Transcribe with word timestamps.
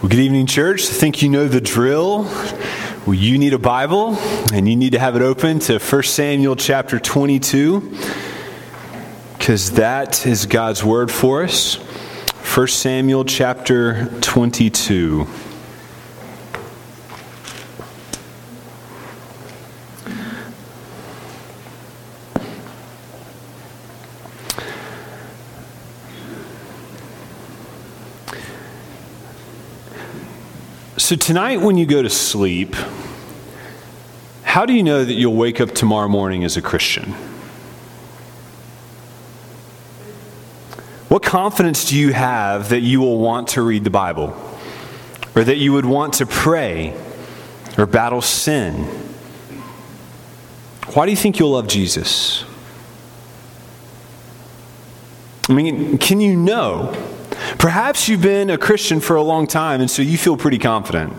Well, 0.00 0.10
good 0.10 0.20
evening, 0.20 0.46
church. 0.46 0.82
I 0.82 0.92
think 0.92 1.22
you 1.22 1.28
know 1.28 1.48
the 1.48 1.60
drill. 1.60 2.22
Well, 3.04 3.14
you 3.14 3.36
need 3.36 3.52
a 3.52 3.58
Bible, 3.58 4.14
and 4.52 4.68
you 4.68 4.76
need 4.76 4.92
to 4.92 5.00
have 5.00 5.16
it 5.16 5.22
open 5.22 5.58
to 5.58 5.80
1 5.80 6.02
Samuel 6.04 6.54
chapter 6.54 7.00
22, 7.00 7.98
because 9.36 9.72
that 9.72 10.24
is 10.24 10.46
God's 10.46 10.84
word 10.84 11.10
for 11.10 11.42
us. 11.42 11.78
1 12.54 12.68
Samuel 12.68 13.24
chapter 13.24 14.08
22. 14.20 15.26
So, 31.08 31.16
tonight 31.16 31.62
when 31.62 31.78
you 31.78 31.86
go 31.86 32.02
to 32.02 32.10
sleep, 32.10 32.76
how 34.42 34.66
do 34.66 34.74
you 34.74 34.82
know 34.82 35.06
that 35.06 35.14
you'll 35.14 35.36
wake 35.36 35.58
up 35.58 35.70
tomorrow 35.74 36.06
morning 36.06 36.44
as 36.44 36.58
a 36.58 36.60
Christian? 36.60 37.12
What 41.08 41.22
confidence 41.22 41.88
do 41.88 41.96
you 41.96 42.12
have 42.12 42.68
that 42.68 42.80
you 42.80 43.00
will 43.00 43.16
want 43.16 43.48
to 43.48 43.62
read 43.62 43.84
the 43.84 43.90
Bible? 43.90 44.36
Or 45.34 45.44
that 45.44 45.56
you 45.56 45.72
would 45.72 45.86
want 45.86 46.12
to 46.12 46.26
pray 46.26 46.94
or 47.78 47.86
battle 47.86 48.20
sin? 48.20 48.84
Why 50.92 51.06
do 51.06 51.10
you 51.10 51.16
think 51.16 51.38
you'll 51.38 51.52
love 51.52 51.68
Jesus? 51.68 52.44
I 55.48 55.54
mean, 55.54 55.96
can 55.96 56.20
you 56.20 56.36
know 56.36 56.92
Perhaps 57.58 58.08
you've 58.08 58.22
been 58.22 58.50
a 58.50 58.58
Christian 58.58 59.00
for 59.00 59.16
a 59.16 59.22
long 59.22 59.46
time 59.46 59.80
and 59.80 59.90
so 59.90 60.02
you 60.02 60.18
feel 60.18 60.36
pretty 60.36 60.58
confident. 60.58 61.12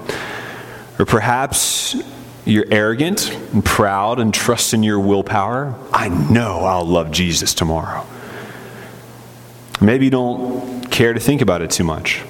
Or 0.97 1.05
perhaps 1.05 1.95
you're 2.45 2.65
arrogant 2.69 3.31
and 3.53 3.63
proud 3.63 4.19
and 4.19 4.33
trust 4.33 4.73
in 4.73 4.83
your 4.83 4.99
willpower. 4.99 5.75
I 5.93 6.09
know 6.09 6.59
I'll 6.59 6.85
love 6.85 7.11
Jesus 7.11 7.53
tomorrow. 7.53 8.05
Maybe 9.81 10.05
you 10.05 10.11
don't 10.11 10.89
care 10.91 11.13
to 11.13 11.19
think 11.19 11.41
about 11.41 11.61
it 11.61 11.71
too 11.71 11.83
much. 11.83 12.21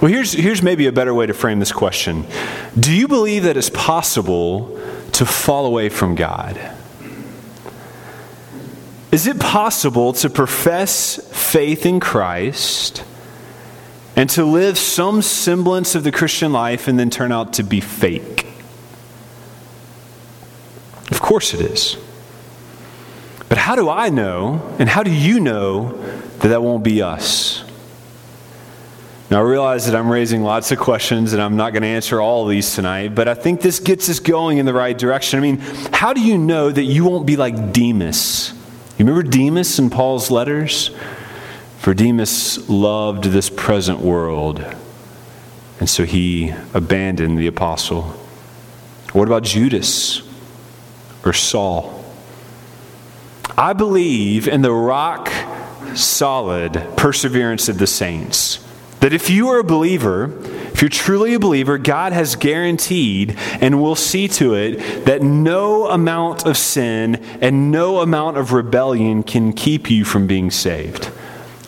Well, 0.00 0.12
here's, 0.12 0.32
here's 0.32 0.62
maybe 0.62 0.86
a 0.86 0.92
better 0.92 1.12
way 1.12 1.26
to 1.26 1.34
frame 1.34 1.58
this 1.58 1.72
question 1.72 2.24
Do 2.78 2.92
you 2.92 3.08
believe 3.08 3.42
that 3.44 3.56
it's 3.56 3.70
possible 3.70 4.78
to 5.12 5.26
fall 5.26 5.66
away 5.66 5.88
from 5.88 6.14
God? 6.14 6.77
Is 9.10 9.26
it 9.26 9.40
possible 9.40 10.12
to 10.14 10.28
profess 10.28 11.16
faith 11.32 11.86
in 11.86 11.98
Christ 11.98 13.04
and 14.16 14.28
to 14.30 14.44
live 14.44 14.76
some 14.76 15.22
semblance 15.22 15.94
of 15.94 16.04
the 16.04 16.12
Christian 16.12 16.52
life 16.52 16.88
and 16.88 16.98
then 16.98 17.08
turn 17.08 17.32
out 17.32 17.54
to 17.54 17.62
be 17.62 17.80
fake? 17.80 18.46
Of 21.10 21.20
course 21.20 21.54
it 21.54 21.60
is. 21.60 21.96
But 23.48 23.56
how 23.56 23.76
do 23.76 23.88
I 23.88 24.10
know, 24.10 24.74
and 24.78 24.90
how 24.90 25.02
do 25.02 25.10
you 25.10 25.40
know 25.40 25.92
that 26.40 26.48
that 26.48 26.62
won't 26.62 26.84
be 26.84 27.00
us? 27.00 27.64
Now, 29.30 29.38
I 29.38 29.42
realize 29.42 29.86
that 29.86 29.94
I'm 29.94 30.10
raising 30.10 30.42
lots 30.42 30.70
of 30.70 30.78
questions 30.78 31.32
and 31.32 31.40
I'm 31.40 31.56
not 31.56 31.72
going 31.72 31.82
to 31.82 31.88
answer 31.88 32.20
all 32.20 32.44
of 32.44 32.50
these 32.50 32.74
tonight, 32.74 33.14
but 33.14 33.28
I 33.28 33.34
think 33.34 33.60
this 33.60 33.78
gets 33.78 34.08
us 34.08 34.20
going 34.20 34.58
in 34.58 34.66
the 34.66 34.72
right 34.72 34.96
direction. 34.96 35.38
I 35.38 35.42
mean, 35.42 35.58
how 35.92 36.12
do 36.12 36.20
you 36.20 36.36
know 36.38 36.70
that 36.70 36.84
you 36.84 37.04
won't 37.04 37.26
be 37.26 37.36
like 37.36 37.72
Demas? 37.72 38.52
You 38.98 39.04
remember 39.04 39.30
Demas 39.30 39.78
in 39.78 39.90
Paul's 39.90 40.28
letters? 40.28 40.90
For 41.78 41.94
Demas 41.94 42.68
loved 42.68 43.24
this 43.26 43.48
present 43.48 44.00
world, 44.00 44.58
and 45.78 45.88
so 45.88 46.04
he 46.04 46.52
abandoned 46.74 47.38
the 47.38 47.46
apostle. 47.46 48.02
What 49.12 49.28
about 49.28 49.44
Judas 49.44 50.22
or 51.24 51.32
Saul? 51.32 52.04
I 53.56 53.72
believe 53.72 54.48
in 54.48 54.62
the 54.62 54.72
rock 54.72 55.30
solid 55.94 56.72
perseverance 56.96 57.68
of 57.68 57.78
the 57.78 57.86
saints. 57.86 58.67
That 59.00 59.12
if 59.12 59.30
you 59.30 59.48
are 59.48 59.60
a 59.60 59.64
believer, 59.64 60.32
if 60.72 60.82
you're 60.82 60.88
truly 60.88 61.34
a 61.34 61.40
believer, 61.40 61.78
God 61.78 62.12
has 62.12 62.36
guaranteed 62.36 63.36
and 63.60 63.80
will 63.80 63.96
see 63.96 64.28
to 64.28 64.54
it 64.54 65.04
that 65.06 65.22
no 65.22 65.88
amount 65.88 66.46
of 66.46 66.56
sin 66.56 67.16
and 67.40 67.70
no 67.70 68.00
amount 68.00 68.36
of 68.36 68.52
rebellion 68.52 69.22
can 69.22 69.52
keep 69.52 69.90
you 69.90 70.04
from 70.04 70.26
being 70.26 70.50
saved. 70.50 71.10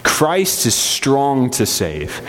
Christ 0.02 0.66
is 0.66 0.74
strong 0.74 1.50
to 1.50 1.66
save. 1.66 2.20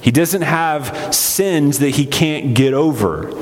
He 0.00 0.10
doesn't 0.10 0.42
have 0.42 1.14
sins 1.14 1.80
that 1.80 1.96
he 1.96 2.06
can't 2.06 2.54
get 2.54 2.72
over. 2.72 3.32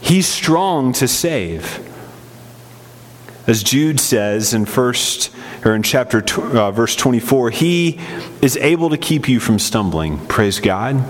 He's 0.00 0.26
strong 0.26 0.92
to 0.94 1.06
save. 1.06 1.91
As 3.46 3.62
Jude 3.62 3.98
says 3.98 4.54
in 4.54 4.66
first 4.66 5.34
or 5.64 5.74
in 5.74 5.82
chapter 5.82 6.22
uh, 6.40 6.70
verse 6.70 6.94
24, 6.94 7.50
he 7.50 7.98
is 8.40 8.56
able 8.56 8.90
to 8.90 8.96
keep 8.96 9.28
you 9.28 9.40
from 9.40 9.58
stumbling. 9.58 10.24
Praise 10.26 10.60
God 10.60 11.04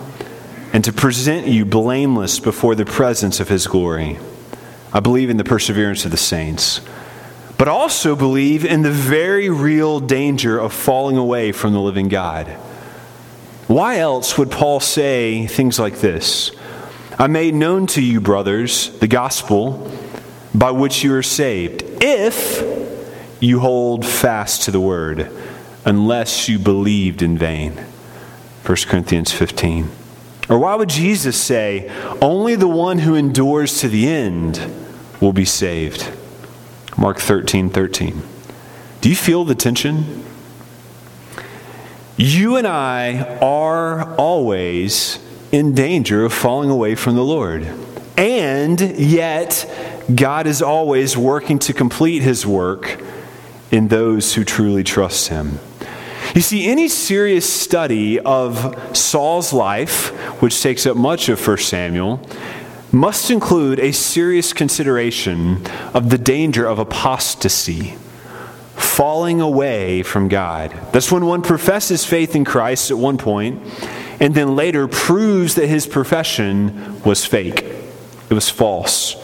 and 0.73 0.83
to 0.85 0.93
present 0.93 1.47
you 1.47 1.67
blameless 1.67 2.41
before 2.41 2.75
the 2.75 2.87
presence 2.87 3.41
of 3.41 3.49
his 3.49 3.67
glory. 3.67 4.19
I 4.93 5.01
believe 5.01 5.29
in 5.29 5.37
the 5.37 5.45
perseverance 5.45 6.07
of 6.07 6.11
the 6.11 6.17
saints, 6.17 6.81
but 7.59 7.69
also 7.69 8.17
believe 8.17 8.65
in 8.65 8.81
the 8.81 8.91
very 8.91 9.51
real 9.51 10.01
danger 10.01 10.59
of 10.59 10.73
falling 10.73 11.19
away 11.19 11.53
from 11.53 11.75
the 11.75 11.81
living 11.81 12.09
God. 12.09 12.47
Why 13.67 13.99
else 13.99 14.39
would 14.39 14.51
Paul 14.51 14.81
say 14.81 15.47
things 15.47 15.79
like 15.79 16.01
this? 16.01 16.51
I 17.19 17.27
made 17.27 17.55
known 17.55 17.87
to 17.89 18.03
you, 18.03 18.21
brothers, 18.21 18.89
the 18.99 19.07
gospel 19.07 19.91
by 20.55 20.71
which 20.71 21.03
you 21.03 21.15
are 21.15 21.23
saved, 21.23 21.83
if 22.03 22.63
you 23.41 23.61
hold 23.61 24.05
fast 24.05 24.63
to 24.63 24.71
the 24.71 24.81
word, 24.81 25.31
unless 25.85 26.49
you 26.49 26.59
believed 26.59 27.23
in 27.23 27.37
vain. 27.37 27.73
1 28.65 28.77
Corinthians 28.87 29.33
15. 29.33 29.91
Or 30.49 30.59
why 30.59 30.75
would 30.75 30.89
Jesus 30.89 31.41
say, 31.41 31.91
only 32.21 32.55
the 32.55 32.69
one 32.69 33.01
who 33.01 33.15
endures 33.15 33.81
to 33.81 33.89
the 33.89 34.09
end 34.09 34.61
will 35.21 35.33
be 35.33 35.45
saved? 35.45 36.13
Mark 36.97 37.19
13 37.19 37.71
13. 37.71 38.23
Do 39.01 39.09
you 39.09 39.17
feel 39.17 39.45
the 39.45 39.55
tension? 39.55 40.25
You 42.17 42.57
and 42.57 42.67
I 42.67 43.39
are 43.39 44.15
always 44.17 45.19
in 45.51 45.75
danger 45.75 46.25
of 46.25 46.33
falling 46.33 46.71
away 46.71 46.95
from 46.95 47.17
the 47.17 47.25
Lord. 47.25 47.67
And 48.17 48.81
yet, 48.81 49.92
God 50.15 50.47
is 50.47 50.63
always 50.63 51.17
working 51.17 51.59
to 51.61 51.73
complete 51.73 52.23
his 52.23 52.47
work 52.47 53.01
in 53.71 53.89
those 53.89 54.35
who 54.35 54.45
truly 54.45 54.85
trust 54.85 55.29
him. 55.29 55.59
You 56.35 56.41
see, 56.41 56.67
any 56.67 56.89
serious 56.89 57.51
study 57.51 58.19
of 58.19 58.97
Saul's 58.97 59.53
life, 59.53 60.09
which 60.41 60.63
takes 60.63 60.87
up 60.87 60.97
much 60.97 61.29
of 61.29 61.47
1 61.47 61.59
Samuel, 61.59 62.27
must 62.91 63.31
include 63.31 63.79
a 63.81 63.93
serious 63.93 64.53
consideration 64.53 65.67
of 65.95 66.11
the 66.11 66.19
danger 66.19 66.67
of 66.67 66.79
apostasy, 66.79 67.97
falling 68.75 69.41
away 69.41 70.03
from 70.03 70.29
God. 70.29 70.75
That's 70.93 71.13
when 71.13 71.27
one 71.27 71.43
professes 71.43 72.05
faith 72.05 72.35
in 72.35 72.45
Christ 72.45 72.91
at 72.91 72.99
one 72.99 73.19
point 73.19 73.63
and 74.21 74.35
then 74.35 74.55
later 74.55 74.87
proves 74.87 75.55
that 75.57 75.67
his 75.67 75.87
profession 75.87 77.03
was 77.03 77.25
fake, 77.25 77.65
it 78.31 78.35
was 78.35 78.49
false. 78.49 79.22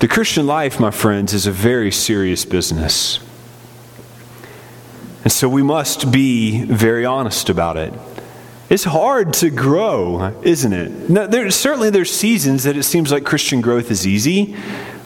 The 0.00 0.08
Christian 0.08 0.46
life, 0.46 0.80
my 0.80 0.90
friends, 0.90 1.34
is 1.34 1.46
a 1.46 1.52
very 1.52 1.92
serious 1.92 2.46
business. 2.46 3.20
And 5.24 5.30
so 5.30 5.46
we 5.46 5.62
must 5.62 6.10
be 6.10 6.64
very 6.64 7.04
honest 7.04 7.50
about 7.50 7.76
it. 7.76 7.92
It's 8.70 8.84
hard 8.84 9.34
to 9.34 9.50
grow, 9.50 10.40
isn't 10.42 10.72
it? 10.72 11.10
No, 11.10 11.26
there, 11.26 11.50
certainly, 11.50 11.90
there's 11.90 12.10
seasons 12.10 12.64
that 12.64 12.78
it 12.78 12.84
seems 12.84 13.12
like 13.12 13.24
Christian 13.24 13.60
growth 13.60 13.90
is 13.90 14.06
easy. 14.06 14.56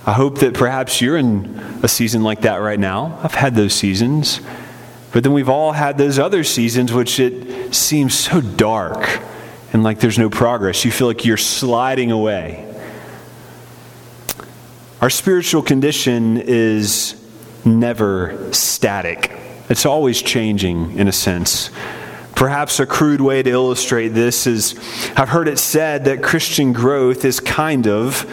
I 0.06 0.12
hope 0.12 0.38
that 0.38 0.55
perhaps 0.55 1.00
you're 1.00 1.17
in 1.17 1.58
a 1.82 1.88
season 1.88 2.23
like 2.23 2.43
that 2.43 2.58
right 2.58 2.79
now. 2.79 3.19
I've 3.20 3.35
had 3.35 3.56
those 3.56 3.75
seasons. 3.75 4.41
But 5.11 5.25
then 5.25 5.32
we've 5.32 5.49
all 5.49 5.73
had 5.73 5.99
those 5.99 6.20
other 6.20 6.44
seasons 6.44 6.93
which 6.93 7.19
it 7.19 7.75
seems 7.75 8.14
so 8.14 8.41
dark 8.41 9.20
and 9.73 9.82
like 9.82 9.99
there's 9.99 10.20
no 10.20 10.31
progress. 10.31 10.85
You 10.85 10.93
feel 10.93 11.08
like 11.08 11.25
you're 11.25 11.37
sliding 11.37 12.12
away. 12.12 12.70
Our 15.05 15.11
spiritual 15.11 15.61
condition 15.61 16.39
is 16.39 17.15
never 17.62 18.51
static. 18.55 19.31
It's 19.69 19.85
always 19.85 20.23
changing 20.23 20.99
in 20.99 21.09
a 21.09 21.12
sense. 21.12 21.69
Perhaps 22.35 22.81
a 22.81 22.87
crude 22.87 23.21
way 23.21 23.43
to 23.43 23.51
illustrate 23.51 24.09
this 24.09 24.47
is 24.47 24.75
I've 25.15 25.29
heard 25.29 25.47
it 25.47 25.59
said 25.59 26.06
that 26.06 26.23
Christian 26.23 26.73
growth 26.73 27.27
is 27.27 27.39
kind 27.39 27.87
of 27.87 28.25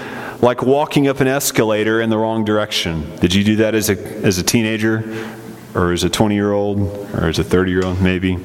like 0.41 0.63
walking 0.63 1.09
up 1.09 1.19
an 1.19 1.27
escalator 1.27 1.99
in 1.99 2.09
the 2.09 2.17
wrong 2.17 2.45
direction. 2.45 3.17
Did 3.17 3.33
you 3.33 3.43
do 3.43 3.57
that 3.57 3.75
as 3.75 3.89
a, 3.89 3.97
as 4.25 4.37
a 4.37 4.43
teenager 4.43 5.27
or 5.75 5.91
as 5.91 6.05
a 6.05 6.09
20 6.09 6.35
year 6.35 6.53
old 6.53 6.79
or 7.13 7.25
as 7.27 7.37
a 7.37 7.43
30 7.43 7.69
year 7.69 7.83
old 7.83 8.01
maybe? 8.01 8.37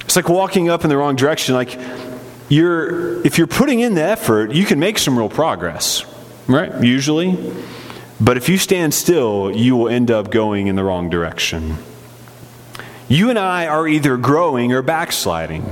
It's 0.00 0.16
like 0.16 0.28
walking 0.28 0.68
up 0.68 0.82
in 0.82 0.90
the 0.90 0.96
wrong 0.96 1.14
direction. 1.14 1.54
Like 1.54 1.78
you're, 2.48 3.24
if 3.24 3.38
you're 3.38 3.46
putting 3.46 3.78
in 3.78 3.94
the 3.94 4.02
effort, 4.02 4.50
you 4.50 4.64
can 4.64 4.80
make 4.80 4.98
some 4.98 5.16
real 5.16 5.28
progress, 5.28 6.04
right? 6.52 6.82
Usually. 6.82 7.36
But 8.20 8.36
if 8.36 8.48
you 8.48 8.58
stand 8.58 8.94
still, 8.94 9.50
you 9.50 9.74
will 9.74 9.88
end 9.88 10.10
up 10.10 10.30
going 10.30 10.68
in 10.68 10.76
the 10.76 10.84
wrong 10.84 11.10
direction. 11.10 11.78
You 13.08 13.30
and 13.30 13.38
I 13.38 13.66
are 13.66 13.88
either 13.88 14.16
growing 14.16 14.72
or 14.72 14.80
backsliding. 14.80 15.64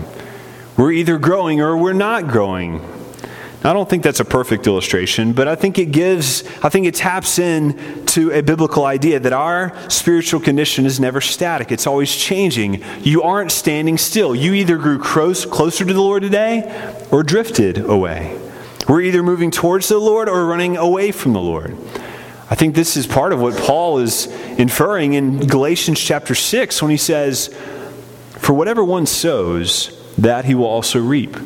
We're 0.77 0.93
either 0.93 1.19
growing 1.19 1.61
or 1.61 1.77
we're 1.77 1.93
not 1.93 2.27
growing. 2.27 2.81
I 3.63 3.75
don't 3.75 3.89
think 3.89 4.03
that's 4.03 4.21
a 4.21 4.25
perfect 4.25 4.67
illustration, 4.67 5.35
but 5.35 5.47
I 5.47 5.55
think 5.55 5.79
it 5.79 5.87
gives, 5.87 6.45
I 6.63 6.71
think 6.71 6.87
it 6.87 6.95
taps 6.95 7.39
in 7.39 8.07
to 8.07 8.33
a 8.33 8.43
biblical 8.43 8.87
idea 8.87 9.21
that 9.21 9.35
our 9.35 9.77
spiritual 9.91 10.41
condition 10.41 10.87
is 10.87 10.99
never 10.99 11.21
static. 11.21 11.71
It's 11.71 11.87
always 11.87 12.15
changing. 12.15 12.83
You 13.03 13.23
aren't 13.23 13.53
standing 13.53 13.99
still. 13.99 14.35
You 14.35 14.55
either 14.55 14.79
grew 14.79 14.99
close, 14.99 15.45
closer 15.45 15.85
to 15.85 15.93
the 15.93 16.01
Lord 16.01 16.23
today 16.23 16.99
or 17.11 17.23
drifted 17.23 17.79
away. 17.79 18.39
We're 18.91 19.03
either 19.03 19.23
moving 19.23 19.53
towards 19.53 19.89
the 19.89 19.99
Lord 19.99 20.29
or 20.29 20.45
running 20.47 20.77
away 20.77 21.13
from 21.13 21.33
the 21.33 21.41
Lord. 21.41 21.77
I 22.51 22.57
think 22.57 22.75
this 22.75 22.97
is 22.97 23.07
part 23.07 23.33
of 23.33 23.41
what 23.41 23.57
Paul 23.57 23.99
is 23.99 24.27
inferring 24.59 25.13
in 25.13 25.47
Galatians 25.47 26.01
chapter 26.01 26.35
6 26.35 26.83
when 26.83 26.91
he 26.91 26.97
says, 26.97 27.57
For 28.39 28.53
whatever 28.53 28.83
one 28.83 29.07
sows, 29.07 29.97
that 30.19 30.45
he 30.45 30.57
will 30.57 30.67
also 30.67 30.99
reap. 30.99 31.37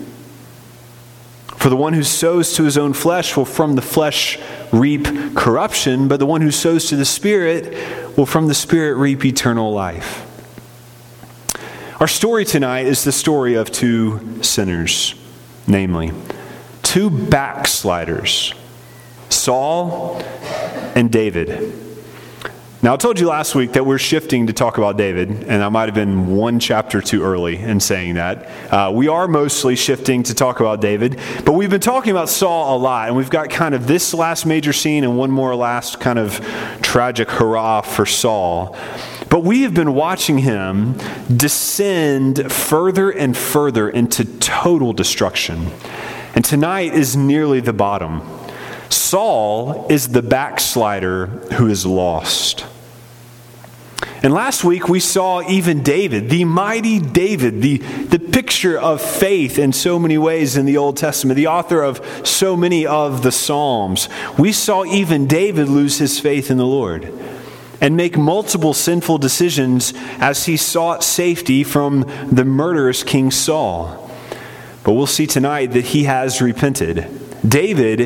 For 1.59 1.69
the 1.69 1.77
one 1.77 1.93
who 1.93 2.03
sows 2.03 2.55
to 2.55 2.65
his 2.65 2.79
own 2.79 2.95
flesh 2.95 3.37
will 3.37 3.45
from 3.45 3.75
the 3.75 3.83
flesh 3.83 4.39
reap 4.73 5.05
corruption, 5.35 6.09
but 6.09 6.21
the 6.21 6.27
one 6.27 6.41
who 6.41 6.51
sows 6.51 6.87
to 6.87 6.97
the 6.97 7.05
Spirit 7.05 8.17
will 8.17 8.25
from 8.25 8.49
the 8.49 8.55
Spirit 8.55 8.95
reap 8.95 9.23
eternal 9.23 9.71
life. 9.71 10.23
Our 12.01 12.09
story 12.09 12.47
tonight 12.47 12.87
is 12.87 13.05
the 13.05 13.13
story 13.13 13.53
of 13.53 13.71
two 13.71 14.43
sinners, 14.43 15.15
namely, 15.67 16.13
two 16.95 17.11
backsliders, 17.11 18.55
Saul 19.29 20.23
and 20.95 21.11
David. 21.11 21.75
Now, 22.83 22.95
I 22.95 22.97
told 22.99 23.19
you 23.19 23.27
last 23.27 23.57
week 23.57 23.73
that 23.73 23.85
we're 23.85 23.99
shifting 23.99 24.47
to 24.47 24.53
talk 24.53 24.79
about 24.79 24.97
David, 24.97 25.29
and 25.49 25.61
I 25.61 25.69
might 25.71 25.87
have 25.87 25.97
been 25.97 26.37
one 26.37 26.61
chapter 26.61 27.01
too 27.01 27.25
early 27.25 27.57
in 27.57 27.81
saying 27.81 28.15
that. 28.15 28.49
Uh, 28.73 28.93
we 28.95 29.09
are 29.09 29.27
mostly 29.27 29.75
shifting 29.75 30.23
to 30.23 30.35
talk 30.35 30.61
about 30.61 30.81
David, 30.81 31.19
but 31.45 31.55
we've 31.55 31.71
been 31.71 31.81
talking 31.81 32.13
about 32.13 32.29
Saul 32.29 32.77
a 32.77 32.79
lot, 32.79 33.09
and 33.09 33.17
we've 33.17 33.29
got 33.29 33.51
kind 33.51 33.75
of 33.75 33.89
this 33.89 34.15
last 34.15 34.47
major 34.47 34.73
scene 34.73 35.03
and 35.03 35.19
one 35.19 35.33
more 35.33 35.57
last 35.57 35.99
kind 35.99 36.21
of 36.21 36.39
tragic 36.81 37.29
hurrah 37.29 37.81
for 37.81 38.07
Saul. 38.07 38.77
But 39.29 39.43
we 39.43 39.63
have 39.63 39.75
been 39.75 39.95
watching 39.95 40.39
him 40.39 40.97
descend 41.37 42.53
further 42.53 43.11
and 43.11 43.37
further 43.37 43.91
into 43.91 44.25
total 44.39 44.93
destruction. 44.93 45.73
And 46.35 46.45
tonight 46.45 46.95
is 46.95 47.17
nearly 47.17 47.61
the 47.61 47.73
bottom. 47.73 48.23
Saul 48.89 49.87
is 49.89 50.09
the 50.09 50.23
backslider 50.23 51.27
who 51.27 51.69
is 51.69 51.87
lost. 51.87 52.67
And 54.23 54.33
last 54.33 54.65
week 54.65 54.89
we 54.89 55.01
saw 55.01 55.47
even 55.49 55.83
David, 55.83 56.31
the 56.31 56.45
mighty 56.45 56.99
David, 56.99 57.61
the, 57.61 57.79
the 57.79 58.19
picture 58.19 58.79
of 58.79 59.03
faith 59.03 59.59
in 59.59 59.73
so 59.73 59.99
many 59.99 60.17
ways 60.17 60.57
in 60.57 60.65
the 60.65 60.79
Old 60.79 60.97
Testament, 60.97 61.37
the 61.37 61.47
author 61.47 61.83
of 61.83 62.27
so 62.27 62.57
many 62.57 62.87
of 62.87 63.23
the 63.23 63.31
Psalms. 63.31 64.09
We 64.39 64.53
saw 64.53 64.85
even 64.85 65.27
David 65.27 65.69
lose 65.69 65.99
his 65.99 66.19
faith 66.19 66.51
in 66.51 66.57
the 66.57 66.67
Lord 66.67 67.13
and 67.81 67.97
make 67.97 68.17
multiple 68.17 68.73
sinful 68.73 69.19
decisions 69.19 69.93
as 70.19 70.47
he 70.47 70.57
sought 70.57 71.05
safety 71.05 71.63
from 71.63 72.07
the 72.31 72.45
murderous 72.45 73.03
King 73.03 73.31
Saul. 73.31 74.04
But 74.85 74.93
we'll 74.93 75.07
see 75.07 75.27
tonight 75.27 75.73
that 75.73 75.87
he 75.87 76.05
has 76.05 76.41
repented. 76.43 77.09
David 77.47 78.01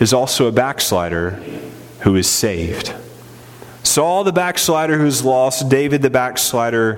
is 0.00 0.12
also 0.12 0.46
a 0.46 0.52
backslider 0.52 1.30
who 2.00 2.16
is 2.16 2.28
saved. 2.28 2.94
Saul 3.82 4.24
the 4.24 4.32
backslider 4.32 4.98
who's 4.98 5.24
lost, 5.24 5.68
David 5.68 6.02
the 6.02 6.10
backslider 6.10 6.94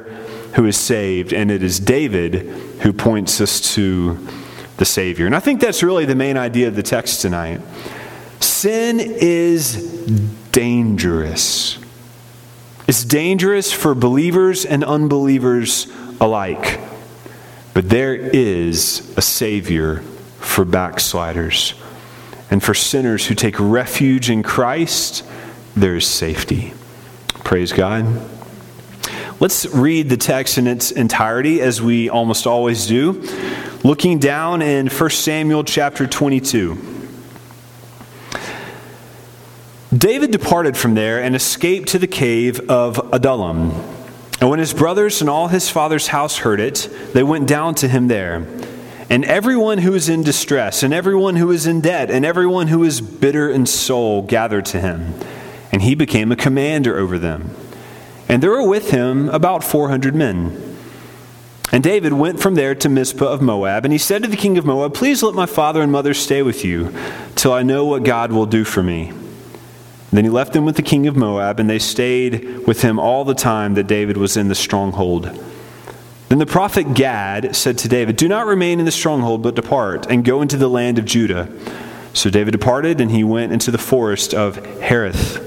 who 0.55 0.65
is 0.65 0.77
saved, 0.77 1.33
and 1.33 1.51
it 1.51 1.63
is 1.63 1.79
David 1.81 2.47
who 2.83 2.93
points 2.93 3.41
us 3.41 3.75
to 3.75 4.17
the 4.77 4.85
Savior. 4.85 5.27
And 5.27 5.35
I 5.35 5.41
think 5.41 5.61
that's 5.61 5.83
really 5.83 6.05
the 6.05 6.15
main 6.15 6.37
idea 6.37 6.69
of 6.69 6.77
the 6.77 6.83
text 6.83 7.21
tonight. 7.21 7.61
Sin 8.41 9.01
is 9.01 9.77
dangerous. 10.53 11.79
It's 12.87 13.05
dangerous 13.05 13.73
for 13.73 13.95
believers 13.95 14.65
and 14.65 14.85
unbelievers 14.85 15.89
alike. 16.21 16.81
But 17.77 17.91
there 17.91 18.15
is 18.15 19.13
a 19.19 19.21
Savior 19.21 19.97
for 20.39 20.65
backsliders. 20.65 21.75
And 22.51 22.63
for 22.63 22.73
sinners 22.73 23.27
who 23.27 23.35
take 23.35 23.61
refuge 23.61 24.31
in 24.31 24.43
Christ, 24.43 25.23
there 25.77 25.95
is 25.95 26.07
safety. 26.07 26.73
Praise 27.45 27.75
God. 27.75 28.07
Let's 29.41 29.67
read 29.67 30.09
the 30.09 30.17
text 30.17 30.57
in 30.57 30.67
its 30.67 30.91
entirety 30.91 31.61
as 31.61 31.83
we 31.83 32.09
almost 32.09 32.47
always 32.47 32.87
do. 32.87 33.23
Looking 33.85 34.21
down 34.21 34.63
in 34.63 34.87
1 34.87 35.11
Samuel 35.11 35.63
chapter 35.63 36.07
22. 36.07 36.79
David 39.95 40.31
departed 40.31 40.79
from 40.79 40.95
there 40.95 41.23
and 41.23 41.37
escaped 41.37 41.89
to 41.89 41.99
the 41.99 42.07
cave 42.07 42.71
of 42.71 43.13
Adullam. 43.13 43.96
And 44.41 44.51
when 44.51 44.59
his 44.59 44.75
brothers 44.75 45.21
and 45.21 45.31
all 45.31 45.49
his 45.49 45.71
father's 45.71 46.09
house 46.09 46.39
heard 46.39 46.61
it, 46.61 46.89
they 47.13 47.23
went 47.23 47.49
down 47.49 47.75
to 47.77 47.89
him 47.89 48.09
there. 48.09 48.47
And 49.09 49.25
everyone 49.25 49.79
who 49.79 49.93
was 49.93 50.09
in 50.09 50.23
distress, 50.23 50.83
and 50.83 50.93
everyone 50.93 51.37
who 51.37 51.47
was 51.47 51.67
in 51.67 51.81
debt, 51.81 52.11
and 52.11 52.25
everyone 52.25 52.67
who 52.67 52.81
was 52.81 53.01
bitter 53.01 53.49
in 53.49 53.67
soul 53.67 54.23
gathered 54.23 54.67
to 54.67 54.81
him 54.81 55.15
and 55.77 55.83
he 55.83 55.95
became 55.95 56.33
a 56.33 56.37
commander 56.37 56.97
over 56.97 57.19
them. 57.19 57.51
And 58.31 58.43
there 58.43 58.51
were 58.51 58.67
with 58.67 58.93
him 58.93 59.29
about 59.29 59.63
400 59.63 60.15
men. 60.15 60.77
And 61.71 61.85
David 61.85 62.15
went 62.15 62.41
from 62.41 62.55
there 62.55 62.75
to 62.77 62.89
Mizpah 62.89 63.27
of 63.27 63.43
Moab, 63.43 63.85
and 63.85 63.93
he 63.93 63.99
said 63.99 64.23
to 64.23 64.29
the 64.31 64.39
king 64.39 64.57
of 64.57 64.65
Moab, 64.65 64.95
Please 64.95 65.23
let 65.23 65.35
my 65.35 65.45
father 65.45 65.83
and 65.83 65.93
mother 65.93 66.15
stay 66.15 66.43
with 66.43 66.65
you, 66.65 66.95
till 67.35 67.53
I 67.53 67.63
know 67.63 67.85
what 67.85 68.05
God 68.05 68.33
will 68.33 68.47
do 68.47 68.65
for 68.65 68.83
me. 68.83 69.13
Then 70.13 70.25
he 70.25 70.31
left 70.31 70.53
them 70.53 70.65
with 70.65 70.77
the 70.77 70.83
king 70.83 71.07
of 71.07 71.17
Moab, 71.17 71.59
and 71.59 71.69
they 71.69 71.79
stayed 71.79 72.67
with 72.67 72.83
him 72.83 72.99
all 72.99 73.25
the 73.25 73.35
time 73.35 73.75
that 73.75 73.87
David 73.87 74.17
was 74.17 74.37
in 74.37 74.49
the 74.49 74.55
stronghold. 74.55 75.25
Then 76.29 76.39
the 76.39 76.47
prophet 76.47 76.95
Gad 76.95 77.55
said 77.55 77.79
to 77.79 77.89
David, 77.89 78.17
Do 78.17 78.29
not 78.29 78.47
remain 78.47 78.79
in 78.79 78.85
the 78.85 78.93
stronghold, 78.93 79.43
but 79.43 79.55
depart, 79.55 80.07
and 80.11 80.25
go 80.25 80.43
into 80.43 80.57
the 80.57 80.69
land 80.69 80.99
of 80.99 81.05
Judah. 81.05 81.49
So 82.15 82.31
David 82.31 82.53
departed, 82.53 83.01
and 83.01 83.11
he 83.11 83.23
went 83.23 83.53
into 83.53 83.71
the 83.71 83.79
forest 83.79 84.33
of 84.33 84.57
Hereth. 84.81 85.43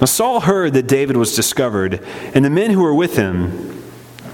Now 0.00 0.06
Saul 0.06 0.40
heard 0.40 0.72
that 0.74 0.86
David 0.86 1.16
was 1.16 1.36
discovered, 1.36 2.04
and 2.34 2.44
the 2.44 2.50
men 2.50 2.70
who 2.70 2.82
were 2.82 2.94
with 2.94 3.16
him. 3.16 3.82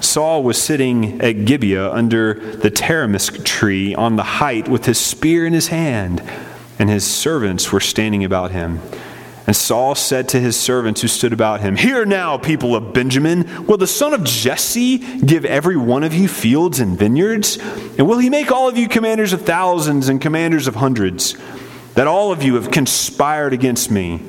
Saul 0.01 0.43
was 0.43 0.61
sitting 0.61 1.21
at 1.21 1.45
Gibeah 1.45 1.93
under 1.93 2.35
the 2.57 2.71
tamarisk 2.71 3.45
tree 3.45 3.95
on 3.95 4.17
the 4.17 4.23
height 4.23 4.69
with 4.69 4.87
his 4.87 4.99
spear 4.99 5.47
in 5.47 5.53
his 5.53 5.69
hand, 5.69 6.23
and 6.81 6.89
his 6.89 7.05
servants 7.05 7.71
were 7.71 7.79
standing 7.79 8.25
about 8.25 8.53
him. 8.53 8.81
And 9.47 9.55
Saul 9.55 9.95
said 9.95 10.31
to 10.31 10.41
his 10.41 10.59
servants 10.59 11.03
who 11.03 11.09
stood 11.09 11.33
about 11.33 11.61
him, 11.61 11.77
Hear 11.77 12.07
now, 12.07 12.39
people 12.39 12.75
of 12.75 12.95
Benjamin, 12.95 13.67
will 13.67 13.77
the 13.77 13.87
son 13.87 14.15
of 14.15 14.25
Jesse 14.25 14.99
give 14.99 15.45
every 15.45 15.77
one 15.77 16.05
of 16.05 16.15
you 16.15 16.27
fields 16.27 16.81
and 16.81 16.99
vineyards? 16.99 17.59
And 17.99 18.09
will 18.09 18.19
he 18.19 18.31
make 18.31 18.51
all 18.51 18.67
of 18.67 18.79
you 18.79 18.89
commanders 18.89 19.35
of 19.35 19.43
thousands 19.43 20.09
and 20.09 20.23
commanders 20.23 20.67
of 20.67 20.77
hundreds? 20.77 21.37
That 21.97 22.07
all 22.07 22.33
of 22.33 22.43
you 22.43 22.55
have 22.55 22.71
conspired 22.71 23.53
against 23.53 23.91
me. 23.91 24.23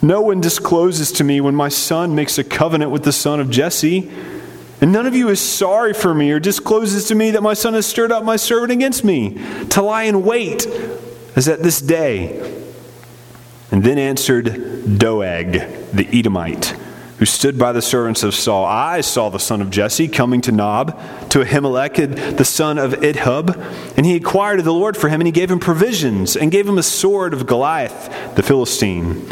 No 0.00 0.20
one 0.20 0.40
discloses 0.40 1.10
to 1.12 1.24
me 1.24 1.40
when 1.40 1.56
my 1.56 1.70
son 1.70 2.14
makes 2.14 2.38
a 2.38 2.44
covenant 2.44 2.92
with 2.92 3.02
the 3.02 3.12
son 3.12 3.40
of 3.40 3.50
Jesse. 3.50 4.12
And 4.80 4.92
none 4.92 5.06
of 5.06 5.16
you 5.16 5.28
is 5.28 5.40
sorry 5.40 5.94
for 5.94 6.14
me 6.14 6.30
or 6.30 6.38
discloses 6.38 7.08
to 7.08 7.16
me 7.16 7.32
that 7.32 7.42
my 7.42 7.54
son 7.54 7.74
has 7.74 7.86
stirred 7.86 8.12
up 8.12 8.22
my 8.22 8.36
servant 8.36 8.70
against 8.70 9.02
me 9.02 9.40
to 9.70 9.82
lie 9.82 10.04
in 10.04 10.24
wait 10.24 10.68
as 11.36 11.48
at 11.48 11.62
this 11.62 11.80
day. 11.80 12.60
And 13.70 13.82
then 13.82 13.98
answered 13.98 14.98
Doeg, 14.98 15.52
the 15.92 16.08
Edomite, 16.12 16.76
who 17.18 17.24
stood 17.24 17.58
by 17.58 17.72
the 17.72 17.82
servants 17.82 18.22
of 18.22 18.34
Saul. 18.34 18.64
I 18.64 19.00
saw 19.00 19.30
the 19.30 19.38
son 19.38 19.60
of 19.60 19.70
Jesse 19.70 20.06
coming 20.08 20.40
to 20.42 20.52
Nob, 20.52 20.98
to 21.30 21.40
Ahimelech, 21.40 22.36
the 22.36 22.44
son 22.44 22.78
of 22.78 22.92
Ahitub, 22.92 23.56
and 23.96 24.06
he 24.06 24.16
inquired 24.16 24.60
of 24.60 24.64
the 24.64 24.72
Lord 24.72 24.96
for 24.96 25.08
him, 25.08 25.20
and 25.20 25.26
he 25.26 25.32
gave 25.32 25.50
him 25.50 25.58
provisions, 25.58 26.36
and 26.36 26.52
gave 26.52 26.68
him 26.68 26.78
a 26.78 26.82
sword 26.82 27.32
of 27.34 27.46
Goliath, 27.46 28.34
the 28.36 28.42
Philistine. 28.42 29.26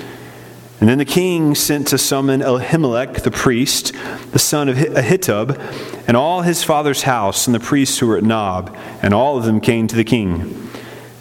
And 0.80 0.88
then 0.88 0.98
the 0.98 1.04
king 1.04 1.54
sent 1.54 1.86
to 1.88 1.98
summon 1.98 2.40
Ahimelech 2.40 3.22
the 3.22 3.30
priest, 3.30 3.92
the 4.32 4.40
son 4.40 4.68
of 4.68 4.76
Ahitub, 4.76 5.56
and 6.08 6.16
all 6.16 6.42
his 6.42 6.64
father's 6.64 7.02
house, 7.02 7.46
and 7.46 7.54
the 7.54 7.60
priests 7.60 8.00
who 8.00 8.08
were 8.08 8.16
at 8.16 8.24
Nob, 8.24 8.76
and 9.00 9.14
all 9.14 9.38
of 9.38 9.44
them 9.44 9.60
came 9.60 9.86
to 9.86 9.94
the 9.94 10.02
king. 10.02 10.70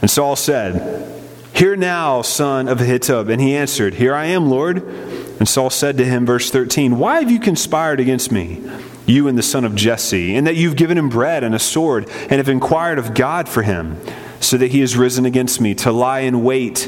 And 0.01 0.09
Saul 0.09 0.35
said, 0.35 1.07
Hear 1.53 1.75
now, 1.75 2.21
son 2.21 2.67
of 2.67 2.79
Ahitub. 2.79 3.31
And 3.31 3.41
he 3.41 3.55
answered, 3.55 3.95
Here 3.95 4.15
I 4.15 4.25
am, 4.25 4.49
Lord. 4.49 4.77
And 4.77 5.47
Saul 5.47 5.69
said 5.69 5.97
to 5.97 6.05
him, 6.05 6.25
verse 6.25 6.49
13, 6.51 6.97
Why 6.97 7.19
have 7.19 7.31
you 7.31 7.39
conspired 7.39 7.99
against 7.99 8.31
me? 8.31 8.61
you 9.05 9.27
and 9.27 9.37
the 9.37 9.43
son 9.43 9.65
of 9.65 9.75
Jesse, 9.75 10.35
and 10.35 10.47
that 10.47 10.55
you've 10.55 10.75
given 10.75 10.97
him 10.97 11.09
bread 11.09 11.43
and 11.43 11.53
a 11.53 11.59
sword, 11.59 12.09
and 12.23 12.33
have 12.33 12.49
inquired 12.49 12.99
of 12.99 13.13
God 13.13 13.47
for 13.47 13.63
him, 13.63 13.97
so 14.39 14.57
that 14.57 14.71
he 14.71 14.79
has 14.79 14.95
risen 14.95 15.25
against 15.25 15.61
me 15.61 15.75
to 15.75 15.91
lie 15.91 16.19
in 16.19 16.43
wait 16.43 16.87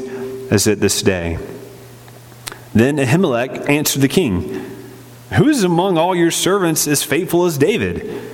as 0.50 0.66
at 0.66 0.80
this 0.80 1.02
day. 1.02 1.38
Then 2.72 2.96
Ahimelech 2.96 3.68
answered 3.68 4.02
the 4.02 4.08
king, 4.08 4.64
Who 5.34 5.48
is 5.48 5.62
among 5.62 5.98
all 5.98 6.14
your 6.14 6.30
servants 6.30 6.88
as 6.88 7.02
faithful 7.02 7.44
as 7.44 7.58
David? 7.58 8.33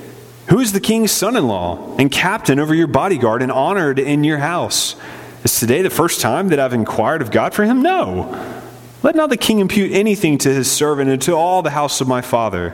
Who 0.50 0.59
is 0.59 0.73
the 0.73 0.80
king's 0.80 1.12
son 1.12 1.37
in 1.37 1.47
law 1.47 1.95
and 1.97 2.11
captain 2.11 2.59
over 2.59 2.75
your 2.75 2.88
bodyguard 2.88 3.40
and 3.40 3.52
honored 3.52 4.00
in 4.00 4.25
your 4.25 4.38
house? 4.38 4.97
Is 5.45 5.61
today 5.61 5.80
the 5.80 5.90
first 5.90 6.21
time 6.21 6.49
that 6.49 6.59
I've 6.59 6.73
inquired 6.73 7.23
of 7.23 7.30
God 7.30 7.54
for 7.54 7.64
him? 7.64 7.83
No. 7.83 8.61
Let 9.04 9.14
not 9.14 9.30
the 9.30 9.37
king 9.37 9.61
impute 9.61 9.92
anything 9.92 10.38
to 10.38 10.52
his 10.52 10.69
servant 10.69 11.09
and 11.09 11.23
to 11.23 11.35
all 11.35 11.62
the 11.62 11.71
house 11.71 12.00
of 12.00 12.09
my 12.09 12.21
father, 12.21 12.73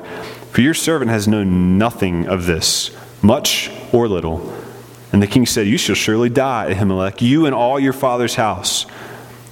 for 0.52 0.62
your 0.62 0.72
servant 0.72 1.10
has 1.10 1.28
known 1.28 1.76
nothing 1.76 2.26
of 2.26 2.46
this, 2.46 2.96
much 3.20 3.70
or 3.92 4.08
little. 4.08 4.54
And 5.12 5.22
the 5.22 5.26
king 5.26 5.44
said, 5.44 5.66
You 5.66 5.76
shall 5.76 5.94
surely 5.94 6.30
die, 6.30 6.72
Ahimelech, 6.72 7.20
you 7.20 7.44
and 7.44 7.54
all 7.54 7.78
your 7.78 7.92
father's 7.92 8.36
house. 8.36 8.86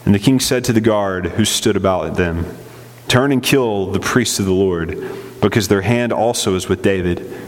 And 0.07 0.15
the 0.15 0.19
king 0.19 0.41
said 0.41 0.65
to 0.65 0.73
the 0.73 0.81
guard 0.81 1.27
who 1.27 1.45
stood 1.45 1.77
about 1.77 2.17
them, 2.17 2.47
Turn 3.07 3.33
and 3.33 3.43
kill 3.43 3.93
the 3.93 4.01
priests 4.01 4.41
of 4.41 4.47
the 4.47 4.53
Lord, 4.53 4.99
because 5.43 5.69
their 5.69 5.83
hand 5.83 6.11
also 6.11 6.55
is 6.55 6.71
with 6.71 6.81
David. 6.81 7.44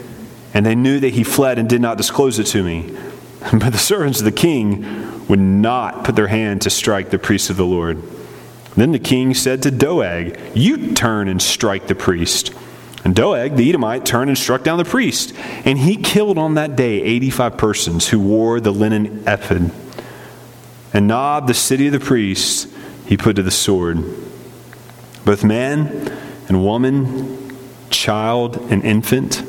And 0.57 0.65
they 0.65 0.73
knew 0.73 0.99
that 1.01 1.13
he 1.13 1.23
fled 1.23 1.59
and 1.59 1.69
did 1.69 1.81
not 1.81 1.97
disclose 1.97 2.39
it 2.39 2.45
to 2.45 2.63
me. 2.63 2.91
But 3.53 3.73
the 3.73 3.77
servants 3.77 4.17
of 4.17 4.25
the 4.25 4.31
king 4.31 5.27
would 5.27 5.39
not 5.39 6.03
put 6.03 6.15
their 6.15 6.27
hand 6.27 6.63
to 6.63 6.71
strike 6.71 7.11
the 7.11 7.19
priests 7.19 7.51
of 7.51 7.57
the 7.57 7.65
Lord. 7.65 8.01
Then 8.75 8.91
the 8.91 8.97
king 8.97 9.35
said 9.35 9.61
to 9.61 9.71
Doeg, 9.71 10.39
You 10.55 10.95
turn 10.95 11.27
and 11.27 11.39
strike 11.39 11.85
the 11.85 11.93
priest. 11.93 12.55
And 13.05 13.15
Doeg, 13.15 13.55
the 13.55 13.69
Edomite, 13.69 14.03
turned 14.03 14.31
and 14.31 14.37
struck 14.37 14.63
down 14.63 14.79
the 14.79 14.83
priest. 14.83 15.31
And 15.63 15.77
he 15.77 15.95
killed 15.95 16.39
on 16.39 16.55
that 16.55 16.75
day 16.75 17.03
85 17.03 17.55
persons 17.55 18.07
who 18.07 18.19
wore 18.19 18.59
the 18.59 18.73
linen 18.73 19.23
ephod. 19.27 19.71
And 20.91 21.07
Nob, 21.07 21.45
the 21.45 21.53
city 21.53 21.85
of 21.85 21.93
the 21.93 21.99
priests, 21.99 22.65
he 23.05 23.15
put 23.15 23.35
to 23.35 23.43
the 23.43 23.51
sword. 23.51 23.97
Both 25.23 25.43
man 25.43 26.11
and 26.47 26.65
woman, 26.65 27.59
child 27.91 28.57
and 28.71 28.83
infant, 28.83 29.43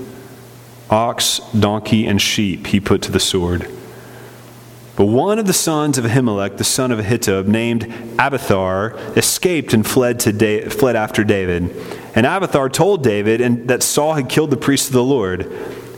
ox, 0.91 1.41
donkey, 1.59 2.07
and 2.07 2.21
sheep 2.21 2.69
he 2.69 2.81
put 2.81 3.03
to 3.03 3.13
the 3.13 3.21
sword. 3.21 3.71
But 4.97 5.07
one 5.07 5.39
of 5.39 5.47
the 5.47 5.53
sons 5.53 5.97
of 5.97 6.05
Ahimelech, 6.05 6.57
the 6.57 6.65
son 6.65 6.91
of 6.91 6.99
Ahitub, 6.99 7.47
named 7.47 7.85
Abiathar, 8.19 8.97
escaped 9.17 9.73
and 9.73 9.87
fled, 9.87 10.19
to 10.21 10.33
da- 10.33 10.69
fled 10.69 10.97
after 10.97 11.23
David. 11.23 11.71
And 12.17 12.27
Abiathar 12.27 12.69
told 12.69 13.05
David 13.05 13.41
and 13.41 13.69
that 13.69 13.85
Saul 13.85 14.15
had 14.15 14.29
killed 14.29 14.51
the 14.51 14.57
priests 14.57 14.89
of 14.89 14.95
the 14.95 15.05
Lord. 15.05 15.53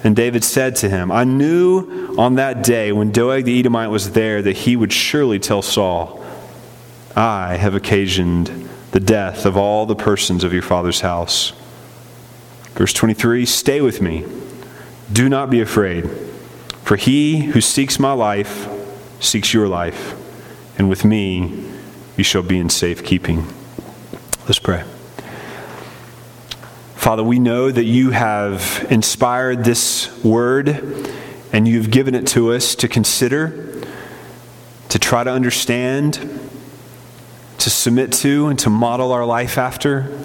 And 0.05 0.15
David 0.15 0.45
said 0.45 0.77
to 0.77 0.91
him, 0.91 1.11
I 1.11 1.25
knew 1.25 2.15
on 2.19 2.35
that 2.35 2.63
day 2.63 2.93
when 2.93 3.11
Doeg 3.11 3.47
the 3.47 3.59
Edomite 3.59 3.89
was 3.89 4.13
there 4.13 4.43
that 4.43 4.57
he 4.59 4.77
would 4.77 4.93
surely 4.93 5.39
tell 5.39 5.63
Saul, 5.63 6.23
I 7.17 7.57
have 7.57 7.75
occasioned 7.75 8.69
the 8.93 9.01
death 9.01 9.47
of 9.47 9.57
all 9.57 9.87
the 9.87 9.97
persons 9.97 10.45
of 10.45 10.53
your 10.53 10.63
father's 10.63 11.01
house. 11.01 11.53
Verse 12.75 12.93
23 12.93 13.47
Stay 13.47 13.81
with 13.81 14.01
me, 14.01 14.25
do 15.13 15.29
not 15.29 15.51
be 15.51 15.61
afraid, 15.61 16.09
for 16.83 16.97
he 16.97 17.41
who 17.47 17.61
seeks 17.61 17.99
my 17.99 18.13
life 18.13 18.69
seeks 19.21 19.53
your 19.53 19.69
life, 19.69 20.15
and 20.79 20.89
with 20.89 21.05
me 21.05 21.69
you 22.17 22.25
shall 22.25 22.43
be 22.43 22.59
in 22.59 22.69
safekeeping. 22.69 23.47
Let's 24.47 24.59
pray. 24.59 24.85
Father, 26.97 27.23
we 27.23 27.39
know 27.39 27.71
that 27.71 27.85
you 27.85 28.11
have 28.11 28.87
inspired 28.91 29.65
this 29.65 30.23
word 30.23 30.69
and 31.53 31.67
you've 31.67 31.91
given 31.91 32.15
it 32.15 32.27
to 32.29 32.53
us 32.53 32.75
to 32.77 32.89
consider, 32.89 33.83
to 34.91 34.99
try 34.99 35.25
to 35.25 35.31
understand, 35.31 36.41
to 37.59 37.71
submit 37.71 38.13
to, 38.13 38.49
and 38.49 38.59
to 38.59 38.71
model 38.71 39.13
our 39.13 39.25
life 39.25 39.59
after. 39.59 40.19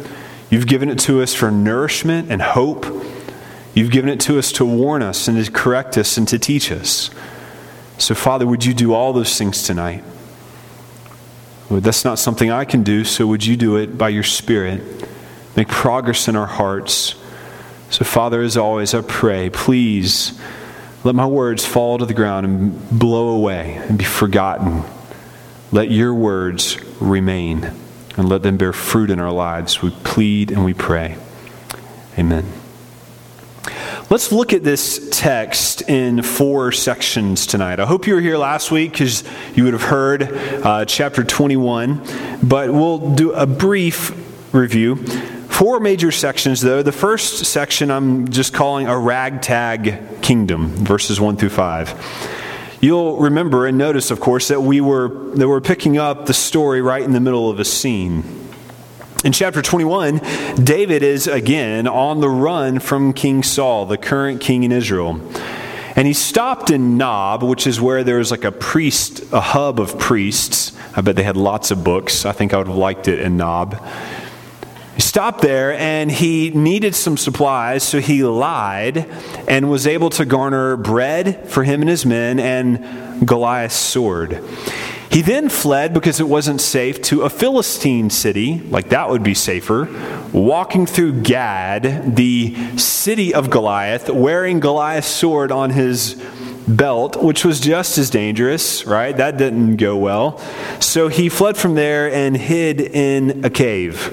You've 0.50 0.68
given 0.68 0.90
it 0.90 1.00
to 1.00 1.22
us 1.22 1.34
for 1.34 1.50
nourishment 1.50 2.32
and 2.32 2.42
hope. 2.42 2.86
You've 3.76 3.92
given 3.92 4.10
it 4.10 4.22
to 4.22 4.40
us 4.40 4.54
to 4.54 4.66
warn 4.66 5.04
us 5.04 5.28
and 5.28 5.44
to 5.44 5.52
correct 5.52 5.98
us 5.98 6.18
and 6.18 6.26
to 6.30 6.40
teach 6.40 6.72
us. 6.72 7.12
So, 7.98 8.16
Father, 8.16 8.48
would 8.48 8.66
you 8.66 8.74
do 8.74 8.94
all 8.94 9.12
those 9.12 9.38
things 9.38 9.64
tonight? 9.64 10.04
Well, 11.70 11.82
that's 11.82 12.06
not 12.06 12.18
something 12.18 12.50
I 12.50 12.64
can 12.64 12.84
do, 12.84 13.04
so 13.04 13.28
would 13.28 13.46
you 13.46 13.58
do 13.58 13.76
it 13.76 13.98
by 13.98 14.10
your 14.10 14.24
Spirit? 14.24 14.82
Make 15.58 15.68
progress 15.68 16.28
in 16.30 16.38
our 16.38 16.46
hearts. 16.46 17.16
So, 17.90 18.06
Father, 18.06 18.42
as 18.42 18.56
always, 18.56 18.94
I 18.94 19.02
pray, 19.02 19.50
please 19.50 20.40
let 21.04 21.14
my 21.14 21.26
words 21.26 21.66
fall 21.66 21.98
to 21.98 22.06
the 22.06 22.14
ground 22.14 22.46
and 22.46 22.90
blow 22.98 23.30
away 23.30 23.74
and 23.76 23.98
be 23.98 24.06
forgotten. 24.06 24.84
Let 25.72 25.92
your 25.92 26.14
words 26.14 26.78
remain 27.02 27.72
and 28.16 28.30
let 28.30 28.42
them 28.42 28.56
bear 28.56 28.72
fruit 28.72 29.10
in 29.10 29.20
our 29.20 29.32
lives. 29.32 29.82
We 29.82 29.90
plead 29.90 30.52
and 30.52 30.64
we 30.64 30.74
pray. 30.74 31.18
Amen. 32.18 32.65
Let's 34.08 34.32
look 34.32 34.54
at 34.54 34.64
this 34.64 35.10
text 35.12 35.90
in 35.90 36.22
four 36.22 36.72
sections 36.72 37.48
tonight. 37.48 37.80
I 37.80 37.88
hope 37.88 38.06
you 38.06 38.14
were 38.14 38.22
here 38.22 38.38
last 38.38 38.70
week 38.70 38.92
because 38.92 39.24
you 39.56 39.64
would 39.64 39.74
have 39.74 39.82
heard 39.82 40.32
uh, 40.32 40.86
chapter 40.86 41.24
21, 41.24 42.06
but 42.44 42.72
we'll 42.72 43.16
do 43.16 43.32
a 43.32 43.48
brief 43.48 44.14
review. 44.54 44.98
Four 44.98 45.80
major 45.80 46.12
sections, 46.12 46.62
though. 46.62 46.84
The 46.84 46.92
first 46.92 47.46
section 47.46 47.90
I'm 47.90 48.30
just 48.30 48.54
calling 48.54 48.86
a 48.86 48.96
ragtag 48.96 50.22
kingdom, 50.22 50.68
verses 50.68 51.20
1 51.20 51.38
through 51.38 51.50
5. 51.50 52.78
You'll 52.82 53.18
remember 53.18 53.66
and 53.66 53.76
notice, 53.76 54.12
of 54.12 54.20
course, 54.20 54.50
that 54.50 54.62
we 54.62 54.82
were, 54.82 55.08
that 55.34 55.48
we're 55.48 55.62
picking 55.62 55.98
up 55.98 56.28
the 56.28 56.34
story 56.36 56.80
right 56.80 57.02
in 57.02 57.14
the 57.14 57.20
middle 57.20 57.50
of 57.50 57.60
a 57.60 57.66
scene. 57.66 58.45
In 59.26 59.32
chapter 59.32 59.64
21, 59.64 60.22
David 60.64 61.02
is 61.02 61.26
again 61.26 61.88
on 61.88 62.22
the 62.22 62.30
run 62.30 62.78
from 62.78 63.12
King 63.12 63.42
Saul, 63.42 63.88
the 63.88 63.98
current 63.98 64.40
king 64.40 64.64
in 64.64 64.72
Israel. 64.72 65.20
And 65.96 66.06
he 66.06 66.14
stopped 66.14 66.70
in 66.70 66.96
Nob, 66.96 67.42
which 67.42 67.66
is 67.66 67.82
where 67.82 68.04
there's 68.04 68.30
like 68.30 68.44
a 68.44 68.52
priest, 68.52 69.24
a 69.34 69.42
hub 69.42 69.80
of 69.80 69.98
priests. 69.98 70.78
I 70.96 71.02
bet 71.02 71.16
they 71.16 71.24
had 71.24 71.38
lots 71.38 71.72
of 71.72 71.84
books. 71.84 72.24
I 72.24 72.34
think 72.34 72.54
I 72.54 72.60
would 72.60 72.68
have 72.68 72.76
liked 72.76 73.08
it 73.08 73.20
in 73.20 73.36
Nob. 73.36 73.84
He 74.94 75.02
stopped 75.02 75.42
there 75.42 75.74
and 75.74 76.12
he 76.12 76.52
needed 76.52 76.94
some 76.94 77.18
supplies, 77.18 77.82
so 77.82 78.00
he 78.00 78.24
lied 78.24 79.10
and 79.48 79.72
was 79.72 79.88
able 79.88 80.12
to 80.12 80.26
garner 80.26 80.78
bread 80.78 81.50
for 81.50 81.64
him 81.64 81.82
and 81.82 81.90
his 81.90 82.06
men 82.06 82.40
and 82.40 83.28
Goliath's 83.28 83.76
sword. 83.76 84.44
He 85.16 85.22
then 85.22 85.48
fled 85.48 85.94
because 85.94 86.20
it 86.20 86.28
wasn't 86.28 86.60
safe 86.60 87.02
to 87.04 87.22
a 87.22 87.30
Philistine 87.30 88.10
city, 88.10 88.60
like 88.60 88.90
that 88.90 89.10
would 89.10 89.24
be 89.24 89.34
safer, 89.34 89.88
walking 90.34 90.86
through 90.86 91.22
Gath, 91.22 92.14
the 92.16 92.54
city 92.78 93.34
of 93.34 93.50
Goliath, 93.50 94.10
wearing 94.10 94.60
Goliath's 94.60 95.08
sword 95.08 95.54
on 95.54 95.70
his 95.70 96.22
belt, 96.68 97.24
which 97.24 97.46
was 97.46 97.62
just 97.62 97.98
as 97.98 98.10
dangerous, 98.10 98.86
right? 98.86 99.16
That 99.16 99.38
didn't 99.38 99.78
go 99.78 99.96
well. 99.96 100.38
So 100.82 101.08
he 101.08 101.30
fled 101.30 101.56
from 101.56 101.76
there 101.76 102.12
and 102.12 102.36
hid 102.36 102.82
in 102.82 103.46
a 103.46 103.50
cave. 103.50 104.12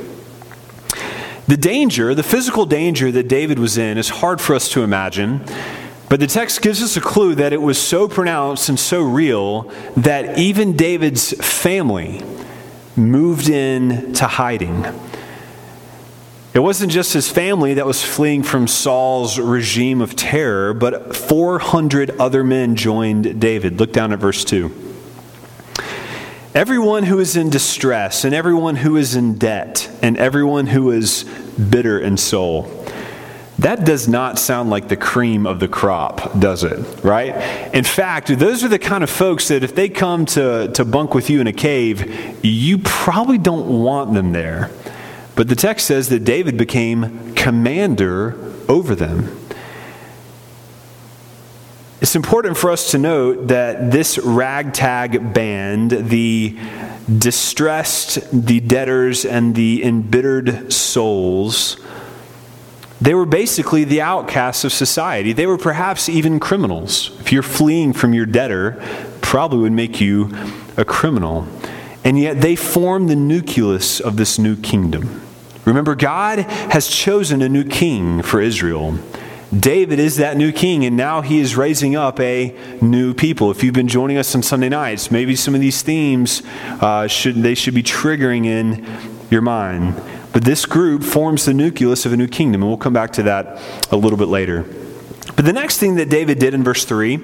The 1.48 1.56
danger, 1.56 2.14
the 2.14 2.22
physical 2.22 2.64
danger 2.64 3.10
that 3.10 3.26
David 3.26 3.58
was 3.58 3.76
in, 3.76 3.98
is 3.98 4.08
hard 4.08 4.40
for 4.40 4.54
us 4.54 4.68
to 4.68 4.84
imagine 4.84 5.44
but 6.12 6.20
the 6.20 6.26
text 6.26 6.60
gives 6.60 6.82
us 6.82 6.94
a 6.98 7.00
clue 7.00 7.34
that 7.36 7.54
it 7.54 7.62
was 7.62 7.80
so 7.80 8.06
pronounced 8.06 8.68
and 8.68 8.78
so 8.78 9.00
real 9.00 9.62
that 9.96 10.38
even 10.38 10.76
David's 10.76 11.32
family 11.42 12.22
moved 12.94 13.48
in 13.48 14.12
to 14.12 14.26
hiding. 14.26 14.84
It 16.52 16.58
wasn't 16.58 16.92
just 16.92 17.14
his 17.14 17.30
family 17.30 17.72
that 17.72 17.86
was 17.86 18.04
fleeing 18.04 18.42
from 18.42 18.68
Saul's 18.68 19.38
regime 19.38 20.02
of 20.02 20.14
terror, 20.14 20.74
but 20.74 21.16
400 21.16 22.10
other 22.20 22.44
men 22.44 22.76
joined 22.76 23.40
David. 23.40 23.80
Look 23.80 23.94
down 23.94 24.12
at 24.12 24.18
verse 24.18 24.44
2. 24.44 24.70
Everyone 26.54 27.04
who 27.04 27.20
is 27.20 27.36
in 27.36 27.48
distress, 27.48 28.24
and 28.24 28.34
everyone 28.34 28.76
who 28.76 28.98
is 28.98 29.16
in 29.16 29.38
debt, 29.38 29.90
and 30.02 30.18
everyone 30.18 30.66
who 30.66 30.90
is 30.90 31.24
bitter 31.70 31.98
in 31.98 32.18
soul 32.18 32.81
that 33.58 33.84
does 33.84 34.08
not 34.08 34.38
sound 34.38 34.70
like 34.70 34.88
the 34.88 34.96
cream 34.96 35.46
of 35.46 35.60
the 35.60 35.68
crop, 35.68 36.38
does 36.38 36.64
it? 36.64 37.04
Right? 37.04 37.74
In 37.74 37.84
fact, 37.84 38.28
those 38.38 38.64
are 38.64 38.68
the 38.68 38.78
kind 38.78 39.04
of 39.04 39.10
folks 39.10 39.48
that 39.48 39.62
if 39.62 39.74
they 39.74 39.88
come 39.88 40.26
to, 40.26 40.68
to 40.72 40.84
bunk 40.84 41.14
with 41.14 41.28
you 41.28 41.40
in 41.40 41.46
a 41.46 41.52
cave, 41.52 42.44
you 42.44 42.78
probably 42.78 43.38
don't 43.38 43.82
want 43.82 44.14
them 44.14 44.32
there. 44.32 44.70
But 45.34 45.48
the 45.48 45.56
text 45.56 45.86
says 45.86 46.08
that 46.08 46.24
David 46.24 46.56
became 46.56 47.34
commander 47.34 48.36
over 48.68 48.94
them. 48.94 49.38
It's 52.00 52.16
important 52.16 52.56
for 52.56 52.70
us 52.70 52.90
to 52.90 52.98
note 52.98 53.48
that 53.48 53.92
this 53.92 54.18
ragtag 54.18 55.32
band, 55.32 55.90
the 55.90 56.58
distressed, 57.18 58.18
the 58.32 58.58
debtors, 58.60 59.24
and 59.24 59.54
the 59.54 59.84
embittered 59.84 60.72
souls, 60.72 61.76
They 63.02 63.14
were 63.14 63.26
basically 63.26 63.82
the 63.82 64.00
outcasts 64.00 64.62
of 64.62 64.72
society. 64.72 65.32
They 65.32 65.46
were 65.46 65.58
perhaps 65.58 66.08
even 66.08 66.38
criminals. 66.38 67.10
If 67.18 67.32
you're 67.32 67.42
fleeing 67.42 67.92
from 67.94 68.14
your 68.14 68.26
debtor, 68.26 68.80
probably 69.20 69.58
would 69.58 69.72
make 69.72 70.00
you 70.00 70.30
a 70.76 70.84
criminal. 70.84 71.48
And 72.04 72.16
yet 72.16 72.40
they 72.40 72.54
form 72.54 73.08
the 73.08 73.16
nucleus 73.16 73.98
of 73.98 74.18
this 74.18 74.38
new 74.38 74.54
kingdom. 74.54 75.20
Remember, 75.64 75.96
God 75.96 76.38
has 76.70 76.86
chosen 76.86 77.42
a 77.42 77.48
new 77.48 77.64
king 77.64 78.22
for 78.22 78.40
Israel. 78.40 78.96
David 79.52 79.98
is 79.98 80.18
that 80.18 80.36
new 80.36 80.52
king, 80.52 80.84
and 80.84 80.96
now 80.96 81.22
he 81.22 81.40
is 81.40 81.56
raising 81.56 81.96
up 81.96 82.20
a 82.20 82.56
new 82.80 83.14
people. 83.14 83.50
If 83.50 83.64
you've 83.64 83.74
been 83.74 83.88
joining 83.88 84.16
us 84.16 84.32
on 84.36 84.44
Sunday 84.44 84.68
nights, 84.68 85.10
maybe 85.10 85.34
some 85.34 85.56
of 85.56 85.60
these 85.60 85.82
themes 85.82 86.42
uh, 86.80 87.08
should 87.08 87.34
they 87.42 87.56
should 87.56 87.74
be 87.74 87.82
triggering 87.82 88.46
in 88.46 88.86
your 89.28 89.42
mind. 89.42 90.00
But 90.32 90.44
this 90.44 90.66
group 90.66 91.02
forms 91.02 91.44
the 91.44 91.54
nucleus 91.54 92.06
of 92.06 92.12
a 92.12 92.16
new 92.16 92.28
kingdom, 92.28 92.62
and 92.62 92.70
we'll 92.70 92.78
come 92.78 92.92
back 92.92 93.12
to 93.14 93.22
that 93.24 93.60
a 93.90 93.96
little 93.96 94.18
bit 94.18 94.28
later. 94.28 94.64
But 95.36 95.46
the 95.46 95.52
next 95.52 95.78
thing 95.78 95.94
that 95.96 96.08
David 96.08 96.38
did 96.38 96.52
in 96.52 96.62
verse 96.62 96.84
3 96.84 97.16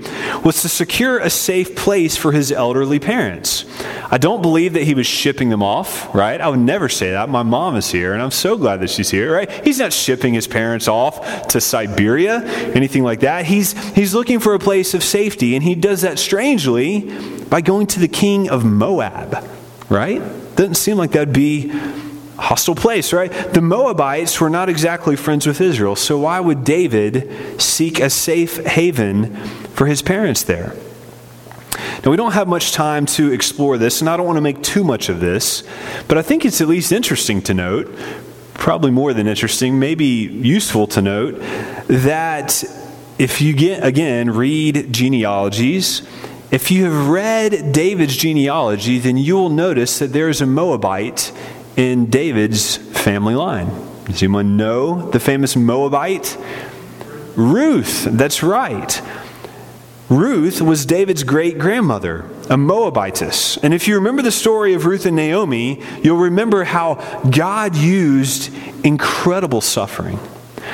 was 0.45 0.63
to 0.63 0.69
secure 0.69 1.19
a 1.19 1.29
safe 1.29 1.77
place 1.77 2.17
for 2.17 2.33
his 2.33 2.51
elderly 2.51 2.99
parents. 2.99 3.65
I 4.11 4.19
don't 4.19 4.41
believe 4.41 4.73
that 4.75 4.85
he 4.85 4.95
was 4.95 5.07
shipping 5.07 5.51
them 5.51 5.63
off, 5.63 6.15
right? 6.15 6.41
I 6.41 6.49
would 6.49 6.61
never 6.61 6.89
say 6.89 7.11
that. 7.11 7.29
My 7.29 7.43
mom 7.43 7.77
is 7.77 7.91
here, 7.91 8.15
and 8.15 8.23
I'm 8.23 8.31
so 8.31 8.57
glad 8.57 8.81
that 8.81 8.91
she's 8.91 9.11
here, 9.11 9.35
right? 9.35 9.51
He's 9.65 9.79
not 9.79 9.93
shipping 9.93 10.33
his 10.33 10.47
parents 10.47 10.89
off 10.89 11.49
to 11.49 11.61
Siberia, 11.61 12.45
anything 12.73 13.03
like 13.03 13.21
that. 13.21 13.45
He's, 13.45 13.73
he's 13.95 14.15
looking 14.15 14.41
for 14.41 14.55
a 14.55 14.59
place 14.59 14.95
of 14.95 15.03
safety, 15.03 15.55
and 15.55 15.63
he 15.63 15.75
does 15.75 16.03
that 16.03 16.19
strangely 16.19 17.13
by 17.51 17.61
going 17.61 17.89
to 17.89 18.01
the 18.01 18.09
king 18.09 18.49
of 18.49 18.65
Moab, 18.65 19.45
right? 19.91 20.21
Doesn't 20.57 20.77
seem 20.77 20.97
like 20.97 21.13
that'd 21.13 21.35
be 21.35 21.73
hostile 22.39 22.75
place, 22.75 23.13
right? 23.13 23.31
The 23.31 23.61
Moabites 23.61 24.41
were 24.41 24.51
not 24.51 24.69
exactly 24.69 25.17
friends 25.17 25.47
with 25.47 25.61
Israel, 25.61 25.97
so 25.97 26.19
why 26.19 26.41
would 26.41 26.65
David 26.65 27.61
seek 27.61 28.01
a 28.01 28.11
safe 28.11 28.65
haven 28.65 29.35
for 29.75 29.87
his 29.87 30.03
parents 30.03 30.43
there? 30.45 30.75
Now, 32.05 32.11
we 32.11 32.17
don't 32.17 32.33
have 32.33 32.49
much 32.49 32.73
time 32.73 33.07
to 33.07 33.33
explore 33.33 33.77
this, 33.77 34.01
and 34.01 34.09
I 34.09 34.17
don't 34.17 34.27
want 34.27 34.37
to 34.37 34.43
make 34.43 34.63
too 34.63 34.85
much 34.85 35.09
of 35.09 35.21
this, 35.21 35.65
but 36.07 36.17
I 36.17 36.23
think 36.23 36.45
it's 36.45 36.61
at 36.61 36.69
least 36.69 36.93
interesting 36.93 37.43
to 37.43 37.55
note, 37.55 37.93
probably 38.55 38.91
more 38.91 39.13
than 39.13 39.27
interesting, 39.27 39.79
maybe 39.79 40.05
useful 40.05 40.87
to 40.89 41.03
note, 41.03 41.41
that 41.89 42.65
if 43.19 43.41
you 43.41 43.53
get, 43.53 43.85
again, 43.85 44.31
read 44.31 44.93
genealogies, 44.93 46.03
if 46.51 46.71
you 46.71 46.85
have 46.85 47.09
read 47.09 47.73
David's 47.73 48.17
genealogy, 48.17 48.99
then 48.99 49.17
you 49.17 49.35
will 49.35 49.51
notice 49.51 49.99
that 49.99 50.13
there 50.13 50.29
is 50.29 50.41
a 50.41 50.47
Moabite 50.47 51.33
in 51.79 52.07
David's 52.07 52.77
family 52.77 53.37
line. 53.37 53.69
Does 54.07 54.21
anyone 54.23 54.57
know 54.57 55.11
the 55.11 55.21
famous 55.21 55.55
Moabite? 55.55 56.37
Ruth, 57.37 58.05
that's 58.05 58.43
right. 58.43 59.01
Ruth 60.09 60.61
was 60.61 60.85
David's 60.85 61.23
great 61.23 61.57
grandmother, 61.57 62.25
a 62.51 62.57
Moabitess. 62.57 63.59
And 63.63 63.73
if 63.73 63.87
you 63.87 63.95
remember 63.95 64.23
the 64.23 64.33
story 64.33 64.75
of 64.75 64.87
Ruth 64.87 65.07
and 65.07 65.15
Naomi, 65.15 65.81
you'll 66.03 66.17
remember 66.17 66.65
how 66.65 66.95
God 67.31 67.77
used 67.77 68.53
incredible 68.83 69.61
suffering. 69.61 70.19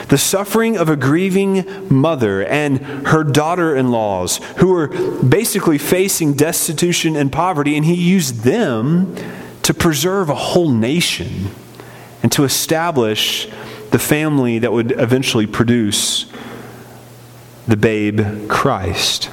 The 0.09 0.17
suffering 0.19 0.79
of 0.79 0.89
a 0.89 0.97
grieving 0.97 1.67
mother 1.95 2.47
and 2.47 2.79
her 3.09 3.25
daughter 3.25 3.77
in 3.77 3.91
laws 3.91 4.39
who 4.57 4.69
were 4.69 4.89
basically 5.23 5.77
facing 5.77 6.33
destitution 6.33 7.15
and 7.15 7.31
poverty, 7.31 7.77
and 7.77 7.85
he 7.85 7.95
used 7.95 8.43
them 8.43 9.15
to 9.65 9.75
preserve 9.75 10.31
a 10.31 10.35
whole 10.35 10.71
nation 10.71 11.51
and 12.23 12.31
to 12.33 12.45
establish 12.45 13.49
the 13.91 13.99
family 13.99 14.59
that 14.61 14.73
would 14.73 14.93
eventually 14.93 15.47
produce 15.47 16.27
the 17.67 17.77
babe 17.77 18.49
Christ. 18.49 19.31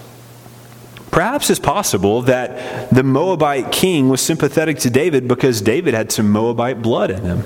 Perhaps 1.11 1.49
it's 1.49 1.59
possible 1.59 2.21
that 2.23 2.89
the 2.89 3.03
Moabite 3.03 3.71
king 3.71 4.07
was 4.07 4.21
sympathetic 4.21 4.79
to 4.79 4.89
David 4.89 5.27
because 5.27 5.61
David 5.61 5.93
had 5.93 6.11
some 6.11 6.31
Moabite 6.31 6.81
blood 6.81 7.11
in 7.11 7.23
him. 7.23 7.43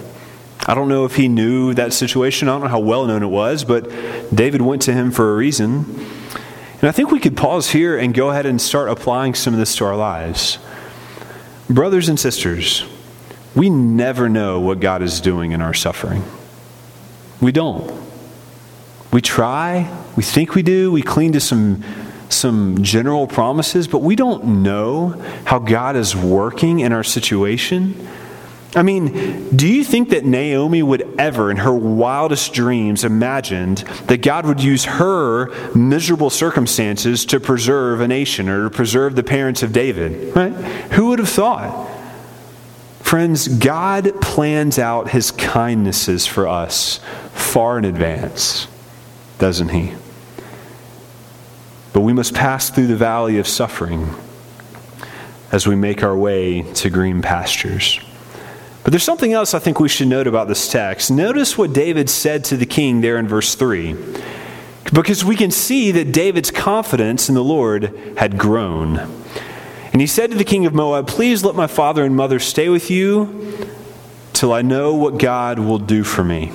I 0.68 0.76
don't 0.76 0.88
know 0.88 1.06
if 1.06 1.16
he 1.16 1.28
knew 1.28 1.74
that 1.74 1.94
situation. 1.94 2.48
I 2.48 2.54
don't 2.54 2.62
know 2.62 2.68
how 2.68 2.80
well 2.80 3.06
known 3.06 3.24
it 3.24 3.28
was, 3.28 3.64
but 3.64 3.90
David 4.34 4.62
went 4.62 4.84
to 4.84 4.94
him 4.94 5.12
for 5.12 5.32
a 5.32 5.36
reason. 5.36 5.86
And 6.82 6.84
I 6.84 6.92
think 6.92 7.12
we 7.12 7.20
could 7.20 7.36
pause 7.36 7.72
here 7.72 7.98
and 7.98 8.14
go 8.14 8.30
ahead 8.30 8.46
and 8.46 8.62
start 8.62 8.90
applying 8.90 9.34
some 9.34 9.54
of 9.54 9.60
this 9.60 9.76
to 9.78 9.86
our 9.86 9.96
lives. 9.96 10.60
Brothers 11.70 12.10
and 12.10 12.20
sisters, 12.20 12.86
we 13.56 13.70
never 13.70 14.30
know 14.30 14.60
what 14.60 14.80
God 14.80 15.02
is 15.02 15.20
doing 15.20 15.52
in 15.52 15.62
our 15.62 15.74
suffering. 15.74 16.24
We 17.42 17.52
don't. 17.52 17.92
We 19.12 19.22
try, 19.22 19.90
we 20.16 20.24
think 20.24 20.56
we 20.56 20.62
do, 20.62 20.92
we 20.92 21.02
cling 21.02 21.32
to 21.34 21.40
some, 21.40 21.84
some 22.30 22.84
general 22.84 23.28
promises, 23.28 23.88
but 23.88 24.00
we 24.00 24.16
don't 24.16 24.62
know 24.62 25.10
how 25.46 25.58
God 25.58 25.96
is 25.96 26.16
working 26.16 26.82
in 26.82 26.92
our 26.92 27.04
situation. 27.04 28.08
I 28.76 28.84
mean, 28.84 29.56
do 29.56 29.68
you 29.68 29.86
think 29.86 30.10
that 30.10 30.26
Naomi 30.26 30.84
would 30.84 31.16
ever, 31.18 31.50
in 31.50 31.58
her 31.58 31.74
wildest 31.74 32.54
dreams, 32.54 33.06
imagined 33.06 33.80
that 34.08 34.22
God 34.22 34.46
would 34.46 34.62
use 34.62 34.84
her 34.84 35.50
miserable 35.74 36.30
circumstances 36.30 37.26
to 37.28 37.40
preserve 37.40 38.02
a 38.02 38.08
nation 38.08 38.50
or 38.50 38.66
to 38.66 38.70
preserve 38.70 39.16
the 39.16 39.24
parents 39.24 39.64
of 39.64 39.72
David? 39.72 40.36
Right? 40.36 40.54
Who 40.92 41.08
would 41.08 41.20
have 41.20 41.30
thought? 41.30 41.90
Friends, 43.00 43.48
God 43.48 44.20
plans 44.20 44.78
out 44.78 45.12
his 45.12 45.32
kindnesses 45.32 46.26
for 46.26 46.48
us 46.48 47.00
far 47.32 47.78
in 47.78 47.86
advance, 47.86 48.68
doesn't 49.38 49.70
he? 49.70 49.94
But 51.94 52.02
we 52.02 52.12
must 52.12 52.34
pass 52.34 52.70
through 52.70 52.88
the 52.88 52.98
valley 52.98 53.38
of 53.38 53.48
suffering 53.48 54.10
as 55.52 55.66
we 55.66 55.78
make 55.78 56.04
our 56.04 56.18
way 56.18 56.64
to 56.74 56.90
green 56.90 57.22
pastures. 57.22 58.02
But 58.86 58.92
there's 58.92 59.04
something 59.04 59.34
else 59.34 59.56
I 59.56 59.60
think 59.60 59.80
we 59.80 59.90
should 59.90 60.10
note 60.10 60.28
about 60.28 60.48
this 60.48 60.72
text. 60.72 61.10
Notice 61.10 61.58
what 61.58 61.74
David 61.74 62.08
said 62.08 62.44
to 62.46 62.56
the 62.56 62.68
king 62.68 63.02
there 63.02 63.18
in 63.18 63.28
verse 63.28 63.56
3. 63.56 63.96
Because 64.94 65.26
we 65.26 65.36
can 65.36 65.50
see 65.50 65.90
that 65.90 66.12
David's 66.12 66.52
confidence 66.52 67.28
in 67.28 67.34
the 67.34 67.44
Lord 67.44 68.14
had 68.18 68.38
grown. 68.38 69.00
And 69.92 70.02
he 70.02 70.06
said 70.06 70.30
to 70.30 70.38
the 70.38 70.44
king 70.44 70.68
of 70.68 70.76
Moab, 70.76 71.08
Please 71.08 71.44
let 71.44 71.56
my 71.56 71.66
father 71.66 72.06
and 72.06 72.16
mother 72.16 72.38
stay 72.38 72.70
with 72.70 72.92
you 72.92 73.68
till 74.34 74.54
I 74.54 74.62
know 74.62 74.94
what 74.94 75.18
God 75.18 75.58
will 75.58 75.80
do 75.80 76.04
for 76.04 76.24
me. 76.24 76.52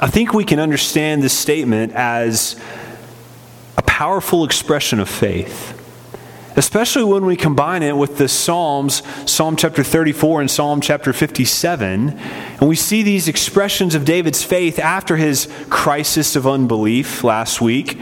I 0.00 0.06
think 0.06 0.32
we 0.32 0.44
can 0.44 0.60
understand 0.60 1.24
this 1.24 1.36
statement 1.36 1.92
as 1.92 2.54
a 3.76 3.82
powerful 3.82 4.44
expression 4.44 5.00
of 5.00 5.08
faith 5.08 5.75
especially 6.56 7.04
when 7.04 7.24
we 7.26 7.36
combine 7.36 7.82
it 7.82 7.96
with 7.96 8.18
the 8.18 8.28
Psalms, 8.28 9.02
Psalm 9.30 9.56
chapter 9.56 9.84
34 9.84 10.40
and 10.40 10.50
Psalm 10.50 10.80
chapter 10.80 11.12
57. 11.12 12.10
And 12.18 12.68
we 12.68 12.76
see 12.76 13.02
these 13.02 13.28
expressions 13.28 13.94
of 13.94 14.04
David's 14.04 14.42
faith 14.42 14.78
after 14.78 15.16
his 15.16 15.48
crisis 15.68 16.34
of 16.34 16.46
unbelief 16.46 17.22
last 17.22 17.60
week. 17.60 17.98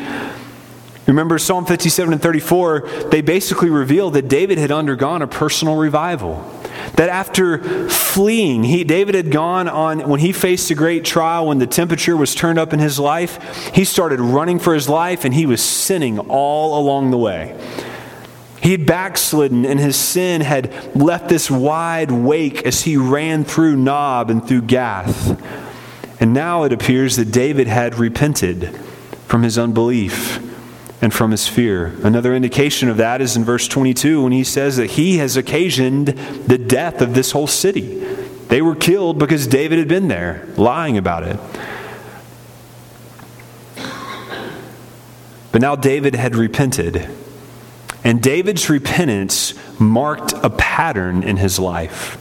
Remember 1.07 1.38
Psalm 1.38 1.67
57 1.67 2.14
and 2.14 2.23
34, 2.23 2.88
they 3.11 3.21
basically 3.21 3.69
reveal 3.69 4.11
that 4.12 4.29
David 4.29 4.57
had 4.57 4.71
undergone 4.71 5.21
a 5.21 5.27
personal 5.27 5.77
revival. 5.77 6.51
That 6.97 7.11
after 7.11 7.88
fleeing, 7.90 8.64
he, 8.64 8.85
David 8.85 9.14
had 9.14 9.31
gone 9.31 9.69
on, 9.69 10.09
when 10.09 10.21
he 10.21 10.33
faced 10.33 10.71
a 10.71 10.75
great 10.75 11.05
trial, 11.05 11.49
when 11.49 11.59
the 11.59 11.67
temperature 11.67 12.17
was 12.17 12.35
turned 12.35 12.59
up 12.59 12.73
in 12.73 12.79
his 12.79 12.99
life, 12.99 13.75
he 13.75 13.85
started 13.85 14.21
running 14.21 14.59
for 14.59 14.73
his 14.73 14.88
life 14.88 15.25
and 15.25 15.35
he 15.35 15.45
was 15.45 15.62
sinning 15.62 16.19
all 16.21 16.79
along 16.79 17.11
the 17.11 17.19
way. 17.19 17.55
He 18.64 18.72
had 18.72 18.87
backslidden, 18.87 19.66
and 19.66 19.79
his 19.79 19.94
sin 19.94 20.40
had 20.40 20.72
left 20.96 21.29
this 21.29 21.50
wide 21.50 22.11
wake 22.11 22.62
as 22.62 22.81
he 22.81 22.96
ran 22.96 23.44
through 23.44 23.77
Nob 23.77 24.31
and 24.31 24.48
through 24.48 24.62
Gath. 24.62 25.38
And 26.18 26.33
now 26.33 26.62
it 26.62 26.72
appears 26.72 27.16
that 27.16 27.31
David 27.31 27.66
had 27.66 27.96
repented 27.96 28.74
from 29.27 29.42
his 29.42 29.59
unbelief 29.59 30.38
and 31.03 31.12
from 31.12 31.31
his 31.31 31.46
fear. 31.46 31.94
Another 32.03 32.35
indication 32.35 32.88
of 32.88 32.96
that 32.96 33.20
is 33.20 33.37
in 33.37 33.44
verse 33.44 33.68
22 33.68 34.22
when 34.22 34.33
he 34.33 34.42
says 34.42 34.79
that 34.79 34.92
he 34.92 35.18
has 35.18 35.37
occasioned 35.37 36.09
the 36.46 36.57
death 36.57 37.03
of 37.03 37.12
this 37.12 37.33
whole 37.33 37.46
city. 37.46 37.98
They 38.48 38.62
were 38.62 38.74
killed 38.74 39.18
because 39.18 39.46
David 39.46 39.79
had 39.79 39.88
been 39.88 40.09
there, 40.09 40.48
lying 40.57 40.96
about 40.96 41.24
it. 41.24 41.38
But 45.53 45.61
now 45.61 45.77
David 45.77 46.14
had 46.14 46.35
repented 46.35 47.11
and 48.05 48.23
David's 48.23 48.71
repentance 48.71 49.55
marked 49.81 50.35
a 50.35 50.51
pattern 50.51 51.23
in 51.23 51.38
his 51.38 51.59
life. 51.59 52.21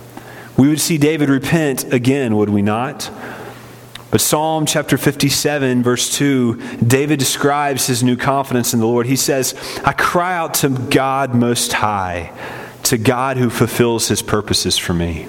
We 0.57 0.69
would 0.69 0.79
see 0.79 0.97
David 0.97 1.29
repent 1.29 1.91
again, 1.93 2.37
would 2.37 2.49
we 2.49 2.61
not? 2.61 3.11
But 4.09 4.21
Psalm 4.21 4.65
chapter 4.67 4.97
57, 4.97 5.81
verse 5.81 6.15
2, 6.15 6.77
David 6.77 7.17
describes 7.17 7.87
his 7.87 8.03
new 8.03 8.15
confidence 8.15 8.73
in 8.73 8.79
the 8.79 8.85
Lord. 8.85 9.07
He 9.07 9.15
says, 9.15 9.55
I 9.83 9.91
cry 9.93 10.37
out 10.37 10.53
to 10.55 10.69
God 10.69 11.33
Most 11.33 11.73
High, 11.73 12.31
to 12.83 12.97
God 12.97 13.37
who 13.37 13.49
fulfills 13.49 14.07
his 14.07 14.21
purposes 14.21 14.77
for 14.77 14.93
me. 14.93 15.27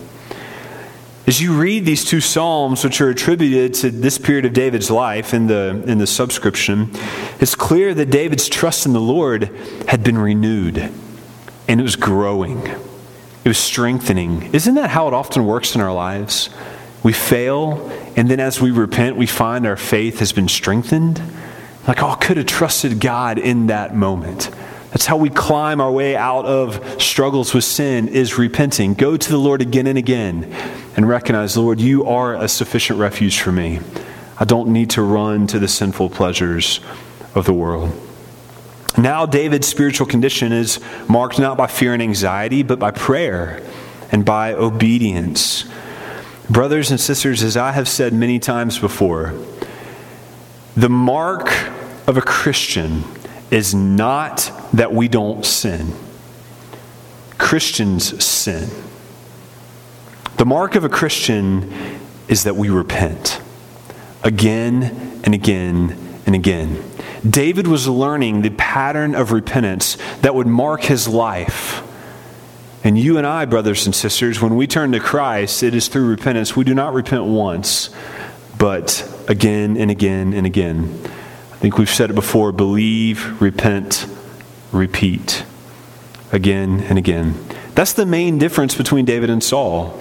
As 1.27 1.41
you 1.41 1.59
read 1.59 1.87
these 1.87 2.05
two 2.05 2.21
Psalms, 2.21 2.85
which 2.85 3.01
are 3.01 3.09
attributed 3.09 3.73
to 3.75 3.91
this 3.91 4.19
period 4.19 4.45
of 4.45 4.53
David's 4.53 4.91
life 4.91 5.33
in 5.33 5.47
the, 5.47 5.83
in 5.87 5.97
the 5.97 6.07
subscription, 6.07 6.91
it's 7.41 7.55
clear 7.55 7.95
that 7.95 8.11
David's 8.11 8.47
trust 8.47 8.85
in 8.85 8.93
the 8.93 9.01
Lord 9.01 9.45
had 9.89 10.05
been 10.05 10.19
renewed 10.19 10.93
and 11.67 11.81
it 11.81 11.83
was 11.83 11.97
growing, 11.97 12.59
it 12.67 13.49
was 13.49 13.57
strengthening. 13.57 14.55
Isn't 14.55 14.75
that 14.75 14.91
how 14.91 15.09
it 15.09 15.15
often 15.15 15.47
works 15.47 15.75
in 15.75 15.81
our 15.81 15.95
lives? 15.95 16.51
We 17.03 17.15
fail, 17.15 17.91
and 18.17 18.31
then 18.31 18.39
as 18.39 18.61
we 18.61 18.71
repent, 18.71 19.17
we 19.17 19.27
find 19.27 19.67
our 19.67 19.77
faith 19.77 20.19
has 20.19 20.33
been 20.33 20.49
strengthened. 20.49 21.23
Like, 21.89 22.03
oh, 22.03 22.09
I 22.09 22.17
could 22.17 22.37
have 22.37 22.47
trusted 22.47 23.01
God 23.01 23.39
in 23.39 23.69
that 23.69 23.97
moment. 23.97 24.51
That's 24.95 25.07
how 25.07 25.17
we 25.17 25.29
climb 25.29 25.81
our 25.81 25.91
way 25.91 26.15
out 26.15 26.45
of 26.45 27.03
struggles 27.03 27.53
with 27.53 27.65
sin 27.65 28.07
is 28.07 28.39
repenting. 28.39 28.95
Go 28.95 29.17
to 29.17 29.29
the 29.29 29.39
Lord 29.39 29.61
again 29.61 29.89
and 29.89 29.99
again 29.99 30.45
and 30.97 31.09
recognize, 31.09 31.57
Lord, 31.57 31.81
you 31.81 32.05
are 32.05 32.37
a 32.37 32.47
sufficient 32.47 33.01
refuge 33.01 33.41
for 33.41 33.51
me. 33.51 33.81
I 34.39 34.45
don't 34.45 34.69
need 34.69 34.91
to 34.91 35.03
run 35.03 35.49
to 35.49 35.59
the 35.59 35.67
sinful 35.67 36.11
pleasures 36.11 36.79
of 37.35 37.45
the 37.45 37.53
world. 37.53 37.91
Now, 38.97 39.27
David's 39.27 39.67
spiritual 39.67 40.07
condition 40.07 40.53
is 40.53 40.79
marked 41.09 41.41
not 41.41 41.57
by 41.57 41.67
fear 41.67 41.93
and 41.93 42.01
anxiety, 42.01 42.63
but 42.63 42.79
by 42.79 42.93
prayer 42.93 43.69
and 44.13 44.25
by 44.25 44.53
obedience. 44.53 45.65
Brothers 46.49 46.93
and 46.93 47.01
sisters, 47.01 47.43
as 47.43 47.57
I 47.57 47.73
have 47.73 47.89
said 47.89 48.13
many 48.13 48.39
times 48.39 48.79
before, 48.79 49.35
the 50.77 50.89
mark 50.89 51.51
of 52.07 52.17
a 52.17 52.23
Christian 52.23 53.03
is 53.55 53.73
not 53.73 54.51
that 54.73 54.93
we 54.93 55.07
don't 55.07 55.47
sin. 55.47 55.93
Christians 57.39 58.25
sin. 58.25 58.69
The 60.39 60.45
mark 60.45 60.75
of 60.75 60.83
a 60.83 60.89
Christian 60.89 61.73
is 62.27 62.43
that 62.45 62.57
we 62.57 62.69
repent 62.69 63.41
again 64.25 65.21
and 65.23 65.35
again 65.35 65.97
and 66.27 66.35
again. 66.35 66.83
David 67.29 67.69
was 67.69 67.87
learning 67.87 68.43
the 68.43 68.51
pattern 68.51 69.15
of 69.15 69.31
repentance 69.31 69.99
that 70.23 70.35
would 70.35 70.49
mark 70.49 70.83
his 70.83 71.07
life. 71.07 71.81
And 72.83 72.99
you 72.99 73.19
and 73.19 73.27
I, 73.27 73.45
brothers 73.45 73.87
and 73.87 73.95
sisters, 73.95 74.41
when 74.41 74.57
we 74.57 74.67
turn 74.67 74.91
to 74.93 75.01
Christ, 75.01 75.63
it 75.63 75.77
is 75.77 75.87
through 75.87 76.09
repentance. 76.09 76.57
We 76.57 76.65
do 76.65 76.75
not 76.75 76.93
repent 76.93 77.23
once, 77.27 77.91
but 78.59 79.09
again 79.29 79.77
and 79.77 79.93
again 79.93 80.35
and 80.35 80.45
again 80.45 81.04
think 81.65 81.79
we've 81.79 81.89
said 81.89 82.11
it 82.11 82.15
before 82.15 82.53
believe, 82.53 83.41
repent, 83.41 84.07
repeat 84.71 85.47
again 86.31 86.81
and 86.91 86.99
again. 86.99 87.35
That's 87.75 87.95
the 87.95 88.05
main 88.05 88.39
difference 88.39 88.75
between 88.75 89.07
David 89.07 89.31
and 89.31 89.43
Saul. 89.43 89.99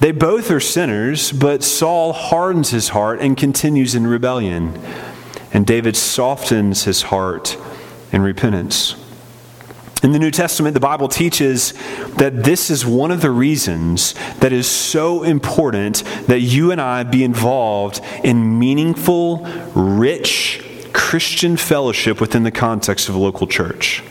They 0.00 0.12
both 0.12 0.50
are 0.50 0.60
sinners, 0.60 1.32
but 1.32 1.64
Saul 1.64 2.12
hardens 2.12 2.68
his 2.68 2.90
heart 2.90 3.20
and 3.22 3.38
continues 3.38 3.94
in 3.94 4.06
rebellion, 4.06 4.78
and 5.50 5.66
David 5.66 5.96
softens 5.96 6.84
his 6.84 7.00
heart 7.00 7.56
in 8.12 8.20
repentance. 8.20 8.96
In 10.04 10.12
the 10.12 10.18
New 10.18 10.30
Testament, 10.30 10.74
the 10.74 10.80
Bible 10.80 11.08
teaches 11.08 11.72
that 12.18 12.44
this 12.44 12.68
is 12.68 12.84
one 12.84 13.10
of 13.10 13.22
the 13.22 13.30
reasons 13.30 14.14
that 14.40 14.52
is 14.52 14.66
so 14.66 15.22
important 15.22 16.04
that 16.26 16.40
you 16.40 16.72
and 16.72 16.78
I 16.78 17.04
be 17.04 17.24
involved 17.24 18.02
in 18.22 18.58
meaningful, 18.58 19.38
rich 19.74 20.62
Christian 20.92 21.56
fellowship 21.56 22.20
within 22.20 22.42
the 22.42 22.50
context 22.50 23.08
of 23.08 23.14
a 23.14 23.18
local 23.18 23.46
church. 23.46 24.02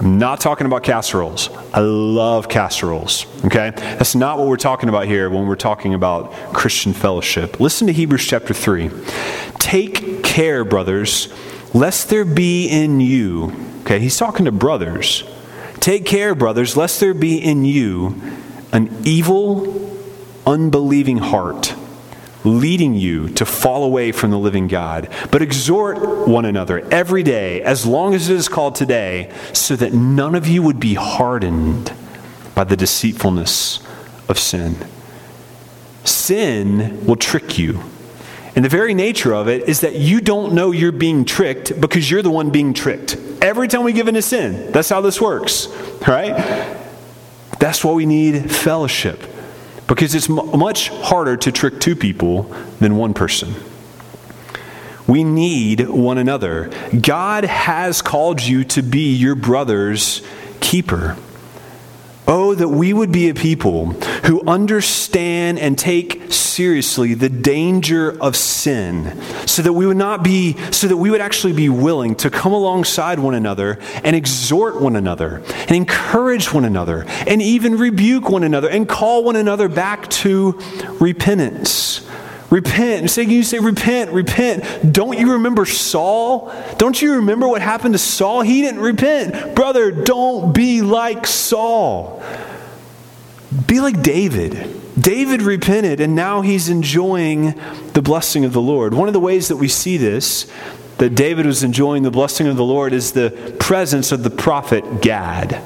I'm 0.00 0.18
not 0.18 0.40
talking 0.40 0.66
about 0.66 0.82
casseroles. 0.82 1.48
I 1.72 1.78
love 1.78 2.48
casseroles, 2.48 3.26
okay? 3.44 3.70
That's 3.70 4.16
not 4.16 4.38
what 4.38 4.48
we're 4.48 4.56
talking 4.56 4.88
about 4.88 5.06
here 5.06 5.30
when 5.30 5.46
we're 5.46 5.54
talking 5.54 5.94
about 5.94 6.32
Christian 6.52 6.92
fellowship. 6.92 7.60
Listen 7.60 7.86
to 7.86 7.92
Hebrews 7.92 8.26
chapter 8.26 8.52
3. 8.52 8.90
Take 9.60 10.24
care, 10.24 10.64
brothers, 10.64 11.32
lest 11.72 12.08
there 12.08 12.24
be 12.24 12.66
in 12.66 13.00
you 13.00 13.73
Okay, 13.84 13.98
he's 13.98 14.16
talking 14.16 14.46
to 14.46 14.52
brothers. 14.52 15.24
Take 15.78 16.06
care, 16.06 16.34
brothers, 16.34 16.74
lest 16.74 17.00
there 17.00 17.12
be 17.12 17.36
in 17.36 17.66
you 17.66 18.18
an 18.72 18.90
evil, 19.04 19.90
unbelieving 20.46 21.18
heart, 21.18 21.74
leading 22.44 22.94
you 22.94 23.28
to 23.28 23.44
fall 23.44 23.84
away 23.84 24.10
from 24.10 24.30
the 24.30 24.38
living 24.38 24.68
God. 24.68 25.10
But 25.30 25.42
exhort 25.42 26.26
one 26.26 26.46
another 26.46 26.80
every 26.90 27.22
day, 27.22 27.60
as 27.60 27.84
long 27.84 28.14
as 28.14 28.30
it 28.30 28.36
is 28.36 28.48
called 28.48 28.74
today, 28.74 29.30
so 29.52 29.76
that 29.76 29.92
none 29.92 30.34
of 30.34 30.46
you 30.46 30.62
would 30.62 30.80
be 30.80 30.94
hardened 30.94 31.92
by 32.54 32.64
the 32.64 32.78
deceitfulness 32.78 33.80
of 34.30 34.38
sin. 34.38 34.76
Sin 36.04 37.04
will 37.04 37.16
trick 37.16 37.58
you. 37.58 37.82
And 38.56 38.64
the 38.64 38.70
very 38.70 38.94
nature 38.94 39.34
of 39.34 39.46
it 39.46 39.68
is 39.68 39.80
that 39.80 39.96
you 39.96 40.22
don't 40.22 40.54
know 40.54 40.70
you're 40.70 40.90
being 40.90 41.26
tricked 41.26 41.78
because 41.78 42.10
you're 42.10 42.22
the 42.22 42.30
one 42.30 42.48
being 42.48 42.72
tricked. 42.72 43.18
Every 43.44 43.68
time 43.68 43.84
we 43.84 43.92
give 43.92 44.08
in 44.08 44.14
to 44.14 44.22
sin, 44.22 44.72
that's 44.72 44.88
how 44.88 45.02
this 45.02 45.20
works, 45.20 45.68
right? 46.08 46.34
That's 47.60 47.84
why 47.84 47.92
we 47.92 48.06
need 48.06 48.50
fellowship 48.50 49.22
because 49.86 50.14
it's 50.14 50.30
m- 50.30 50.58
much 50.58 50.88
harder 50.88 51.36
to 51.36 51.52
trick 51.52 51.78
two 51.78 51.94
people 51.94 52.44
than 52.80 52.96
one 52.96 53.12
person. 53.12 53.54
We 55.06 55.24
need 55.24 55.90
one 55.90 56.16
another. 56.16 56.70
God 56.98 57.44
has 57.44 58.00
called 58.00 58.42
you 58.42 58.64
to 58.64 58.80
be 58.82 59.14
your 59.14 59.34
brother's 59.34 60.22
keeper. 60.60 61.18
Oh, 62.26 62.54
that 62.54 62.68
we 62.68 62.94
would 62.94 63.12
be 63.12 63.28
a 63.28 63.34
people 63.34 63.88
who 64.24 64.42
understand 64.46 65.58
and 65.58 65.78
take 65.78 66.32
seriously 66.32 67.12
the 67.12 67.28
danger 67.28 68.16
of 68.18 68.34
sin, 68.34 69.20
so 69.46 69.60
that 69.60 69.74
we 69.74 69.86
would 69.86 69.98
not 69.98 70.22
be, 70.22 70.56
so 70.70 70.86
that 70.86 70.96
we 70.96 71.10
would 71.10 71.20
actually 71.20 71.52
be 71.52 71.68
willing 71.68 72.14
to 72.16 72.30
come 72.30 72.52
alongside 72.52 73.18
one 73.18 73.34
another 73.34 73.78
and 74.02 74.16
exhort 74.16 74.80
one 74.80 74.96
another 74.96 75.42
and 75.48 75.72
encourage 75.72 76.50
one 76.52 76.64
another 76.64 77.04
and 77.26 77.42
even 77.42 77.76
rebuke 77.76 78.30
one 78.30 78.42
another 78.42 78.70
and 78.70 78.88
call 78.88 79.22
one 79.22 79.36
another 79.36 79.68
back 79.68 80.08
to 80.08 80.58
repentance. 81.00 82.08
Repent. 82.54 83.10
Say, 83.10 83.24
you 83.24 83.42
say, 83.42 83.58
repent, 83.58 84.12
repent. 84.12 84.92
Don't 84.92 85.18
you 85.18 85.32
remember 85.32 85.66
Saul? 85.66 86.54
Don't 86.78 87.02
you 87.02 87.14
remember 87.14 87.48
what 87.48 87.60
happened 87.60 87.94
to 87.94 87.98
Saul? 87.98 88.42
He 88.42 88.62
didn't 88.62 88.78
repent. 88.78 89.56
Brother, 89.56 89.90
don't 89.90 90.54
be 90.54 90.80
like 90.80 91.26
Saul. 91.26 92.22
Be 93.66 93.80
like 93.80 94.04
David. 94.04 94.80
David 94.96 95.42
repented, 95.42 95.98
and 95.98 96.14
now 96.14 96.42
he's 96.42 96.68
enjoying 96.68 97.60
the 97.92 98.02
blessing 98.02 98.44
of 98.44 98.52
the 98.52 98.62
Lord. 98.62 98.94
One 98.94 99.08
of 99.08 99.14
the 99.14 99.18
ways 99.18 99.48
that 99.48 99.56
we 99.56 99.66
see 99.66 99.96
this, 99.96 100.48
that 100.98 101.16
David 101.16 101.46
was 101.46 101.64
enjoying 101.64 102.04
the 102.04 102.12
blessing 102.12 102.46
of 102.46 102.56
the 102.56 102.64
Lord, 102.64 102.92
is 102.92 103.10
the 103.10 103.56
presence 103.58 104.12
of 104.12 104.22
the 104.22 104.30
prophet 104.30 105.02
Gad. 105.02 105.60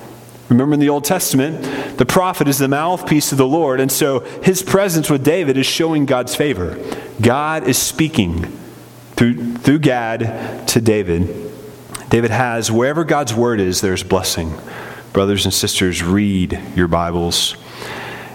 Remember 0.48 0.74
in 0.74 0.80
the 0.80 0.88
Old 0.88 1.04
Testament, 1.04 1.98
the 1.98 2.06
prophet 2.06 2.48
is 2.48 2.58
the 2.58 2.68
mouthpiece 2.68 3.32
of 3.32 3.38
the 3.38 3.46
Lord, 3.46 3.80
and 3.80 3.92
so 3.92 4.20
his 4.42 4.62
presence 4.62 5.10
with 5.10 5.22
David 5.22 5.58
is 5.58 5.66
showing 5.66 6.06
God's 6.06 6.34
favor. 6.34 6.78
God 7.20 7.68
is 7.68 7.76
speaking 7.76 8.44
through, 9.12 9.54
through 9.56 9.80
Gad 9.80 10.66
to 10.68 10.80
David. 10.80 11.52
David 12.08 12.30
has, 12.30 12.72
wherever 12.72 13.04
God's 13.04 13.34
word 13.34 13.60
is, 13.60 13.82
there's 13.82 14.02
blessing. 14.02 14.54
Brothers 15.12 15.44
and 15.44 15.52
sisters, 15.52 16.02
read 16.02 16.58
your 16.74 16.88
Bibles. 16.88 17.56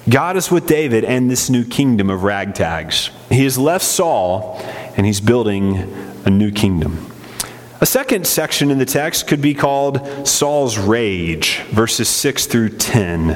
God 0.07 0.35
is 0.35 0.51
with 0.51 0.67
David 0.67 1.05
and 1.05 1.31
this 1.31 1.49
new 1.49 1.63
kingdom 1.63 2.09
of 2.09 2.21
ragtags. 2.21 3.09
He 3.31 3.43
has 3.45 3.57
left 3.57 3.85
Saul 3.85 4.59
and 4.97 5.05
he's 5.05 5.21
building 5.21 5.77
a 6.25 6.29
new 6.29 6.51
kingdom. 6.51 7.12
A 7.83 7.85
second 7.85 8.25
section 8.25 8.71
in 8.71 8.77
the 8.77 8.85
text 8.85 9.27
could 9.27 9.41
be 9.41 9.53
called 9.53 10.25
Saul's 10.25 10.77
rage, 10.77 11.59
verses 11.63 12.07
6 12.07 12.45
through 12.45 12.69
10. 12.69 13.31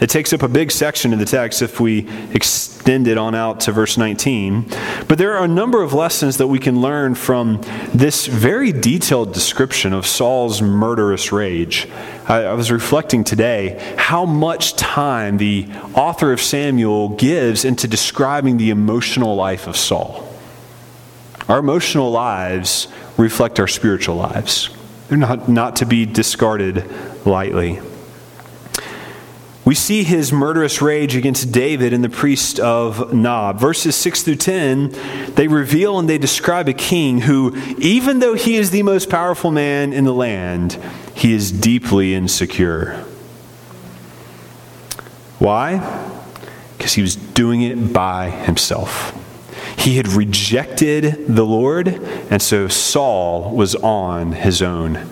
It 0.00 0.08
takes 0.08 0.32
up 0.32 0.42
a 0.42 0.48
big 0.48 0.70
section 0.70 1.12
of 1.12 1.18
the 1.18 1.26
text 1.26 1.60
if 1.60 1.80
we 1.80 2.08
extend 2.32 3.06
it 3.08 3.18
on 3.18 3.34
out 3.34 3.60
to 3.60 3.72
verse 3.72 3.98
19. 3.98 4.62
But 5.06 5.18
there 5.18 5.36
are 5.36 5.44
a 5.44 5.48
number 5.48 5.82
of 5.82 5.92
lessons 5.92 6.38
that 6.38 6.46
we 6.46 6.58
can 6.58 6.80
learn 6.80 7.14
from 7.14 7.60
this 7.92 8.26
very 8.26 8.72
detailed 8.72 9.34
description 9.34 9.92
of 9.92 10.06
Saul's 10.06 10.62
murderous 10.62 11.30
rage. 11.30 11.86
I, 12.26 12.44
I 12.44 12.54
was 12.54 12.72
reflecting 12.72 13.22
today 13.22 13.94
how 13.98 14.24
much 14.24 14.76
time 14.76 15.36
the 15.36 15.68
author 15.94 16.32
of 16.32 16.40
Samuel 16.40 17.10
gives 17.10 17.66
into 17.66 17.86
describing 17.86 18.56
the 18.56 18.70
emotional 18.70 19.36
life 19.36 19.66
of 19.66 19.76
Saul. 19.76 20.29
Our 21.48 21.58
emotional 21.58 22.10
lives 22.10 22.88
reflect 23.16 23.58
our 23.58 23.68
spiritual 23.68 24.16
lives. 24.16 24.70
They're 25.08 25.18
not, 25.18 25.48
not 25.48 25.76
to 25.76 25.86
be 25.86 26.06
discarded 26.06 26.84
lightly. 27.26 27.80
We 29.64 29.74
see 29.74 30.04
his 30.04 30.32
murderous 30.32 30.80
rage 30.80 31.16
against 31.16 31.52
David 31.52 31.92
and 31.92 32.02
the 32.02 32.08
priest 32.08 32.58
of 32.58 33.12
Nob. 33.12 33.60
Verses 33.60 33.94
6 33.96 34.22
through 34.22 34.36
10, 34.36 35.34
they 35.34 35.48
reveal 35.48 35.98
and 35.98 36.08
they 36.08 36.18
describe 36.18 36.68
a 36.68 36.72
king 36.72 37.22
who, 37.22 37.56
even 37.78 38.20
though 38.20 38.34
he 38.34 38.56
is 38.56 38.70
the 38.70 38.82
most 38.82 39.10
powerful 39.10 39.50
man 39.50 39.92
in 39.92 40.04
the 40.04 40.14
land, 40.14 40.78
he 41.14 41.32
is 41.32 41.52
deeply 41.52 42.14
insecure. 42.14 43.04
Why? 45.38 45.78
Because 46.76 46.90
because 46.90 46.94
he 46.94 47.02
was 47.02 47.14
doing 47.14 47.62
it 47.62 47.92
by 47.92 48.30
himself. 48.30 49.14
He 49.78 49.96
had 49.96 50.08
rejected 50.08 51.26
the 51.26 51.44
Lord, 51.44 51.88
and 51.88 52.42
so 52.42 52.68
Saul 52.68 53.54
was 53.54 53.74
on 53.76 54.32
his 54.32 54.62
own. 54.62 55.06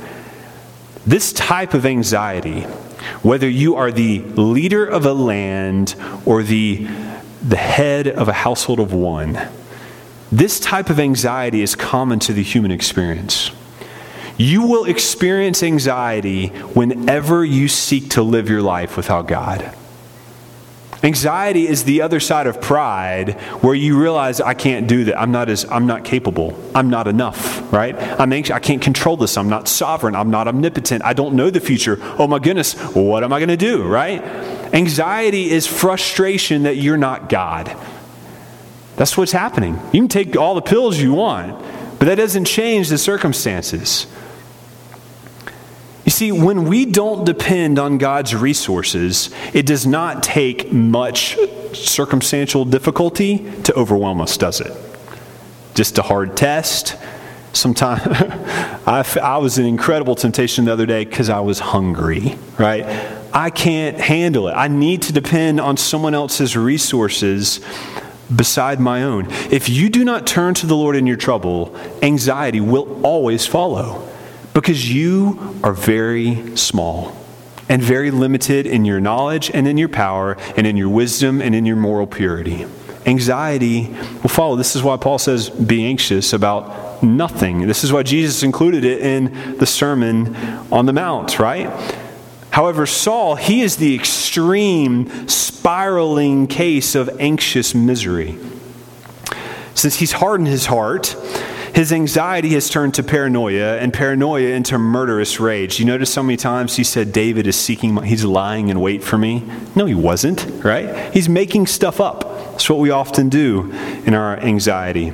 This 1.06 1.32
type 1.32 1.74
of 1.74 1.86
anxiety, 1.86 2.62
whether 3.22 3.48
you 3.48 3.76
are 3.76 3.90
the 3.90 4.20
leader 4.20 4.84
of 4.84 5.06
a 5.06 5.14
land 5.14 5.94
or 6.26 6.42
the, 6.42 6.86
the 7.42 7.56
head 7.56 8.06
of 8.06 8.28
a 8.28 8.32
household 8.32 8.80
of 8.80 8.92
one, 8.92 9.48
this 10.30 10.60
type 10.60 10.90
of 10.90 11.00
anxiety 11.00 11.62
is 11.62 11.74
common 11.74 12.18
to 12.20 12.34
the 12.34 12.42
human 12.42 12.70
experience. 12.70 13.50
You 14.36 14.62
will 14.66 14.84
experience 14.84 15.62
anxiety 15.62 16.48
whenever 16.48 17.44
you 17.44 17.66
seek 17.66 18.10
to 18.10 18.22
live 18.22 18.48
your 18.48 18.62
life 18.62 18.96
without 18.96 19.26
God. 19.26 19.74
Anxiety 21.02 21.68
is 21.68 21.84
the 21.84 22.02
other 22.02 22.18
side 22.18 22.48
of 22.48 22.60
pride 22.60 23.40
where 23.62 23.74
you 23.74 24.00
realize 24.00 24.40
I 24.40 24.54
can't 24.54 24.88
do 24.88 25.04
that. 25.04 25.20
I'm 25.20 25.30
not 25.30 25.48
as 25.48 25.64
I'm 25.70 25.86
not 25.86 26.04
capable. 26.04 26.58
I'm 26.74 26.90
not 26.90 27.06
enough, 27.06 27.72
right? 27.72 27.94
I'm 27.94 28.32
anxious. 28.32 28.54
I 28.54 28.58
can't 28.58 28.82
control 28.82 29.16
this. 29.16 29.36
I'm 29.36 29.48
not 29.48 29.68
sovereign. 29.68 30.16
I'm 30.16 30.30
not 30.30 30.48
omnipotent. 30.48 31.04
I 31.04 31.12
don't 31.12 31.34
know 31.34 31.50
the 31.50 31.60
future. 31.60 31.98
Oh 32.18 32.26
my 32.26 32.40
goodness, 32.40 32.74
what 32.94 33.22
am 33.22 33.32
I 33.32 33.38
going 33.38 33.48
to 33.48 33.56
do, 33.56 33.84
right? 33.84 34.20
Anxiety 34.74 35.50
is 35.50 35.68
frustration 35.68 36.64
that 36.64 36.76
you're 36.76 36.96
not 36.96 37.28
God. 37.28 37.74
That's 38.96 39.16
what's 39.16 39.32
happening. 39.32 39.78
You 39.92 40.00
can 40.00 40.08
take 40.08 40.36
all 40.36 40.56
the 40.56 40.62
pills 40.62 40.98
you 40.98 41.14
want, 41.14 41.56
but 42.00 42.06
that 42.06 42.16
doesn't 42.16 42.46
change 42.46 42.88
the 42.88 42.98
circumstances. 42.98 44.08
You 46.08 46.10
see, 46.10 46.32
when 46.32 46.64
we 46.64 46.86
don't 46.86 47.26
depend 47.26 47.78
on 47.78 47.98
God's 47.98 48.34
resources, 48.34 49.28
it 49.52 49.66
does 49.66 49.86
not 49.86 50.22
take 50.22 50.72
much 50.72 51.36
circumstantial 51.74 52.64
difficulty 52.64 53.46
to 53.64 53.74
overwhelm 53.74 54.22
us, 54.22 54.38
does 54.38 54.62
it? 54.62 54.72
Just 55.74 55.98
a 55.98 56.02
hard 56.02 56.34
test. 56.34 56.96
Sometimes 57.52 58.00
I, 58.86 59.04
I 59.22 59.36
was 59.36 59.58
in 59.58 59.66
incredible 59.66 60.14
temptation 60.14 60.64
the 60.64 60.72
other 60.72 60.86
day 60.86 61.04
because 61.04 61.28
I 61.28 61.40
was 61.40 61.58
hungry, 61.58 62.38
right? 62.58 62.86
I 63.34 63.50
can't 63.50 64.00
handle 64.00 64.48
it. 64.48 64.52
I 64.52 64.68
need 64.68 65.02
to 65.02 65.12
depend 65.12 65.60
on 65.60 65.76
someone 65.76 66.14
else's 66.14 66.56
resources 66.56 67.60
beside 68.34 68.80
my 68.80 69.02
own. 69.02 69.26
If 69.50 69.68
you 69.68 69.90
do 69.90 70.06
not 70.06 70.26
turn 70.26 70.54
to 70.54 70.66
the 70.66 70.74
Lord 70.74 70.96
in 70.96 71.06
your 71.06 71.18
trouble, 71.18 71.76
anxiety 72.00 72.62
will 72.62 73.04
always 73.04 73.46
follow 73.46 74.08
because 74.60 74.92
you 74.92 75.54
are 75.62 75.72
very 75.72 76.56
small 76.56 77.16
and 77.68 77.80
very 77.80 78.10
limited 78.10 78.66
in 78.66 78.84
your 78.84 78.98
knowledge 78.98 79.52
and 79.54 79.68
in 79.68 79.78
your 79.78 79.88
power 79.88 80.36
and 80.56 80.66
in 80.66 80.76
your 80.76 80.88
wisdom 80.88 81.40
and 81.40 81.54
in 81.54 81.64
your 81.64 81.76
moral 81.76 82.08
purity. 82.08 82.66
Anxiety 83.06 83.86
will 84.20 84.28
follow. 84.28 84.56
This 84.56 84.74
is 84.74 84.82
why 84.82 84.96
Paul 84.96 85.18
says, 85.18 85.48
be 85.48 85.84
anxious 85.84 86.32
about 86.32 87.04
nothing. 87.04 87.68
This 87.68 87.84
is 87.84 87.92
why 87.92 88.02
Jesus 88.02 88.42
included 88.42 88.84
it 88.84 89.00
in 89.00 89.58
the 89.58 89.66
Sermon 89.66 90.34
on 90.72 90.86
the 90.86 90.92
Mount, 90.92 91.38
right? 91.38 91.70
However, 92.50 92.84
Saul, 92.84 93.36
he 93.36 93.60
is 93.60 93.76
the 93.76 93.94
extreme 93.94 95.28
spiraling 95.28 96.48
case 96.48 96.96
of 96.96 97.08
anxious 97.20 97.76
misery. 97.76 98.36
Since 99.74 99.94
he's 99.94 100.10
hardened 100.10 100.48
his 100.48 100.66
heart, 100.66 101.14
his 101.78 101.92
anxiety 101.92 102.48
has 102.54 102.68
turned 102.68 102.92
to 102.92 103.04
paranoia, 103.04 103.76
and 103.78 103.94
paranoia 103.94 104.48
into 104.48 104.76
murderous 104.76 105.38
rage. 105.38 105.78
You 105.78 105.84
notice 105.84 106.12
so 106.12 106.24
many 106.24 106.36
times 106.36 106.74
he 106.74 106.82
said, 106.82 107.12
David 107.12 107.46
is 107.46 107.54
seeking, 107.54 107.94
my, 107.94 108.04
he's 108.04 108.24
lying 108.24 108.68
in 108.68 108.80
wait 108.80 109.04
for 109.04 109.16
me. 109.16 109.44
No, 109.76 109.86
he 109.86 109.94
wasn't, 109.94 110.44
right? 110.64 111.14
He's 111.14 111.28
making 111.28 111.68
stuff 111.68 112.00
up. 112.00 112.24
That's 112.50 112.68
what 112.68 112.80
we 112.80 112.90
often 112.90 113.28
do 113.28 113.70
in 114.04 114.12
our 114.14 114.36
anxiety. 114.38 115.10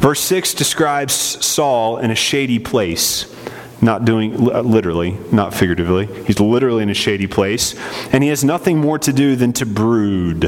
Verse 0.00 0.18
6 0.22 0.54
describes 0.54 1.12
Saul 1.14 1.98
in 1.98 2.10
a 2.10 2.16
shady 2.16 2.58
place 2.58 3.32
not 3.80 4.04
doing 4.04 4.50
uh, 4.50 4.62
literally, 4.62 5.16
not 5.30 5.54
figuratively. 5.54 6.06
He's 6.24 6.40
literally 6.40 6.82
in 6.82 6.90
a 6.90 6.94
shady 6.94 7.28
place, 7.28 7.76
and 8.12 8.24
he 8.24 8.30
has 8.30 8.42
nothing 8.42 8.78
more 8.78 8.98
to 8.98 9.12
do 9.12 9.36
than 9.36 9.52
to 9.52 9.64
brood. 9.64 10.42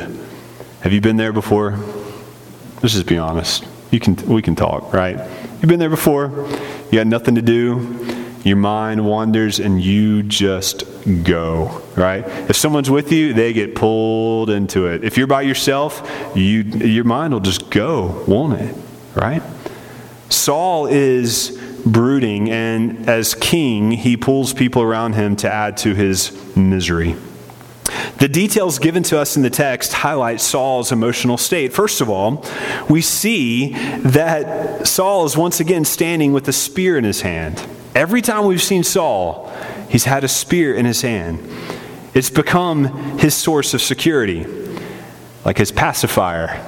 Have 0.80 0.92
you 0.92 1.00
been 1.00 1.16
there 1.16 1.33
before? 1.33 1.78
Let's 2.83 2.94
just 2.94 3.06
be 3.06 3.18
honest. 3.18 3.68
You 3.92 4.00
can, 4.00 4.16
we 4.26 4.42
can 4.42 4.56
talk, 4.56 4.92
right? 4.92 5.16
You've 5.60 5.68
been 5.68 5.78
there 5.78 5.90
before. 5.90 6.48
You 6.90 6.98
got 7.00 7.06
nothing 7.06 7.34
to 7.34 7.42
do. 7.42 8.06
Your 8.44 8.56
mind 8.56 9.04
wanders 9.04 9.60
and 9.60 9.78
you 9.78 10.22
just 10.22 10.84
go, 11.22 11.82
right? 11.96 12.24
If 12.48 12.56
someone's 12.56 12.88
with 12.88 13.12
you, 13.12 13.34
they 13.34 13.52
get 13.52 13.74
pulled 13.74 14.48
into 14.48 14.86
it. 14.86 15.04
If 15.04 15.18
you're 15.18 15.26
by 15.26 15.42
yourself, 15.42 16.32
you, 16.34 16.62
your 16.62 17.04
mind 17.04 17.34
will 17.34 17.40
just 17.40 17.68
go, 17.68 18.24
won't 18.26 18.58
it? 18.58 18.74
Right? 19.14 19.42
Saul 20.30 20.86
is 20.86 21.60
brooding, 21.84 22.50
and 22.50 23.06
as 23.06 23.34
king, 23.34 23.90
he 23.90 24.16
pulls 24.16 24.54
people 24.54 24.80
around 24.80 25.12
him 25.12 25.36
to 25.36 25.52
add 25.52 25.76
to 25.78 25.94
his 25.94 26.56
misery. 26.56 27.16
The 28.18 28.29
details 28.29 28.79
given 28.79 29.03
to 29.05 29.18
us 29.18 29.37
in 29.37 29.42
the 29.42 29.50
text 29.50 29.92
highlight 29.92 30.40
Saul's 30.40 30.92
emotional 30.92 31.37
state. 31.37 31.72
First 31.72 32.00
of 32.00 32.11
all, 32.11 32.44
we 32.88 33.00
see 33.00 33.72
that 33.98 34.87
Saul 34.87 35.24
is 35.24 35.37
once 35.37 35.61
again 35.61 35.85
standing 35.85 36.33
with 36.33 36.46
a 36.48 36.53
spear 36.53 36.98
in 36.98 37.05
his 37.05 37.22
hand. 37.22 37.64
Every 37.94 38.22
time 38.22 38.44
we've 38.44 38.62
seen 38.62 38.85
Saul, 38.85 39.53
he's 39.88 40.05
had 40.05 40.22
a 40.22 40.29
spear 40.29 40.74
in 40.74 40.87
his 40.87 41.03
hand. 41.03 41.38
It's 42.14 42.31
become 42.31 43.18
his 43.18 43.35
source 43.35 43.74
of 43.74 43.81
security, 43.81 44.46
like 45.44 45.59
his 45.59 45.72
pacifier. 45.72 46.64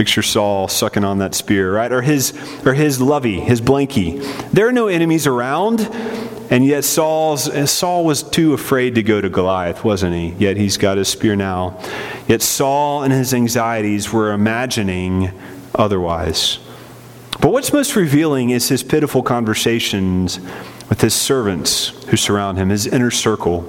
Picture 0.00 0.22
Saul 0.22 0.66
sucking 0.66 1.04
on 1.04 1.18
that 1.18 1.34
spear, 1.34 1.74
right? 1.74 1.92
Or 1.92 2.00
his, 2.00 2.32
or 2.64 2.72
his 2.72 3.02
lovey, 3.02 3.38
his 3.38 3.60
blankie. 3.60 4.18
There 4.50 4.66
are 4.66 4.72
no 4.72 4.86
enemies 4.86 5.26
around, 5.26 5.82
and 6.48 6.64
yet 6.64 6.84
Saul's, 6.84 7.70
Saul 7.70 8.06
was 8.06 8.22
too 8.22 8.54
afraid 8.54 8.94
to 8.94 9.02
go 9.02 9.20
to 9.20 9.28
Goliath, 9.28 9.84
wasn't 9.84 10.14
he? 10.14 10.30
Yet 10.38 10.56
he's 10.56 10.78
got 10.78 10.96
his 10.96 11.08
spear 11.08 11.36
now. 11.36 11.78
Yet 12.26 12.40
Saul 12.40 13.02
and 13.02 13.12
his 13.12 13.34
anxieties 13.34 14.10
were 14.10 14.32
imagining 14.32 15.32
otherwise. 15.74 16.60
But 17.38 17.52
what's 17.52 17.70
most 17.70 17.94
revealing 17.94 18.48
is 18.48 18.70
his 18.70 18.82
pitiful 18.82 19.22
conversations 19.22 20.40
with 20.88 21.02
his 21.02 21.12
servants 21.12 21.88
who 22.06 22.16
surround 22.16 22.56
him, 22.56 22.70
his 22.70 22.86
inner 22.86 23.10
circle. 23.10 23.66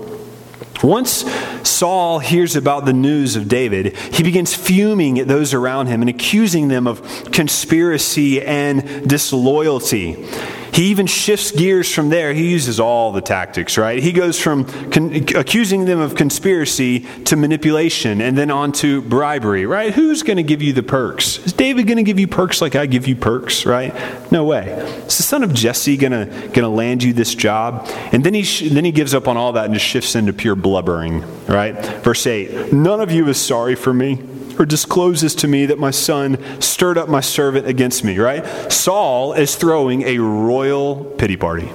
Once 0.82 1.24
Saul 1.64 2.20
hears 2.20 2.56
about 2.56 2.86
the 2.86 2.94
news 2.94 3.36
of 3.36 3.48
David, 3.48 3.96
he 3.98 4.24
begins 4.24 4.54
fuming 4.54 5.20
at 5.20 5.28
those 5.28 5.54
around 5.54 5.88
him 5.88 6.02
and 6.02 6.10
accusing 6.10 6.68
them 6.68 6.88
of 6.88 7.02
conspiracy 7.32 8.42
and 8.42 9.08
disloyalty. 9.08 10.28
He 10.74 10.86
even 10.86 11.06
shifts 11.06 11.52
gears 11.52 11.94
from 11.94 12.10
there. 12.10 12.34
He 12.34 12.50
uses 12.50 12.80
all 12.80 13.12
the 13.12 13.22
tactics, 13.22 13.78
right? 13.78 14.02
He 14.02 14.12
goes 14.12 14.40
from 14.40 14.66
con- 14.90 15.14
accusing 15.36 15.86
them 15.86 16.00
of 16.00 16.16
conspiracy 16.16 17.02
to 17.26 17.36
manipulation 17.36 18.22
and 18.22 18.38
then 18.38 18.50
on 18.50 18.72
to 18.74 19.02
bribery, 19.02 19.66
right? 19.66 19.94
Who's 19.94 20.24
going 20.24 20.38
to 20.38 20.44
give 20.44 20.62
you 20.62 20.72
the 20.74 20.84
perks? 20.84 21.40
Is 21.40 21.54
David 21.54 21.88
going 21.88 21.98
to 21.98 22.04
give 22.04 22.20
you 22.20 22.28
perks 22.28 22.62
like 22.62 22.76
I 22.76 22.86
give 22.86 23.08
you 23.08 23.16
perks, 23.16 23.66
right? 23.66 23.94
No 24.32 24.46
way. 24.46 24.68
Is 24.68 25.18
the 25.18 25.24
son 25.24 25.44
of 25.44 25.54
Jesse 25.54 25.98
going 25.98 26.12
to 26.12 26.62
to 26.62 26.70
land 26.70 27.02
you 27.02 27.12
this 27.12 27.34
job? 27.34 27.88
And 28.12 28.24
then 28.24 28.34
he 28.34 28.44
sh- 28.44 28.70
then 28.70 28.86
he 28.86 28.92
gives 28.92 29.14
up 29.14 29.28
on 29.28 29.36
all 29.36 29.54
that 29.54 29.66
and 29.66 29.74
just 29.74 29.86
shifts 29.86 30.16
into 30.16 30.32
pure 30.32 30.56
blubbering, 30.56 31.22
right? 31.48 31.74
Verse 32.04 32.26
8. 32.26 32.72
None 32.72 33.02
of 33.02 33.12
you 33.12 33.28
is 33.28 33.42
sorry 33.42 33.76
for 33.76 33.94
me 33.94 34.20
or 34.60 34.66
discloses 34.66 35.36
to 35.36 35.48
me 35.48 35.66
that 35.66 35.80
my 35.80 35.92
son 35.92 36.38
stirred 36.62 36.98
up 36.98 37.10
my 37.10 37.22
servant 37.22 37.68
against 37.68 38.04
me, 38.04 38.18
right? 38.18 38.46
Saul 38.72 39.34
is 39.34 39.56
throwing 39.56 40.04
a 40.04 40.18
royal 40.20 41.06
pity 41.18 41.38
party 41.38 41.72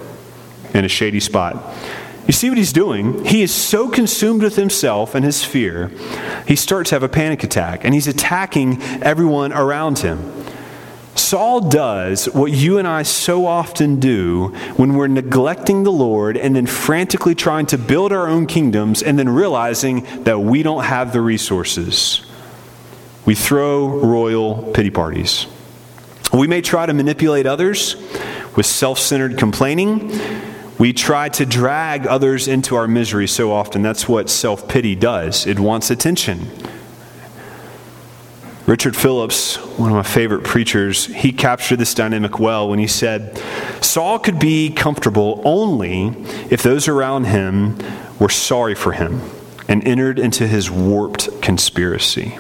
in 0.74 0.84
a 0.84 0.88
shady 0.88 1.20
spot. 1.20 1.74
You 2.26 2.32
see 2.32 2.48
what 2.48 2.58
he's 2.58 2.72
doing? 2.72 3.24
He 3.24 3.42
is 3.42 3.54
so 3.54 3.88
consumed 3.88 4.42
with 4.42 4.56
himself 4.56 5.14
and 5.14 5.24
his 5.24 5.44
fear, 5.44 5.92
he 6.46 6.56
starts 6.56 6.90
to 6.90 6.96
have 6.96 7.04
a 7.04 7.08
panic 7.08 7.44
attack 7.44 7.84
and 7.84 7.94
he's 7.94 8.08
attacking 8.08 8.82
everyone 9.02 9.52
around 9.52 10.00
him. 10.00 10.32
Saul 11.14 11.60
does 11.60 12.26
what 12.26 12.52
you 12.52 12.78
and 12.78 12.86
I 12.86 13.02
so 13.02 13.46
often 13.46 14.00
do 14.00 14.48
when 14.76 14.94
we're 14.94 15.06
neglecting 15.06 15.84
the 15.84 15.92
Lord 15.92 16.36
and 16.36 16.54
then 16.54 16.66
frantically 16.66 17.34
trying 17.34 17.66
to 17.66 17.78
build 17.78 18.12
our 18.12 18.28
own 18.28 18.46
kingdoms 18.46 19.02
and 19.02 19.18
then 19.18 19.28
realizing 19.28 20.06
that 20.24 20.40
we 20.40 20.62
don't 20.62 20.84
have 20.84 21.12
the 21.12 21.20
resources. 21.20 22.25
We 23.26 23.34
throw 23.34 23.88
royal 23.88 24.70
pity 24.72 24.90
parties. 24.90 25.46
We 26.32 26.46
may 26.46 26.60
try 26.60 26.86
to 26.86 26.94
manipulate 26.94 27.44
others 27.44 27.96
with 28.54 28.66
self 28.66 28.98
centered 28.98 29.36
complaining. 29.36 30.12
We 30.78 30.92
try 30.92 31.28
to 31.30 31.44
drag 31.44 32.06
others 32.06 32.46
into 32.46 32.76
our 32.76 32.86
misery 32.86 33.26
so 33.26 33.52
often. 33.52 33.82
That's 33.82 34.08
what 34.08 34.30
self 34.30 34.68
pity 34.68 34.94
does, 34.94 35.46
it 35.46 35.58
wants 35.58 35.90
attention. 35.90 36.48
Richard 38.66 38.96
Phillips, 38.96 39.56
one 39.78 39.90
of 39.90 39.96
my 39.96 40.02
favorite 40.02 40.42
preachers, 40.42 41.06
he 41.06 41.32
captured 41.32 41.76
this 41.76 41.94
dynamic 41.94 42.40
well 42.40 42.68
when 42.68 42.80
he 42.80 42.88
said, 42.88 43.40
Saul 43.80 44.18
could 44.18 44.40
be 44.40 44.70
comfortable 44.70 45.40
only 45.44 46.08
if 46.50 46.64
those 46.64 46.88
around 46.88 47.24
him 47.24 47.78
were 48.18 48.28
sorry 48.28 48.74
for 48.74 48.90
him 48.90 49.20
and 49.68 49.86
entered 49.86 50.18
into 50.18 50.48
his 50.48 50.68
warped 50.68 51.40
conspiracy. 51.42 52.38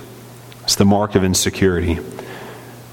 It's 0.66 0.74
the 0.74 0.84
mark 0.84 1.14
of 1.14 1.22
insecurity. 1.22 2.00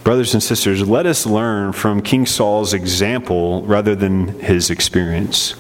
Brothers 0.04 0.36
and 0.36 0.44
sisters, 0.44 0.88
let 0.88 1.08
us 1.08 1.26
learn 1.26 1.74
from 1.74 2.04
King 2.04 2.28
Saul's 2.28 2.72
example 2.72 3.64
rather 3.64 3.96
than 3.96 4.40
his 4.42 4.70
experience. 4.70 5.54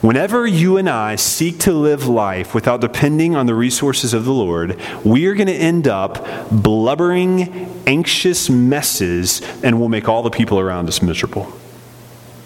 Whenever 0.00 0.48
you 0.48 0.78
and 0.78 0.90
I 0.90 1.14
seek 1.14 1.60
to 1.60 1.72
live 1.72 2.08
life 2.08 2.56
without 2.56 2.80
depending 2.80 3.36
on 3.36 3.46
the 3.46 3.54
resources 3.54 4.12
of 4.12 4.24
the 4.24 4.32
Lord, 4.32 4.80
we 5.04 5.26
are 5.26 5.34
going 5.34 5.46
to 5.46 5.54
end 5.54 5.86
up 5.86 6.26
blubbering, 6.50 7.70
anxious 7.86 8.50
messes, 8.50 9.40
and 9.62 9.78
we'll 9.78 9.88
make 9.88 10.08
all 10.08 10.24
the 10.24 10.30
people 10.30 10.58
around 10.58 10.88
us 10.88 11.02
miserable. 11.02 11.52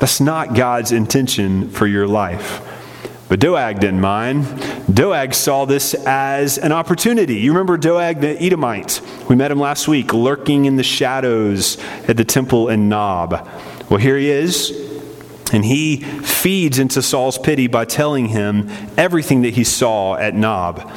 That's 0.01 0.21
not 0.21 0.55
God's 0.55 0.92
intention 0.92 1.71
for 1.71 1.87
your 1.87 2.07
life. 2.07 2.61
But 3.29 3.41
Doeg 3.41 3.79
didn't 3.79 4.01
mind. 4.01 4.47
Doeg 4.93 5.35
saw 5.35 5.67
this 5.67 5.93
as 5.93 6.57
an 6.57 6.73
opportunity. 6.73 7.37
You 7.37 7.53
remember 7.53 7.77
Doeg 7.77 8.21
the 8.21 8.41
Edomite? 8.43 9.03
We 9.29 9.37
met 9.37 9.51
him 9.51 9.61
last 9.61 9.87
week, 9.87 10.14
lurking 10.14 10.64
in 10.64 10.77
the 10.77 10.83
shadows 10.83 11.77
at 12.09 12.17
the 12.17 12.25
temple 12.25 12.71
in 12.71 12.88
Nob. 12.88 13.47
Well, 13.91 14.01
here 14.01 14.17
he 14.17 14.31
is, 14.31 14.71
and 15.53 15.62
he 15.62 15.99
feeds 15.99 16.79
into 16.79 17.03
Saul's 17.03 17.37
pity 17.37 17.67
by 17.67 17.85
telling 17.85 18.29
him 18.29 18.71
everything 18.97 19.43
that 19.43 19.55
he 19.55 19.64
saw 19.64 20.14
at 20.17 20.35
Nob. 20.35 20.91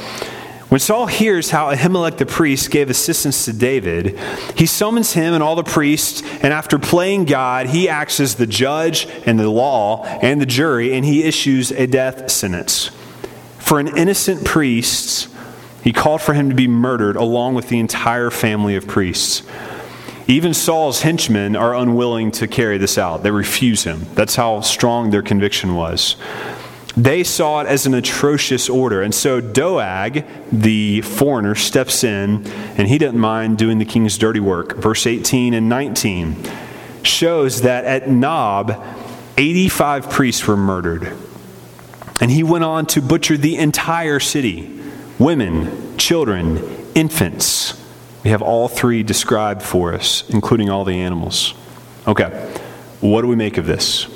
When 0.72 0.80
Saul 0.80 1.08
hears 1.08 1.50
how 1.50 1.70
Ahimelech 1.70 2.16
the 2.16 2.26
priest 2.26 2.72
gave 2.72 2.90
assistance 2.90 3.44
to 3.44 3.52
David, 3.52 4.18
he 4.56 4.66
summons 4.66 5.12
him 5.12 5.34
and 5.34 5.44
all 5.44 5.58
the 5.58 5.66
priests, 5.66 6.24
and 6.42 6.54
after 6.54 6.80
playing 6.80 7.26
God, 7.26 7.66
he 7.68 7.90
acts 7.90 8.22
as 8.22 8.36
the 8.36 8.48
judge 8.48 9.06
and 9.26 9.38
the 9.38 9.50
law 9.50 10.06
and 10.06 10.40
the 10.40 10.46
jury, 10.46 10.94
and 10.94 11.04
he 11.04 11.24
issues 11.24 11.72
a 11.72 11.88
death 11.88 12.32
sentence. 12.32 12.90
For 13.60 13.82
an 13.82 13.98
innocent 13.98 14.46
priest, 14.46 15.28
he 15.84 15.92
called 15.92 16.22
for 16.22 16.34
him 16.34 16.48
to 16.48 16.56
be 16.56 16.70
murdered 16.70 17.18
along 17.18 17.56
with 17.56 17.68
the 17.68 17.80
entire 17.80 18.30
family 18.30 18.78
of 18.78 18.88
priests. 18.88 19.44
Even 20.26 20.54
Saul's 20.54 21.02
henchmen 21.02 21.58
are 21.58 21.76
unwilling 21.76 22.32
to 22.32 22.48
carry 22.48 22.78
this 22.78 22.98
out. 22.98 23.24
They 23.24 23.32
refuse 23.32 23.84
him. 23.84 24.06
That's 24.14 24.38
how 24.38 24.62
strong 24.62 25.10
their 25.10 25.22
conviction 25.22 25.76
was. 25.76 26.16
They 26.98 27.24
saw 27.24 27.62
it 27.62 27.68
as 27.68 27.86
an 27.86 27.94
atrocious 27.94 28.70
order. 28.70 29.02
And 29.02 29.16
so 29.16 29.40
Doeg, 29.40 30.26
the 30.52 31.02
foreigner, 31.02 31.56
steps 31.56 32.04
in 32.04 32.46
and 32.78 32.88
he 32.88 32.98
doesn't 32.98 33.20
mind 33.20 33.58
doing 33.58 33.78
the 33.78 33.86
king's 33.86 34.18
dirty 34.18 34.40
work. 34.40 34.76
Verse 34.78 35.08
18 35.08 35.54
and 35.54 35.70
19 35.70 36.36
shows 37.04 37.62
that 37.62 37.86
at 37.86 38.10
Nob, 38.10 38.84
85 39.38 40.10
priests 40.10 40.46
were 40.46 40.58
murdered. 40.58 41.14
And 42.20 42.30
he 42.30 42.44
went 42.44 42.64
on 42.64 42.86
to 42.88 43.02
butcher 43.02 43.38
the 43.38 43.58
entire 43.58 44.20
city 44.20 44.78
women, 45.18 45.98
children, 45.98 46.58
infants. 46.96 47.80
We 48.24 48.32
have 48.32 48.42
all 48.42 48.68
three 48.68 49.04
described 49.04 49.62
for 49.62 49.94
us, 49.94 50.28
including 50.30 50.70
all 50.70 50.84
the 50.84 50.96
animals. 50.96 51.54
Okay, 52.08 52.30
what 53.02 53.22
do 53.22 53.28
we 53.28 53.36
make 53.36 53.58
of 53.58 53.66
this? 53.66 54.08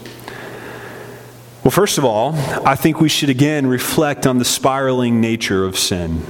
Well, 1.65 1.71
first 1.71 1.97
of 1.97 2.05
all, 2.05 2.35
I 2.63 2.75
think 2.75 3.01
we 3.01 3.09
should 3.09 3.29
again 3.29 3.65
reflect 3.65 4.27
on 4.27 4.37
the 4.37 4.45
spiraling 4.45 5.19
nature 5.19 5.65
of 5.65 5.79
sin. 5.79 6.23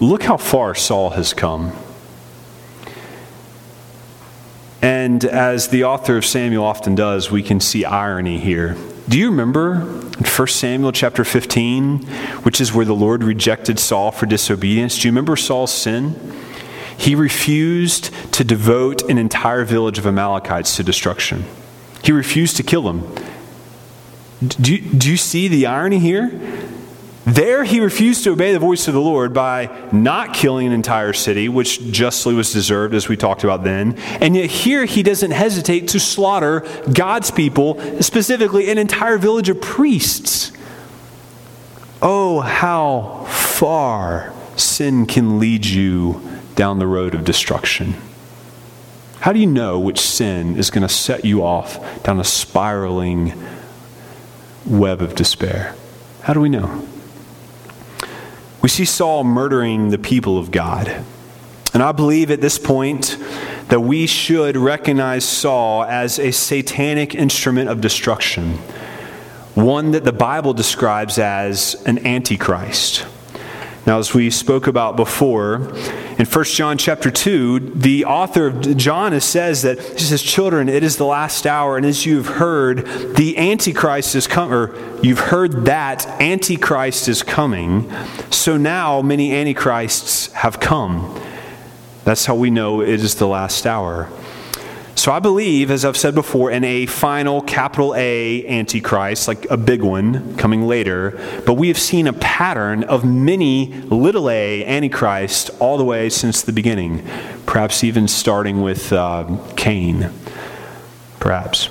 Look 0.00 0.24
how 0.24 0.38
far 0.38 0.74
Saul 0.74 1.10
has 1.10 1.32
come. 1.32 1.70
And 4.82 5.24
as 5.24 5.68
the 5.68 5.84
author 5.84 6.16
of 6.16 6.26
Samuel 6.26 6.64
often 6.64 6.96
does, 6.96 7.30
we 7.30 7.44
can 7.44 7.60
see 7.60 7.84
irony 7.84 8.40
here. 8.40 8.76
Do 9.08 9.20
you 9.20 9.30
remember 9.30 9.82
in 9.82 10.24
1 10.24 10.48
Samuel 10.48 10.90
chapter 10.90 11.24
15, 11.24 12.00
which 12.42 12.60
is 12.60 12.72
where 12.72 12.84
the 12.84 12.92
Lord 12.92 13.22
rejected 13.22 13.78
Saul 13.78 14.10
for 14.10 14.26
disobedience? 14.26 14.98
Do 14.98 15.06
you 15.06 15.12
remember 15.12 15.36
Saul's 15.36 15.72
sin? 15.72 16.16
He 16.98 17.14
refused 17.14 18.10
to 18.32 18.42
devote 18.42 19.08
an 19.08 19.16
entire 19.16 19.64
village 19.64 19.98
of 19.98 20.06
Amalekites 20.06 20.74
to 20.74 20.82
destruction. 20.82 21.44
He 22.02 22.10
refused 22.10 22.56
to 22.56 22.64
kill 22.64 22.82
them. 22.82 23.14
Do 24.46 24.74
you, 24.74 24.80
do 24.80 25.10
you 25.10 25.16
see 25.16 25.48
the 25.48 25.66
irony 25.66 25.98
here? 25.98 26.30
There, 27.26 27.64
he 27.64 27.80
refused 27.80 28.24
to 28.24 28.30
obey 28.30 28.52
the 28.52 28.58
voice 28.58 28.88
of 28.88 28.94
the 28.94 29.00
Lord 29.00 29.34
by 29.34 29.70
not 29.92 30.32
killing 30.32 30.66
an 30.66 30.72
entire 30.72 31.12
city, 31.12 31.48
which 31.48 31.92
justly 31.92 32.34
was 32.34 32.52
deserved, 32.52 32.94
as 32.94 33.08
we 33.08 33.16
talked 33.16 33.44
about 33.44 33.62
then. 33.62 33.98
And 34.20 34.34
yet, 34.34 34.50
here, 34.50 34.86
he 34.86 35.02
doesn't 35.02 35.30
hesitate 35.30 35.88
to 35.88 36.00
slaughter 36.00 36.66
God's 36.92 37.30
people, 37.30 37.78
specifically 38.02 38.70
an 38.70 38.78
entire 38.78 39.18
village 39.18 39.50
of 39.50 39.60
priests. 39.60 40.50
Oh, 42.00 42.40
how 42.40 43.26
far 43.28 44.32
sin 44.56 45.04
can 45.04 45.38
lead 45.38 45.66
you 45.66 46.22
down 46.54 46.78
the 46.78 46.86
road 46.86 47.14
of 47.14 47.24
destruction. 47.24 47.94
How 49.20 49.34
do 49.34 49.38
you 49.38 49.46
know 49.46 49.78
which 49.78 50.00
sin 50.00 50.56
is 50.56 50.70
going 50.70 50.82
to 50.82 50.92
set 50.92 51.26
you 51.26 51.44
off 51.44 52.02
down 52.02 52.18
a 52.18 52.24
spiraling 52.24 53.34
web 54.66 55.00
of 55.00 55.14
despair. 55.14 55.74
How 56.22 56.32
do 56.32 56.40
we 56.40 56.48
know? 56.48 56.86
We 58.62 58.68
see 58.68 58.84
Saul 58.84 59.24
murdering 59.24 59.88
the 59.88 59.98
people 59.98 60.38
of 60.38 60.50
God. 60.50 61.04
And 61.72 61.82
I 61.82 61.92
believe 61.92 62.30
at 62.30 62.40
this 62.40 62.58
point 62.58 63.16
that 63.68 63.80
we 63.80 64.06
should 64.06 64.56
recognize 64.56 65.24
Saul 65.24 65.84
as 65.84 66.18
a 66.18 66.32
satanic 66.32 67.14
instrument 67.14 67.70
of 67.70 67.80
destruction, 67.80 68.54
one 69.54 69.92
that 69.92 70.04
the 70.04 70.12
Bible 70.12 70.52
describes 70.52 71.18
as 71.18 71.80
an 71.86 72.04
antichrist. 72.04 73.06
Now, 73.86 73.98
as 73.98 74.12
we 74.12 74.30
spoke 74.30 74.66
about 74.66 74.96
before, 74.96 75.56
in 76.18 76.26
1 76.26 76.44
John 76.44 76.76
chapter 76.76 77.10
2, 77.10 77.58
the 77.60 78.04
author 78.04 78.48
of 78.48 78.76
John 78.76 79.18
says 79.20 79.62
that 79.62 79.80
he 79.80 80.00
says, 80.00 80.22
Children, 80.22 80.68
it 80.68 80.82
is 80.82 80.98
the 80.98 81.06
last 81.06 81.46
hour, 81.46 81.78
and 81.78 81.86
as 81.86 82.04
you've 82.04 82.26
heard, 82.26 82.86
the 83.16 83.38
Antichrist 83.38 84.14
is 84.14 84.26
coming, 84.26 84.52
or 84.52 84.74
you've 85.02 85.18
heard 85.18 85.64
that 85.64 86.06
Antichrist 86.20 87.08
is 87.08 87.22
coming. 87.22 87.90
So 88.30 88.58
now 88.58 89.00
many 89.00 89.32
Antichrists 89.32 90.30
have 90.32 90.60
come. 90.60 91.18
That's 92.04 92.26
how 92.26 92.34
we 92.34 92.50
know 92.50 92.82
it 92.82 92.88
is 92.88 93.14
the 93.14 93.28
last 93.28 93.66
hour. 93.66 94.10
So 94.94 95.12
I 95.12 95.18
believe, 95.18 95.70
as 95.70 95.84
I've 95.84 95.96
said 95.96 96.14
before, 96.14 96.50
in 96.50 96.62
a 96.62 96.84
final 96.86 97.40
capital 97.40 97.94
A 97.96 98.46
Antichrist, 98.46 99.28
like 99.28 99.50
a 99.50 99.56
big 99.56 99.82
one 99.82 100.36
coming 100.36 100.66
later, 100.66 101.18
but 101.46 101.54
we 101.54 101.68
have 101.68 101.78
seen 101.78 102.06
a 102.06 102.12
pattern 102.12 102.84
of 102.84 103.04
many 103.04 103.68
little 103.84 104.28
a 104.28 104.64
Antichrist 104.64 105.50
all 105.58 105.78
the 105.78 105.84
way 105.84 106.10
since 106.10 106.42
the 106.42 106.52
beginning, 106.52 107.08
perhaps 107.46 107.82
even 107.82 108.08
starting 108.08 108.60
with 108.62 108.92
uh, 108.92 109.38
Cain, 109.56 110.10
perhaps. 111.18 111.70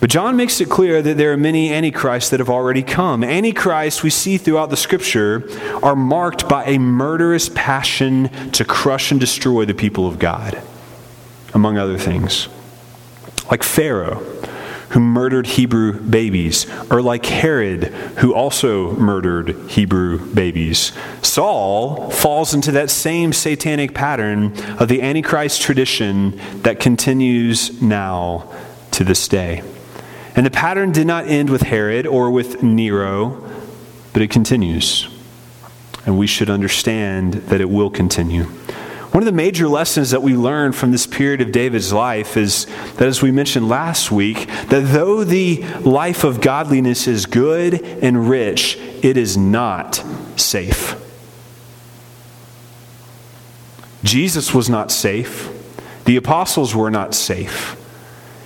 But 0.00 0.10
John 0.10 0.36
makes 0.36 0.60
it 0.60 0.70
clear 0.70 1.02
that 1.02 1.16
there 1.16 1.32
are 1.32 1.36
many 1.36 1.72
antichrists 1.72 2.30
that 2.30 2.38
have 2.38 2.50
already 2.50 2.82
come. 2.82 3.24
Antichrists 3.24 4.02
we 4.02 4.10
see 4.10 4.38
throughout 4.38 4.70
the 4.70 4.76
scripture 4.76 5.48
are 5.82 5.96
marked 5.96 6.48
by 6.48 6.64
a 6.64 6.78
murderous 6.78 7.50
passion 7.54 8.28
to 8.52 8.64
crush 8.64 9.10
and 9.10 9.18
destroy 9.18 9.64
the 9.64 9.74
people 9.74 10.06
of 10.06 10.18
God 10.18 10.62
among 11.56 11.78
other 11.78 11.96
things. 11.96 12.48
Like 13.50 13.62
Pharaoh, 13.62 14.18
who 14.90 15.00
murdered 15.00 15.46
Hebrew 15.46 15.98
babies, 15.98 16.66
or 16.90 17.00
like 17.00 17.24
Herod, 17.24 17.84
who 18.18 18.34
also 18.34 18.92
murdered 18.92 19.56
Hebrew 19.70 20.18
babies. 20.34 20.92
Saul 21.22 22.10
falls 22.10 22.52
into 22.52 22.72
that 22.72 22.90
same 22.90 23.32
satanic 23.32 23.94
pattern 23.94 24.52
of 24.78 24.88
the 24.88 25.00
Antichrist 25.00 25.62
tradition 25.62 26.38
that 26.60 26.78
continues 26.78 27.80
now 27.80 28.52
to 28.92 29.02
this 29.02 29.26
day. 29.26 29.62
And 30.36 30.44
the 30.44 30.50
pattern 30.50 30.92
did 30.92 31.06
not 31.06 31.26
end 31.26 31.48
with 31.48 31.62
Herod 31.62 32.06
or 32.06 32.30
with 32.30 32.62
Nero, 32.62 33.42
but 34.12 34.20
it 34.20 34.28
continues. 34.28 35.08
And 36.04 36.18
we 36.18 36.26
should 36.26 36.50
understand 36.50 37.32
that 37.48 37.62
it 37.62 37.70
will 37.70 37.90
continue. 37.90 38.46
One 39.16 39.22
of 39.22 39.32
the 39.32 39.32
major 39.32 39.66
lessons 39.66 40.10
that 40.10 40.22
we 40.22 40.36
learn 40.36 40.72
from 40.72 40.92
this 40.92 41.06
period 41.06 41.40
of 41.40 41.50
David's 41.50 41.90
life 41.90 42.36
is 42.36 42.66
that, 42.96 43.08
as 43.08 43.22
we 43.22 43.30
mentioned 43.30 43.66
last 43.66 44.12
week, 44.12 44.46
that 44.68 44.92
though 44.92 45.24
the 45.24 45.62
life 45.80 46.22
of 46.22 46.42
godliness 46.42 47.06
is 47.06 47.24
good 47.24 47.82
and 47.82 48.28
rich, 48.28 48.76
it 48.76 49.16
is 49.16 49.34
not 49.34 50.04
safe. 50.36 51.02
Jesus 54.04 54.52
was 54.52 54.68
not 54.68 54.92
safe. 54.92 55.48
The 56.04 56.16
apostles 56.18 56.74
were 56.74 56.90
not 56.90 57.14
safe. 57.14 57.74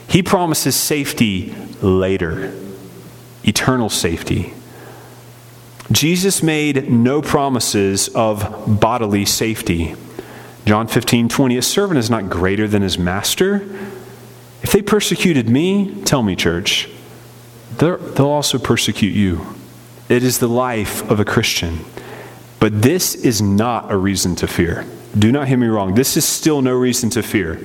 He 0.07 0.23
promises 0.23 0.77
safety 0.77 1.53
later, 1.83 2.55
eternal 3.43 3.89
safety. 3.89 4.55
Jesus 5.91 6.45
made 6.45 6.89
no 6.89 7.21
promises 7.21 8.07
of 8.14 8.79
bodily 8.81 9.25
safety. 9.25 9.97
John 10.67 10.87
15, 10.87 11.29
20, 11.29 11.57
a 11.57 11.63
servant 11.63 11.99
is 11.99 12.11
not 12.11 12.29
greater 12.29 12.69
than 12.69 12.83
his 12.83 12.99
master. 12.99 13.67
If 14.63 14.73
they 14.73 14.83
persecuted 14.83 15.49
me, 15.49 16.03
tell 16.05 16.23
me, 16.23 16.37
church, 16.37 16.89
they'll 17.79 18.21
also 18.21 18.59
persecute 18.59 19.15
you. 19.15 19.47
It 20.09 20.23
is 20.23 20.39
the 20.39 20.49
life 20.49 21.09
of 21.11 21.19
a 21.19 21.25
Christian. 21.25 21.81
But 22.59 22.83
this 22.83 23.15
is 23.15 23.41
not 23.41 23.91
a 23.91 23.97
reason 23.97 24.37
to 24.37 24.47
fear. 24.47 24.85
do 25.19 25.33
not 25.33 25.49
hear 25.49 25.57
me 25.57 25.67
wrong, 25.67 25.95
this 25.95 26.17
is 26.17 26.25
still 26.25 26.61
no 26.61 26.75
reason 26.75 27.11
to 27.11 27.23
fear. 27.23 27.59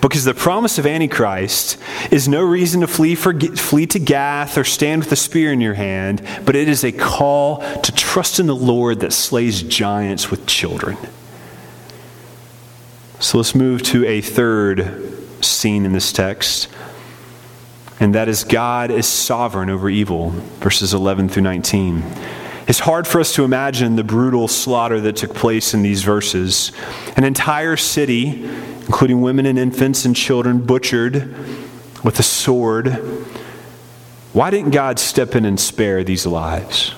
Because 0.00 0.24
the 0.24 0.34
promise 0.34 0.78
of 0.78 0.86
Antichrist 0.86 1.78
is 2.10 2.28
no 2.28 2.42
reason 2.42 2.80
to 2.80 2.86
flee, 2.86 3.14
for, 3.14 3.38
flee 3.38 3.86
to 3.86 3.98
Gath 3.98 4.56
or 4.56 4.64
stand 4.64 5.04
with 5.04 5.12
a 5.12 5.16
spear 5.16 5.52
in 5.52 5.60
your 5.60 5.74
hand, 5.74 6.26
but 6.44 6.56
it 6.56 6.68
is 6.68 6.84
a 6.84 6.92
call 6.92 7.58
to 7.80 7.92
trust 7.92 8.38
in 8.38 8.46
the 8.46 8.56
Lord 8.56 9.00
that 9.00 9.12
slays 9.12 9.62
giants 9.62 10.30
with 10.30 10.46
children. 10.46 10.96
So 13.24 13.38
let's 13.38 13.54
move 13.54 13.82
to 13.84 14.04
a 14.04 14.20
third 14.20 15.14
scene 15.42 15.86
in 15.86 15.94
this 15.94 16.12
text, 16.12 16.68
and 17.98 18.14
that 18.14 18.28
is 18.28 18.44
God 18.44 18.90
is 18.90 19.06
sovereign 19.06 19.70
over 19.70 19.88
evil, 19.88 20.28
verses 20.60 20.92
11 20.92 21.30
through 21.30 21.44
19. 21.44 22.04
It's 22.68 22.80
hard 22.80 23.06
for 23.06 23.20
us 23.20 23.34
to 23.36 23.44
imagine 23.44 23.96
the 23.96 24.04
brutal 24.04 24.46
slaughter 24.46 25.00
that 25.00 25.16
took 25.16 25.32
place 25.32 25.72
in 25.72 25.82
these 25.82 26.02
verses. 26.02 26.70
An 27.16 27.24
entire 27.24 27.78
city, 27.78 28.44
including 28.44 29.22
women 29.22 29.46
and 29.46 29.58
infants 29.58 30.04
and 30.04 30.14
children, 30.14 30.60
butchered 30.60 31.34
with 32.04 32.20
a 32.20 32.22
sword. 32.22 32.88
Why 34.34 34.50
didn't 34.50 34.72
God 34.72 34.98
step 34.98 35.34
in 35.34 35.46
and 35.46 35.58
spare 35.58 36.04
these 36.04 36.26
lives? 36.26 36.90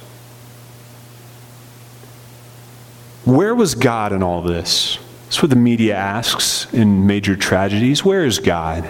Where 3.24 3.54
was 3.54 3.76
God 3.76 4.12
in 4.12 4.24
all 4.24 4.42
this? 4.42 4.98
That's 5.26 5.42
what 5.42 5.50
the 5.50 5.56
media 5.56 5.94
asks 5.94 6.72
in 6.72 7.06
major 7.06 7.36
tragedies. 7.36 8.04
Where 8.04 8.24
is 8.24 8.38
God? 8.38 8.88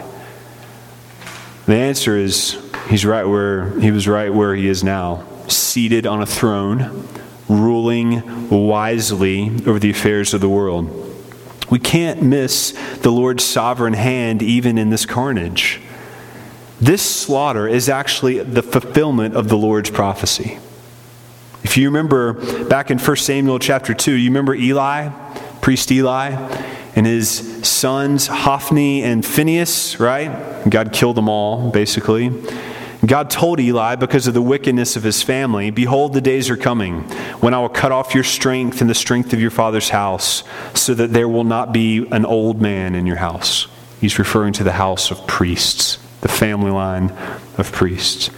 The 1.64 1.74
answer 1.74 2.16
is 2.16 2.62
he's 2.89 3.05
right 3.05 3.24
where 3.24 3.70
he 3.80 3.91
was 3.91 4.07
right 4.07 4.32
where 4.32 4.55
he 4.55 4.68
is 4.68 4.84
now 4.84 5.24
seated 5.49 6.07
on 6.07 6.22
a 6.22 6.26
throne, 6.26 7.09
ruling 7.49 8.51
wisely 8.51 9.51
over 9.66 9.78
the 9.78 9.91
affairs 9.91 10.34
of 10.34 10.41
the 10.41 10.49
world. 10.49 10.91
We 11.70 11.78
can't 11.78 12.22
miss 12.22 12.72
the 12.99 13.11
Lord's 13.11 13.43
sovereign 13.43 13.95
hand 13.95 14.43
even 14.43 14.78
in 14.78 14.91
this 14.91 15.07
carnage. 15.07 15.80
This 16.80 17.03
slaughter 17.03 17.66
is 17.66 17.89
actually 17.89 18.41
the 18.41 18.62
fulfillment 18.62 19.34
of 19.34 19.49
the 19.49 19.57
Lord's 19.57 19.91
prophecy. 19.91 20.59
If 21.64 21.76
you 21.76 21.89
remember 21.89 22.34
back 22.66 22.91
in 22.91 22.99
1 22.99 23.16
Samuel 23.16 23.59
chapter 23.59 23.95
2, 23.95 24.12
you 24.12 24.28
remember 24.28 24.55
Eli, 24.55 25.09
priest 25.67 25.91
Eli, 25.91 26.31
and 26.95 27.07
his 27.07 27.67
sons 27.67 28.29
Hophni 28.29 29.03
and 29.03 29.27
Phinehas, 29.27 29.99
right? 29.99 30.62
God 30.71 30.93
killed 30.93 31.17
them 31.17 31.29
all, 31.29 31.73
basically. 31.73 32.31
God 33.05 33.31
told 33.31 33.59
Eli, 33.59 33.97
because 33.97 34.29
of 34.29 34.35
the 34.35 34.43
wickedness 34.43 34.95
of 34.95 35.03
his 35.03 35.25
family, 35.25 35.71
Behold, 35.71 36.12
the 36.12 36.21
days 36.21 36.51
are 36.51 36.57
coming 36.57 37.01
when 37.41 37.53
I 37.53 37.59
will 37.59 37.69
cut 37.69 37.91
off 37.91 38.14
your 38.14 38.23
strength 38.23 38.81
and 38.81 38.89
the 38.89 38.95
strength 38.95 39.33
of 39.33 39.41
your 39.41 39.51
father's 39.51 39.89
house, 39.89 40.45
so 40.73 40.95
that 40.95 41.12
there 41.12 41.29
will 41.29 41.43
not 41.43 41.73
be 41.73 42.07
an 42.12 42.25
old 42.25 42.62
man 42.62 42.95
in 42.95 43.05
your 43.05 43.17
house. 43.17 43.67
He's 44.01 44.21
referring 44.21 44.53
to 44.53 44.62
the 44.62 44.71
house 44.71 45.11
of 45.11 45.27
priests, 45.27 45.99
the 46.21 46.29
family 46.29 46.71
line 46.71 47.11
of 47.59 47.73
priests. 47.73 48.31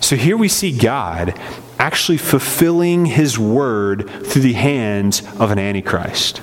So 0.00 0.16
here 0.16 0.36
we 0.36 0.48
see 0.48 0.76
God 0.76 1.32
actually 1.78 2.18
fulfilling 2.18 3.06
his 3.06 3.38
word 3.38 4.10
through 4.26 4.42
the 4.42 4.52
hands 4.52 5.22
of 5.38 5.50
an 5.50 5.58
antichrist. 5.58 6.42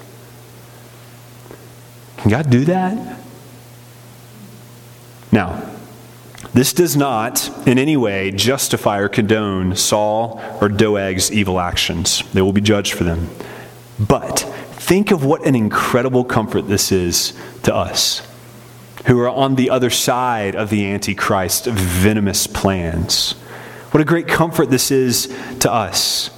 Can 2.26 2.32
God 2.32 2.50
do 2.50 2.66
that? 2.66 3.20
Now, 5.32 5.64
this 6.56 6.74
does 6.74 6.98
not 6.98 7.68
in 7.68 7.78
any 7.78 7.96
way 7.96 8.32
justify 8.32 8.98
or 8.98 9.10
condone 9.10 9.76
Saul 9.76 10.42
or 10.60 10.68
Doeg's 10.68 11.32
evil 11.32 11.60
actions. 11.60 12.24
They 12.34 12.42
will 12.42 12.52
be 12.52 12.62
judged 12.62 12.94
for 12.94 13.04
them. 13.04 13.30
But 14.00 14.40
think 14.40 15.12
of 15.12 15.24
what 15.24 15.46
an 15.46 15.56
incredible 15.56 16.24
comfort 16.24 16.64
this 16.64 16.92
is 16.92 17.40
to 17.62 17.76
us 17.76 18.28
who 19.06 19.20
are 19.20 19.30
on 19.30 19.54
the 19.54 19.70
other 19.70 19.92
side 19.92 20.56
of 20.56 20.72
the 20.72 20.84
Antichrist 20.84 21.66
venomous 21.68 22.48
plans. 22.48 23.34
What 23.92 24.02
a 24.02 24.04
great 24.04 24.28
comfort 24.28 24.72
this 24.72 24.90
is 24.90 25.28
to 25.60 25.72
us 25.72 26.32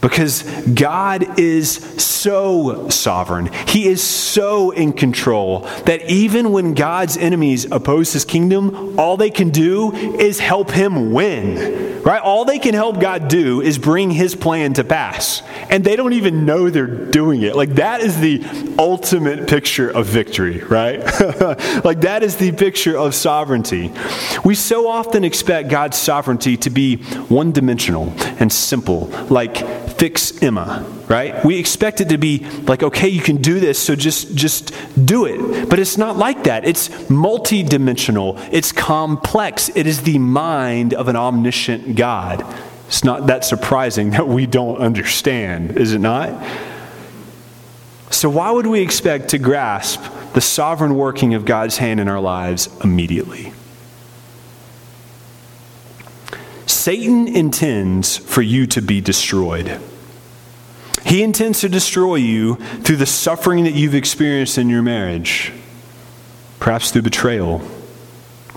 because 0.00 0.42
God 0.66 1.38
is 1.38 1.98
so 2.18 2.88
sovereign. 2.88 3.50
He 3.66 3.88
is 3.88 4.02
so 4.02 4.70
in 4.70 4.92
control 4.92 5.60
that 5.86 6.08
even 6.10 6.52
when 6.52 6.74
God's 6.74 7.16
enemies 7.16 7.66
oppose 7.70 8.12
his 8.12 8.24
kingdom, 8.24 8.98
all 8.98 9.16
they 9.16 9.30
can 9.30 9.50
do 9.50 9.92
is 9.92 10.40
help 10.40 10.70
him 10.70 11.12
win. 11.12 12.02
Right? 12.02 12.22
All 12.22 12.44
they 12.44 12.58
can 12.58 12.74
help 12.74 13.00
God 13.00 13.28
do 13.28 13.60
is 13.60 13.76
bring 13.76 14.10
his 14.10 14.34
plan 14.34 14.72
to 14.74 14.84
pass. 14.84 15.42
And 15.68 15.84
they 15.84 15.96
don't 15.96 16.14
even 16.14 16.46
know 16.46 16.70
they're 16.70 16.86
doing 16.86 17.42
it. 17.42 17.54
Like 17.54 17.74
that 17.74 18.00
is 18.00 18.18
the 18.18 18.44
ultimate 18.78 19.48
picture 19.48 19.90
of 19.90 20.06
victory, 20.06 20.60
right? 20.64 21.00
like 21.84 22.00
that 22.02 22.22
is 22.22 22.36
the 22.36 22.52
picture 22.52 22.96
of 22.96 23.14
sovereignty. 23.14 23.92
We 24.44 24.54
so 24.54 24.88
often 24.88 25.24
expect 25.24 25.68
God's 25.68 25.98
sovereignty 25.98 26.56
to 26.58 26.70
be 26.70 26.96
one 27.28 27.52
dimensional 27.52 28.14
and 28.38 28.52
simple, 28.52 29.08
like 29.28 29.56
fix 29.98 30.42
Emma, 30.42 30.86
right? 31.08 31.44
We 31.44 31.58
expect 31.58 32.00
it 32.00 32.08
to 32.10 32.18
be 32.18 32.46
like, 32.62 32.82
okay, 32.82 33.08
you 33.08 33.20
can 33.20 33.38
do 33.38 33.60
this, 33.60 33.78
so 33.78 33.96
just 33.96 34.34
just 34.34 34.72
do 35.04 35.26
it. 35.26 35.68
But 35.68 35.78
it's 35.78 35.98
not 35.98 36.16
like 36.16 36.44
that. 36.44 36.64
It's 36.64 36.88
multidimensional. 36.88 38.38
It's 38.52 38.72
complex. 38.72 39.70
It 39.74 39.86
is 39.86 40.02
the 40.02 40.18
mind 40.18 40.94
of 40.94 41.08
an 41.08 41.16
omniscient 41.16 41.96
God. 41.96 42.44
It's 42.86 43.04
not 43.04 43.26
that 43.26 43.44
surprising 43.44 44.10
that 44.16 44.28
we 44.28 44.46
don't 44.46 44.78
understand, 44.78 45.76
is 45.76 45.92
it 45.92 46.00
not? 46.00 46.30
So 48.10 48.30
why 48.30 48.50
would 48.50 48.66
we 48.66 48.80
expect 48.80 49.28
to 49.30 49.38
grasp 49.38 50.02
the 50.32 50.40
sovereign 50.40 50.94
working 50.94 51.34
of 51.34 51.44
God's 51.44 51.76
hand 51.76 52.00
in 52.00 52.08
our 52.08 52.20
lives 52.20 52.68
immediately? 52.82 53.52
Satan 56.68 57.26
intends 57.28 58.18
for 58.18 58.42
you 58.42 58.66
to 58.66 58.82
be 58.82 59.00
destroyed. 59.00 59.80
He 61.04 61.22
intends 61.22 61.60
to 61.60 61.68
destroy 61.68 62.16
you 62.16 62.56
through 62.56 62.96
the 62.96 63.06
suffering 63.06 63.64
that 63.64 63.72
you've 63.72 63.94
experienced 63.94 64.58
in 64.58 64.68
your 64.68 64.82
marriage, 64.82 65.52
perhaps 66.60 66.90
through 66.90 67.02
betrayal 67.02 67.62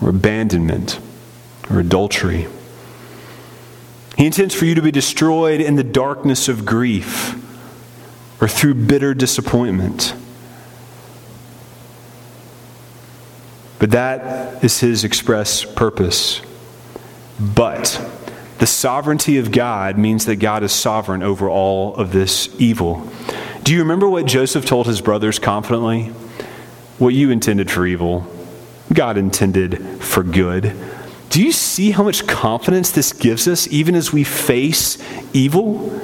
or 0.01 0.09
abandonment 0.09 0.99
or 1.69 1.79
adultery. 1.79 2.47
He 4.17 4.25
intends 4.25 4.53
for 4.53 4.65
you 4.65 4.75
to 4.75 4.81
be 4.81 4.91
destroyed 4.91 5.61
in 5.61 5.75
the 5.75 5.83
darkness 5.83 6.49
of 6.49 6.65
grief 6.65 7.35
or 8.41 8.47
through 8.49 8.73
bitter 8.73 9.13
disappointment. 9.13 10.13
But 13.79 13.91
that 13.91 14.63
is 14.63 14.79
his 14.81 15.03
express 15.05 15.63
purpose. 15.63 16.41
But 17.41 17.99
the 18.59 18.67
sovereignty 18.67 19.39
of 19.39 19.51
God 19.51 19.97
means 19.97 20.25
that 20.25 20.35
God 20.35 20.61
is 20.61 20.71
sovereign 20.71 21.23
over 21.23 21.49
all 21.49 21.95
of 21.95 22.11
this 22.11 22.47
evil. 22.59 23.09
Do 23.63 23.73
you 23.73 23.79
remember 23.79 24.07
what 24.07 24.27
Joseph 24.27 24.65
told 24.65 24.85
his 24.85 25.01
brothers 25.01 25.39
confidently? 25.39 26.05
What 26.99 27.15
you 27.15 27.31
intended 27.31 27.71
for 27.71 27.87
evil, 27.87 28.27
God 28.93 29.17
intended 29.17 30.03
for 30.03 30.21
good. 30.21 30.75
Do 31.31 31.41
you 31.41 31.51
see 31.51 31.91
how 31.91 32.03
much 32.03 32.27
confidence 32.27 32.91
this 32.91 33.11
gives 33.11 33.47
us 33.47 33.67
even 33.69 33.95
as 33.95 34.13
we 34.13 34.23
face 34.23 34.99
evil? 35.33 35.99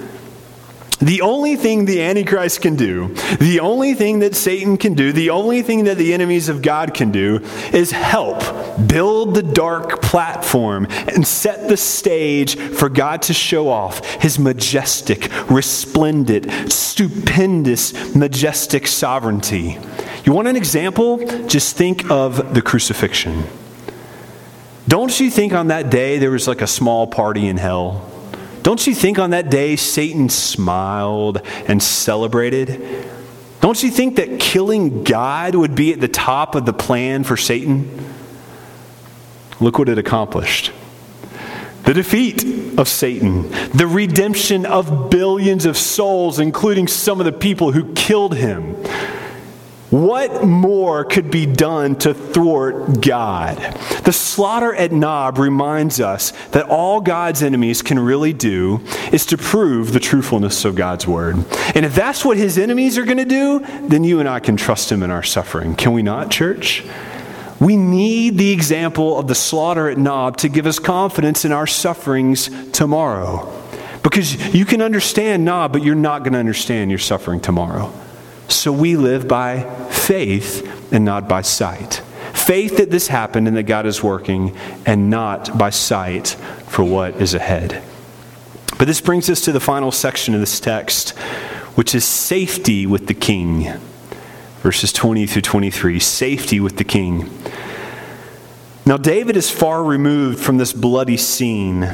The 1.00 1.22
only 1.22 1.56
thing 1.56 1.86
the 1.86 2.02
Antichrist 2.02 2.62
can 2.62 2.76
do, 2.76 3.14
the 3.39 3.60
only 3.60 3.93
thing 3.93 4.20
that 4.20 4.36
Satan 4.36 4.78
can 4.78 4.95
do, 4.95 5.12
the 5.12 5.30
only 5.30 5.62
thing 5.62 5.84
that 5.84 5.98
the 5.98 6.12
enemies 6.12 6.50
of 6.50 6.64
God 6.64 6.95
can 6.95 7.12
do 7.12 7.41
is 7.72 7.91
help 7.91 8.39
build 8.88 9.36
the 9.36 9.43
dark 9.43 10.02
platform 10.02 10.88
and 10.89 11.26
set 11.26 11.70
the 11.70 11.78
stage 11.78 12.58
for 12.58 12.89
God 12.89 13.22
to 13.24 13.34
show 13.34 13.70
off 13.70 14.04
his 14.16 14.39
majestic, 14.39 15.30
resplendent, 15.52 16.72
stupendous, 16.72 18.16
majestic 18.16 18.88
sovereignty. 18.88 19.78
You 20.26 20.34
want 20.34 20.48
an 20.48 20.56
example? 20.56 21.18
Just 21.45 21.76
think 21.76 22.10
of 22.10 22.56
the 22.56 22.62
crucifixion. 22.64 23.43
Don't 24.88 25.20
you 25.20 25.30
think 25.30 25.54
on 25.54 25.68
that 25.68 25.91
day 25.91 26.18
there 26.18 26.32
was 26.32 26.48
like 26.48 26.62
a 26.62 26.68
small 26.68 27.06
party 27.06 27.48
in 27.48 27.58
hell? 27.58 28.10
Don't 28.68 28.86
you 28.86 28.93
think 28.93 29.18
on 29.18 29.30
that 29.30 29.49
day 29.49 29.78
Satan 29.78 30.28
smiled 30.28 31.41
and 31.70 31.82
celebrated? 31.82 33.07
Don't 33.61 33.82
you 33.82 33.89
think 33.89 34.18
that 34.18 34.41
killing 34.41 35.05
God 35.05 35.55
would 35.55 35.74
be 35.74 35.93
at 35.93 36.01
the 36.01 36.09
top 36.09 36.53
of 36.53 36.65
the 36.65 36.74
plan 36.74 37.24
for 37.24 37.38
Satan? 37.38 37.89
Look 39.61 39.80
what 39.80 39.88
it 39.88 39.97
accomplished 39.97 40.74
the 41.86 41.93
defeat 41.93 42.43
of 42.78 42.89
Satan, 42.89 43.49
the 43.70 43.88
redemption 43.88 44.65
of 44.65 45.09
billions 45.09 45.65
of 45.65 45.78
souls, 45.78 46.38
including 46.38 46.89
some 46.89 47.22
of 47.22 47.26
the 47.26 47.32
people 47.32 47.72
who 47.72 47.93
killed 47.93 48.36
him. 48.36 48.76
What 49.90 50.44
more 50.44 51.06
could 51.06 51.32
be 51.32 51.46
done 51.46 51.96
to 52.00 52.14
thwart 52.14 53.00
God? 53.00 53.56
The 54.04 54.12
slaughter 54.12 54.76
at 54.76 54.92
Nob 54.92 55.38
reminds 55.38 56.02
us 56.02 56.32
that 56.48 56.68
all 56.68 57.00
God's 57.00 57.42
enemies 57.42 57.82
can 57.82 57.98
really 57.98 58.34
do 58.34 58.82
is 59.14 59.26
to 59.28 59.38
prove 59.38 59.94
the 59.94 60.02
truthfulness 60.02 60.66
of 60.66 60.76
God's 60.76 61.08
word. 61.08 61.38
And 61.74 61.86
if 61.86 61.96
that's 61.96 62.26
what 62.26 62.36
his 62.36 62.58
enemies 62.58 62.98
are 62.98 63.06
going 63.06 63.18
to 63.18 63.26
do, 63.26 63.60
then 63.88 64.04
you 64.04 64.20
and 64.20 64.28
I 64.28 64.42
can 64.42 64.58
trust 64.58 64.92
him 64.92 65.04
in 65.04 65.10
our 65.10 65.24
suffering. 65.24 65.74
Can 65.74 65.94
we 65.94 66.02
not, 66.02 66.32
church? 66.32 66.84
We 67.62 67.78
need 67.78 68.38
the 68.38 68.52
example 68.52 69.18
of 69.18 69.28
the 69.28 69.36
slaughter 69.36 69.90
at 69.90 69.98
Nob 69.98 70.36
to 70.38 70.50
give 70.50 70.68
us 70.68 70.80
confidence 70.80 71.46
in 71.46 71.54
our 71.54 71.66
sufferings 71.66 72.50
tomorrow. 72.72 73.54
Because 74.04 74.54
you 74.54 74.66
can 74.66 74.82
understand 74.82 75.46
Nob, 75.46 75.72
but 75.72 75.82
you're 75.82 75.96
not 75.96 76.24
going 76.24 76.34
to 76.34 76.40
understand 76.40 76.92
your 76.92 77.00
suffering 77.00 77.40
tomorrow. 77.40 77.94
So 78.48 78.72
we 78.72 78.95
live 78.95 79.28
by 79.28 79.64
faith 79.89 80.93
and 80.93 81.04
not 81.04 81.28
by 81.28 81.41
sight. 81.41 82.02
Faith 82.34 82.78
that 82.78 82.91
this 82.91 83.08
happened 83.08 83.48
and 83.48 83.58
that 83.58 83.64
God 83.64 83.86
is 83.86 84.02
working, 84.02 84.56
and 84.86 85.10
not 85.10 85.58
by 85.58 85.70
sight 85.70 86.30
for 86.68 86.84
what 86.84 87.16
is 87.16 87.34
ahead. 87.34 87.84
But 88.78 88.88
this 88.88 89.02
brings 89.02 89.30
us 89.30 89.41
to 89.41 89.52
the 89.52 89.60
final 89.60 89.91
section 89.91 90.34
of 90.34 90.39
this 90.39 90.60
text, 90.60 91.18
which 91.76 91.95
is 91.95 92.06
safety 92.06 92.86
with 92.86 93.08
the 93.08 93.14
king. 93.14 93.74
Verses 94.62 94.93
20 94.93 95.26
through 95.28 95.41
23 95.41 96.00
safety 96.00 96.60
with 96.60 96.78
the 96.78 96.84
king. 96.84 97.30
Now, 98.86 98.98
David 98.98 99.36
is 99.36 99.50
far 99.50 99.84
removed 99.84 100.39
from 100.39 100.58
this 100.58 100.72
bloody 100.72 101.18
scene 101.18 101.93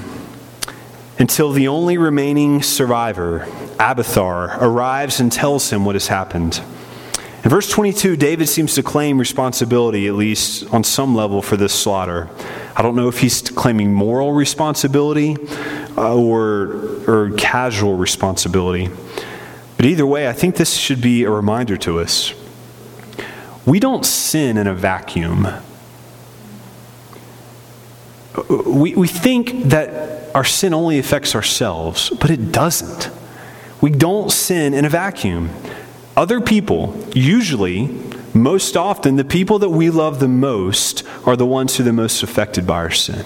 until 1.17 1.51
the 1.51 1.67
only 1.67 1.97
remaining 1.97 2.61
survivor, 2.61 3.47
Abiathar, 3.79 4.57
arrives 4.63 5.19
and 5.19 5.31
tells 5.31 5.71
him 5.71 5.85
what 5.85 5.95
has 5.95 6.07
happened. 6.07 6.61
In 7.43 7.49
verse 7.49 7.69
22, 7.69 8.15
David 8.15 8.47
seems 8.47 8.75
to 8.75 8.83
claim 8.83 9.17
responsibility, 9.17 10.07
at 10.07 10.13
least 10.13 10.65
on 10.73 10.85
some 10.85 11.13
level, 11.13 11.41
for 11.41 11.57
this 11.57 11.73
slaughter. 11.73 12.29
I 12.73 12.81
don't 12.81 12.95
know 12.95 13.09
if 13.09 13.19
he's 13.19 13.41
claiming 13.41 13.93
moral 13.93 14.31
responsibility 14.31 15.35
uh, 15.97 16.15
or, 16.15 17.01
or 17.05 17.31
casual 17.37 17.95
responsibility. 17.97 18.89
But 19.75 19.85
either 19.85 20.05
way, 20.05 20.29
I 20.29 20.33
think 20.33 20.55
this 20.55 20.77
should 20.77 21.01
be 21.01 21.23
a 21.23 21.29
reminder 21.29 21.75
to 21.77 21.99
us. 21.99 22.33
We 23.65 23.81
don't 23.81 24.05
sin 24.05 24.57
in 24.57 24.67
a 24.67 24.73
vacuum. 24.73 25.47
We, 28.49 28.95
we 28.95 29.07
think 29.07 29.65
that 29.65 30.33
our 30.33 30.45
sin 30.45 30.73
only 30.73 30.97
affects 30.97 31.35
ourselves, 31.35 32.09
but 32.09 32.29
it 32.29 32.53
doesn't. 32.53 33.11
We 33.83 33.89
don't 33.89 34.31
sin 34.31 34.73
in 34.73 34.85
a 34.85 34.89
vacuum. 34.89 35.49
Other 36.15 36.39
people, 36.39 36.97
usually, 37.13 37.89
most 38.33 38.77
often, 38.77 39.17
the 39.17 39.25
people 39.25 39.59
that 39.59 39.71
we 39.71 39.89
love 39.89 40.21
the 40.21 40.29
most 40.29 41.03
are 41.25 41.35
the 41.35 41.45
ones 41.45 41.75
who 41.75 41.83
are 41.83 41.87
the 41.87 41.91
most 41.91 42.23
affected 42.23 42.65
by 42.65 42.75
our 42.75 42.91
sin. 42.91 43.25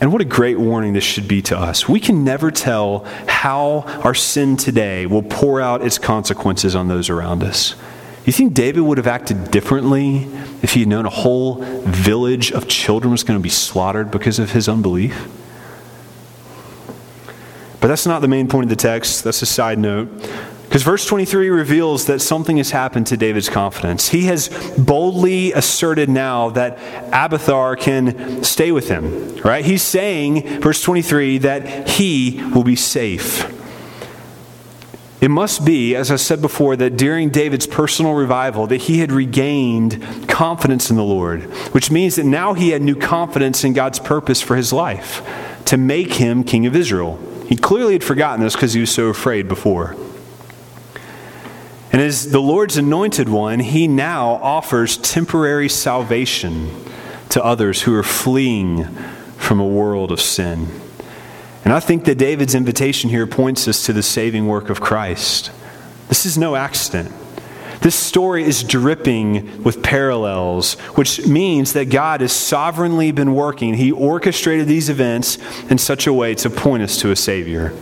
And 0.00 0.10
what 0.10 0.22
a 0.22 0.24
great 0.24 0.58
warning 0.58 0.94
this 0.94 1.04
should 1.04 1.28
be 1.28 1.42
to 1.42 1.58
us. 1.58 1.86
We 1.86 2.00
can 2.00 2.24
never 2.24 2.50
tell 2.50 3.00
how 3.28 3.80
our 4.02 4.14
sin 4.14 4.56
today 4.56 5.04
will 5.04 5.22
pour 5.22 5.60
out 5.60 5.84
its 5.84 5.98
consequences 5.98 6.74
on 6.74 6.88
those 6.88 7.10
around 7.10 7.44
us. 7.44 7.74
You 8.24 8.32
think 8.32 8.54
David 8.54 8.80
would 8.80 8.96
have 8.96 9.06
acted 9.06 9.50
differently 9.50 10.28
if 10.62 10.72
he 10.72 10.80
had 10.80 10.88
known 10.88 11.04
a 11.04 11.10
whole 11.10 11.56
village 11.82 12.52
of 12.52 12.68
children 12.68 13.10
was 13.10 13.22
going 13.22 13.38
to 13.38 13.42
be 13.42 13.50
slaughtered 13.50 14.10
because 14.10 14.38
of 14.38 14.52
his 14.52 14.66
unbelief? 14.66 15.28
But 17.80 17.88
that's 17.88 18.06
not 18.06 18.20
the 18.22 18.28
main 18.28 18.48
point 18.48 18.64
of 18.64 18.70
the 18.70 18.76
text. 18.76 19.24
That's 19.24 19.42
a 19.42 19.46
side 19.46 19.78
note. 19.78 20.08
Because 20.64 20.82
verse 20.82 21.06
23 21.06 21.48
reveals 21.48 22.06
that 22.06 22.20
something 22.20 22.56
has 22.56 22.70
happened 22.70 23.06
to 23.06 23.16
David's 23.16 23.48
confidence. 23.48 24.08
He 24.08 24.24
has 24.24 24.48
boldly 24.76 25.52
asserted 25.52 26.08
now 26.08 26.50
that 26.50 26.78
Abiathar 27.12 27.76
can 27.76 28.42
stay 28.42 28.72
with 28.72 28.88
him, 28.88 29.36
right? 29.36 29.64
He's 29.64 29.82
saying, 29.82 30.60
verse 30.60 30.82
23, 30.82 31.38
that 31.38 31.88
he 31.88 32.42
will 32.52 32.64
be 32.64 32.76
safe. 32.76 33.52
It 35.20 35.30
must 35.30 35.64
be, 35.64 35.96
as 35.96 36.10
I 36.10 36.16
said 36.16 36.42
before, 36.42 36.76
that 36.76 36.96
during 36.96 37.30
David's 37.30 37.66
personal 37.66 38.14
revival 38.14 38.66
that 38.66 38.82
he 38.82 38.98
had 38.98 39.12
regained 39.12 40.28
confidence 40.28 40.90
in 40.90 40.96
the 40.96 41.04
Lord, 41.04 41.44
which 41.72 41.90
means 41.90 42.16
that 42.16 42.26
now 42.26 42.52
he 42.52 42.70
had 42.70 42.82
new 42.82 42.96
confidence 42.96 43.64
in 43.64 43.72
God's 43.72 43.98
purpose 43.98 44.42
for 44.42 44.56
his 44.56 44.72
life 44.72 45.26
to 45.64 45.76
make 45.76 46.14
him 46.14 46.44
king 46.44 46.66
of 46.66 46.76
Israel. 46.76 47.18
He 47.48 47.56
clearly 47.56 47.92
had 47.92 48.04
forgotten 48.04 48.40
this 48.40 48.54
because 48.54 48.72
he 48.72 48.80
was 48.80 48.90
so 48.90 49.06
afraid 49.06 49.48
before. 49.48 49.96
And 51.92 52.02
as 52.02 52.30
the 52.30 52.40
Lord's 52.40 52.76
anointed 52.76 53.28
one, 53.28 53.60
he 53.60 53.88
now 53.88 54.34
offers 54.42 54.96
temporary 54.98 55.68
salvation 55.68 56.70
to 57.30 57.44
others 57.44 57.82
who 57.82 57.94
are 57.94 58.02
fleeing 58.02 58.84
from 59.36 59.60
a 59.60 59.66
world 59.66 60.10
of 60.12 60.20
sin. 60.20 60.68
And 61.64 61.72
I 61.72 61.80
think 61.80 62.04
that 62.04 62.16
David's 62.18 62.54
invitation 62.54 63.10
here 63.10 63.26
points 63.26 63.66
us 63.66 63.86
to 63.86 63.92
the 63.92 64.02
saving 64.02 64.46
work 64.46 64.70
of 64.70 64.80
Christ. 64.80 65.50
This 66.08 66.26
is 66.26 66.36
no 66.36 66.54
accident. 66.54 67.12
This 67.86 67.94
story 67.94 68.42
is 68.42 68.64
dripping 68.64 69.62
with 69.62 69.80
parallels, 69.80 70.74
which 70.96 71.24
means 71.24 71.72
that 71.74 71.84
God 71.84 72.20
has 72.20 72.32
sovereignly 72.32 73.12
been 73.12 73.32
working. 73.32 73.74
He 73.74 73.92
orchestrated 73.92 74.66
these 74.66 74.88
events 74.88 75.38
in 75.70 75.78
such 75.78 76.08
a 76.08 76.12
way 76.12 76.34
to 76.34 76.50
point 76.50 76.82
us 76.82 77.00
to 77.02 77.12
a 77.12 77.14
Savior. 77.14 77.72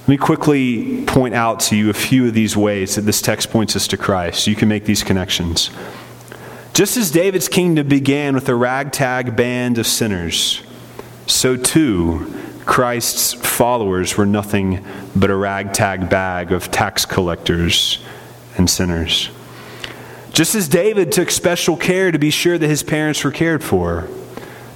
Let 0.00 0.08
me 0.08 0.16
quickly 0.16 1.04
point 1.04 1.32
out 1.32 1.60
to 1.60 1.76
you 1.76 1.90
a 1.90 1.92
few 1.92 2.26
of 2.26 2.34
these 2.34 2.56
ways 2.56 2.96
that 2.96 3.02
this 3.02 3.22
text 3.22 3.52
points 3.52 3.76
us 3.76 3.86
to 3.86 3.96
Christ. 3.96 4.48
You 4.48 4.56
can 4.56 4.68
make 4.68 4.84
these 4.84 5.04
connections. 5.04 5.70
Just 6.72 6.96
as 6.96 7.12
David's 7.12 7.46
kingdom 7.46 7.86
began 7.86 8.34
with 8.34 8.48
a 8.48 8.56
ragtag 8.56 9.36
band 9.36 9.78
of 9.78 9.86
sinners, 9.86 10.60
so 11.28 11.56
too 11.56 12.34
Christ's 12.66 13.32
followers 13.32 14.16
were 14.16 14.26
nothing 14.26 14.84
but 15.14 15.30
a 15.30 15.36
ragtag 15.36 16.10
bag 16.10 16.50
of 16.50 16.72
tax 16.72 17.06
collectors 17.06 18.00
and 18.56 18.68
sinners. 18.68 19.30
Just 20.32 20.54
as 20.54 20.68
David 20.68 21.12
took 21.12 21.30
special 21.30 21.76
care 21.76 22.10
to 22.10 22.18
be 22.18 22.30
sure 22.30 22.58
that 22.58 22.66
his 22.66 22.82
parents 22.82 23.22
were 23.22 23.30
cared 23.30 23.62
for, 23.62 24.08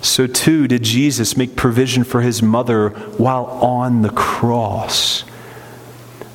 so 0.00 0.26
too 0.26 0.68
did 0.68 0.82
Jesus 0.82 1.36
make 1.36 1.56
provision 1.56 2.04
for 2.04 2.20
his 2.20 2.42
mother 2.42 2.90
while 2.90 3.46
on 3.46 4.02
the 4.02 4.10
cross. 4.10 5.24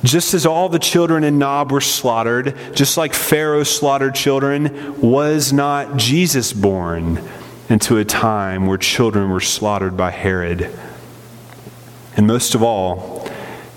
Just 0.02 0.34
as 0.34 0.44
all 0.44 0.68
the 0.68 0.78
children 0.78 1.24
in 1.24 1.38
Nob 1.38 1.72
were 1.72 1.80
slaughtered, 1.80 2.54
just 2.74 2.98
like 2.98 3.14
Pharaoh 3.14 3.62
slaughtered 3.62 4.14
children, 4.14 5.00
was 5.00 5.50
not 5.50 5.96
Jesus 5.96 6.52
born 6.52 7.26
into 7.70 7.96
a 7.96 8.04
time 8.04 8.66
where 8.66 8.76
children 8.76 9.30
were 9.30 9.40
slaughtered 9.40 9.96
by 9.96 10.10
Herod. 10.10 10.70
And 12.18 12.26
most 12.26 12.54
of 12.54 12.62
all, 12.62 13.13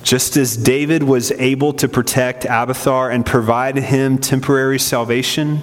just 0.07 0.37
as 0.37 0.55
David 0.55 1.03
was 1.03 1.33
able 1.33 1.73
to 1.73 1.89
protect 1.89 2.45
Abiathar 2.45 3.11
and 3.11 3.25
provide 3.25 3.75
him 3.75 4.17
temporary 4.17 4.79
salvation 4.79 5.61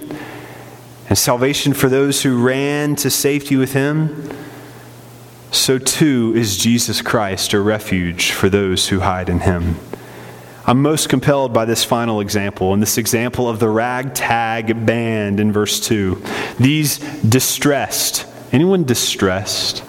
and 1.09 1.17
salvation 1.17 1.73
for 1.73 1.89
those 1.89 2.21
who 2.21 2.45
ran 2.45 2.95
to 2.97 3.09
safety 3.09 3.55
with 3.55 3.73
him, 3.73 4.29
so 5.49 5.79
too 5.79 6.31
is 6.35 6.57
Jesus 6.57 7.01
Christ 7.01 7.53
a 7.53 7.59
refuge 7.59 8.33
for 8.33 8.47
those 8.47 8.89
who 8.89 8.99
hide 8.99 9.29
in 9.29 9.39
him. 9.39 9.77
I'm 10.67 10.79
most 10.79 11.09
compelled 11.09 11.51
by 11.51 11.65
this 11.65 11.83
final 11.83 12.19
example, 12.19 12.71
and 12.71 12.83
this 12.83 12.99
example 12.99 13.49
of 13.49 13.59
the 13.59 13.69
ragtag 13.69 14.85
band 14.85 15.39
in 15.39 15.51
verse 15.51 15.79
2. 15.79 16.21
These 16.59 16.99
distressed, 17.21 18.27
anyone 18.51 18.83
distressed? 18.83 19.83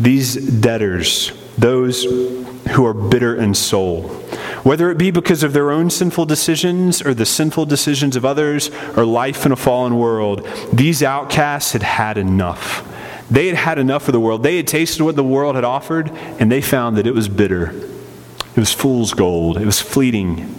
These 0.00 0.34
debtors, 0.34 1.30
those 1.56 2.04
who 2.70 2.86
are 2.86 2.94
bitter 2.94 3.34
in 3.34 3.54
soul. 3.54 4.02
Whether 4.62 4.90
it 4.90 4.98
be 4.98 5.10
because 5.10 5.42
of 5.42 5.52
their 5.52 5.70
own 5.70 5.90
sinful 5.90 6.26
decisions 6.26 7.02
or 7.02 7.14
the 7.14 7.26
sinful 7.26 7.66
decisions 7.66 8.14
of 8.16 8.24
others 8.24 8.70
or 8.96 9.04
life 9.04 9.44
in 9.44 9.52
a 9.52 9.56
fallen 9.56 9.98
world, 9.98 10.46
these 10.72 11.02
outcasts 11.02 11.72
had 11.72 11.82
had 11.82 12.16
enough. 12.18 12.88
They 13.30 13.48
had 13.48 13.56
had 13.56 13.78
enough 13.78 14.08
of 14.08 14.12
the 14.12 14.20
world. 14.20 14.42
They 14.42 14.56
had 14.56 14.68
tasted 14.68 15.02
what 15.02 15.16
the 15.16 15.24
world 15.24 15.56
had 15.56 15.64
offered, 15.64 16.10
and 16.10 16.52
they 16.52 16.60
found 16.60 16.96
that 16.96 17.06
it 17.06 17.14
was 17.14 17.28
bitter. 17.28 17.70
It 17.70 18.56
was 18.56 18.72
fool's 18.72 19.14
gold. 19.14 19.56
It 19.56 19.66
was 19.66 19.80
fleeting. 19.80 20.54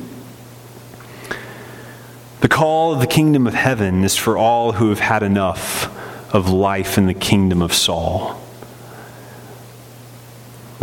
The 2.42 2.50
call 2.50 2.94
of 2.94 3.00
the 3.00 3.08
kingdom 3.08 3.48
of 3.48 3.54
heaven 3.54 4.04
is 4.04 4.18
for 4.18 4.38
all 4.38 4.74
who 4.74 4.90
have 4.90 5.00
had 5.00 5.24
enough 5.24 5.90
of 6.34 6.50
life 6.50 6.98
in 6.98 7.06
the 7.06 7.14
kingdom 7.14 7.62
of 7.62 7.74
Saul 7.74 8.43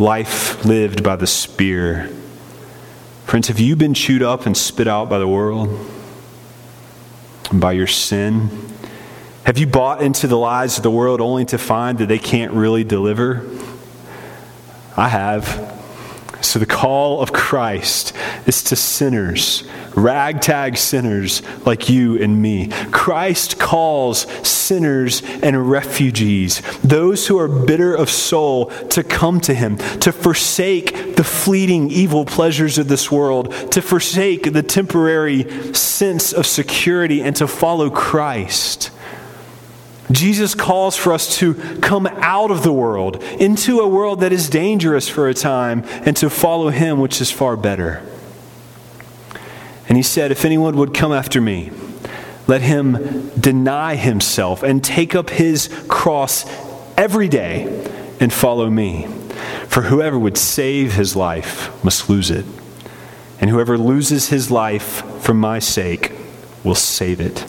life 0.00 0.64
lived 0.64 1.04
by 1.04 1.14
the 1.14 1.26
spear. 1.26 2.08
Friends, 3.26 3.48
have 3.48 3.60
you 3.60 3.76
been 3.76 3.94
chewed 3.94 4.22
up 4.22 4.46
and 4.46 4.56
spit 4.56 4.88
out 4.88 5.08
by 5.10 5.18
the 5.18 5.28
world? 5.28 5.68
And 7.50 7.60
by 7.60 7.72
your 7.72 7.86
sin? 7.86 8.48
Have 9.44 9.58
you 9.58 9.66
bought 9.66 10.02
into 10.02 10.26
the 10.26 10.38
lies 10.38 10.78
of 10.78 10.82
the 10.82 10.90
world 10.90 11.20
only 11.20 11.44
to 11.46 11.58
find 11.58 11.98
that 11.98 12.06
they 12.06 12.18
can't 12.18 12.52
really 12.52 12.82
deliver? 12.82 13.46
I 14.96 15.08
have. 15.08 15.76
So, 16.40 16.58
the 16.58 16.66
call 16.66 17.20
of 17.20 17.32
Christ 17.32 18.14
is 18.46 18.62
to 18.64 18.76
sinners, 18.76 19.64
ragtag 19.94 20.76
sinners 20.76 21.42
like 21.66 21.88
you 21.88 22.20
and 22.20 22.40
me. 22.40 22.68
Christ 22.90 23.58
calls 23.58 24.22
sinners 24.46 25.22
and 25.42 25.70
refugees, 25.70 26.62
those 26.82 27.26
who 27.26 27.38
are 27.38 27.48
bitter 27.48 27.94
of 27.94 28.10
soul, 28.10 28.66
to 28.90 29.02
come 29.02 29.40
to 29.40 29.54
him, 29.54 29.76
to 30.00 30.12
forsake 30.12 31.16
the 31.16 31.24
fleeting 31.24 31.90
evil 31.90 32.24
pleasures 32.24 32.78
of 32.78 32.88
this 32.88 33.10
world, 33.10 33.52
to 33.72 33.82
forsake 33.82 34.52
the 34.52 34.62
temporary 34.62 35.74
sense 35.74 36.32
of 36.32 36.46
security, 36.46 37.22
and 37.22 37.36
to 37.36 37.46
follow 37.46 37.90
Christ. 37.90 38.90
Jesus 40.10 40.54
calls 40.54 40.96
for 40.96 41.12
us 41.12 41.38
to 41.38 41.54
come 41.80 42.06
out 42.06 42.50
of 42.50 42.62
the 42.62 42.72
world 42.72 43.22
into 43.38 43.80
a 43.80 43.86
world 43.88 44.20
that 44.20 44.32
is 44.32 44.48
dangerous 44.48 45.08
for 45.08 45.28
a 45.28 45.34
time 45.34 45.84
and 46.04 46.16
to 46.16 46.28
follow 46.28 46.70
him, 46.70 46.98
which 46.98 47.20
is 47.20 47.30
far 47.30 47.56
better. 47.56 48.02
And 49.90 49.96
he 49.96 50.04
said, 50.04 50.30
If 50.30 50.44
anyone 50.44 50.76
would 50.76 50.94
come 50.94 51.12
after 51.12 51.40
me, 51.40 51.72
let 52.46 52.62
him 52.62 53.28
deny 53.38 53.96
himself 53.96 54.62
and 54.62 54.84
take 54.84 55.16
up 55.16 55.30
his 55.30 55.68
cross 55.88 56.46
every 56.96 57.26
day 57.26 57.64
and 58.20 58.32
follow 58.32 58.70
me. 58.70 59.08
For 59.66 59.82
whoever 59.82 60.16
would 60.16 60.38
save 60.38 60.94
his 60.94 61.16
life 61.16 61.84
must 61.84 62.08
lose 62.08 62.30
it, 62.30 62.44
and 63.40 63.50
whoever 63.50 63.76
loses 63.76 64.28
his 64.28 64.48
life 64.48 65.02
for 65.22 65.34
my 65.34 65.58
sake 65.58 66.12
will 66.62 66.76
save 66.76 67.20
it. 67.20 67.44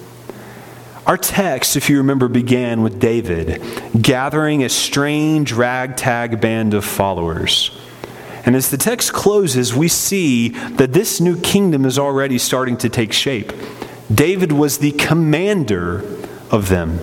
Our 1.06 1.18
text, 1.18 1.76
if 1.76 1.92
you 1.92 1.98
remember, 1.98 2.28
began 2.28 2.82
with 2.82 3.00
David 3.00 3.62
gathering 4.02 4.64
a 4.64 4.70
strange 4.70 5.52
ragtag 5.52 6.42
band 6.42 6.74
of 6.74 6.86
followers. 6.86 7.78
And 8.44 8.56
as 8.56 8.70
the 8.70 8.78
text 8.78 9.14
closes, 9.14 9.76
we 9.76 9.88
see 9.88 10.50
that 10.50 10.94
this 10.94 11.22
new 11.22 11.40
kingdom 11.40 11.86
is 11.86 12.00
already 12.00 12.38
starting 12.38 12.78
to 12.78 12.90
take 12.90 13.14
shape. 13.14 13.54
David 14.14 14.52
was 14.52 14.80
the 14.80 14.92
commander 14.94 16.04
of 16.50 16.70
them. 16.70 17.00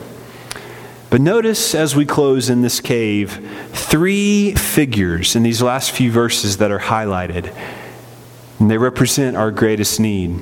But 1.11 1.23
notice 1.23 1.75
as 1.75 1.97
we 1.97 2.05
close 2.05 2.51
in 2.51 2.61
this 2.61 2.81
cave, 2.81 3.41
three 3.73 4.55
figures 4.55 5.35
in 5.35 5.43
these 5.43 5.63
last 5.63 5.91
few 5.91 6.11
verses 6.11 6.59
that 6.59 6.71
are 6.71 6.81
highlighted. 6.81 7.55
And 8.61 8.71
they 8.71 8.77
represent 8.77 9.37
our 9.37 9.51
greatest 9.51 10.01
need. 10.01 10.39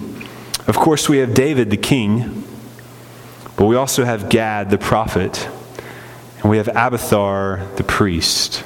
Of 0.67 0.75
course, 0.75 1.09
we 1.09 1.19
have 1.19 1.35
David 1.35 1.71
the 1.71 1.77
king, 1.77 2.43
but 3.57 3.67
we 3.67 3.77
also 3.77 4.05
have 4.05 4.29
Gad 4.29 4.71
the 4.71 4.79
prophet, 4.79 5.49
and 6.41 6.51
we 6.51 6.57
have 6.57 6.69
Abiathar 6.69 7.65
the 7.77 7.85
priest. 7.85 8.65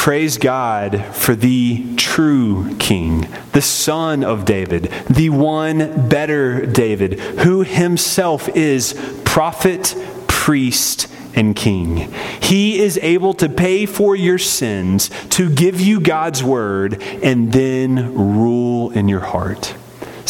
Praise 0.00 0.38
God 0.38 1.04
for 1.14 1.34
the 1.34 1.94
true 1.96 2.74
king, 2.78 3.28
the 3.52 3.60
son 3.60 4.24
of 4.24 4.46
David, 4.46 4.84
the 5.10 5.28
one 5.28 6.08
better 6.08 6.64
David, 6.64 7.20
who 7.20 7.60
himself 7.64 8.48
is 8.48 8.94
prophet, 9.26 9.94
priest, 10.26 11.06
and 11.34 11.54
king. 11.54 12.10
He 12.40 12.80
is 12.80 12.98
able 13.02 13.34
to 13.34 13.50
pay 13.50 13.84
for 13.84 14.16
your 14.16 14.38
sins, 14.38 15.10
to 15.32 15.50
give 15.50 15.82
you 15.82 16.00
God's 16.00 16.42
word, 16.42 17.02
and 17.22 17.52
then 17.52 18.14
rule 18.14 18.92
in 18.92 19.06
your 19.06 19.20
heart. 19.20 19.74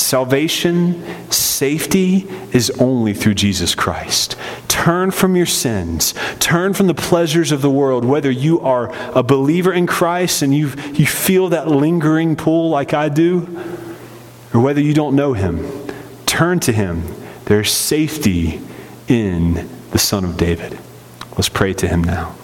Salvation, 0.01 1.30
safety 1.30 2.26
is 2.53 2.70
only 2.80 3.12
through 3.12 3.34
Jesus 3.34 3.74
Christ. 3.74 4.34
Turn 4.66 5.11
from 5.11 5.36
your 5.36 5.46
sins. 5.46 6.14
Turn 6.38 6.72
from 6.72 6.86
the 6.86 6.94
pleasures 6.94 7.53
of 7.53 7.61
the 7.61 7.70
world, 7.70 8.05
whether 8.05 8.30
you 8.30 8.61
are 8.61 8.90
a 9.14 9.22
believer 9.22 9.72
in 9.72 9.86
Christ 9.86 10.40
and 10.42 10.55
you 10.55 10.72
you 10.94 11.07
feel 11.07 11.51
that 11.51 11.68
lingering 11.68 12.34
pull 12.34 12.70
like 12.70 12.94
I 12.94 13.11
do, 13.11 13.42
or 14.55 14.61
whether 14.61 14.80
you 14.80 14.94
don't 14.94 15.14
know 15.14 15.34
Him. 15.34 15.70
Turn 16.24 16.61
to 16.61 16.72
Him. 16.72 17.05
There's 17.44 17.70
safety 17.70 18.61
in 19.07 19.68
the 19.90 19.98
Son 19.98 20.24
of 20.24 20.36
David. 20.36 20.78
Let's 21.32 21.51
pray 21.51 21.74
to 21.74 21.86
Him 21.86 22.03
now. 22.03 22.36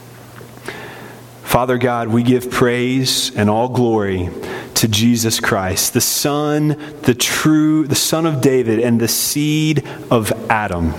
Father 1.42 1.78
God, 1.78 2.08
we 2.08 2.22
give 2.22 2.50
praise 2.50 3.34
and 3.34 3.48
all 3.48 3.68
glory 3.70 4.28
to 4.76 4.88
Jesus 4.88 5.40
Christ, 5.40 5.94
the 5.94 6.00
Son, 6.00 6.76
the 7.02 7.14
true, 7.14 7.86
the 7.86 7.94
Son 7.94 8.26
of 8.26 8.40
David, 8.40 8.78
and 8.78 9.00
the 9.00 9.08
seed 9.08 9.86
of 10.10 10.32
Adam, 10.50 10.92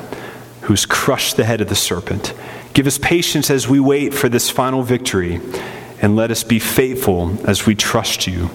who's 0.62 0.86
crushed 0.86 1.38
the 1.38 1.46
head 1.46 1.62
of 1.62 1.70
the 1.70 1.76
serpent. 1.76 2.34
Give 2.74 2.88
us 2.88 2.98
patience 2.98 3.50
as 3.50 3.68
we 3.68 3.80
wait 3.80 4.14
for 4.14 4.30
this 4.30 4.50
final 4.50 4.84
victory, 4.84 5.40
and 6.02 6.16
let 6.16 6.32
us 6.32 6.44
be 6.44 6.60
faithful 6.60 7.38
as 7.48 7.66
we 7.66 7.76
trust 7.76 8.28
you. 8.28 8.50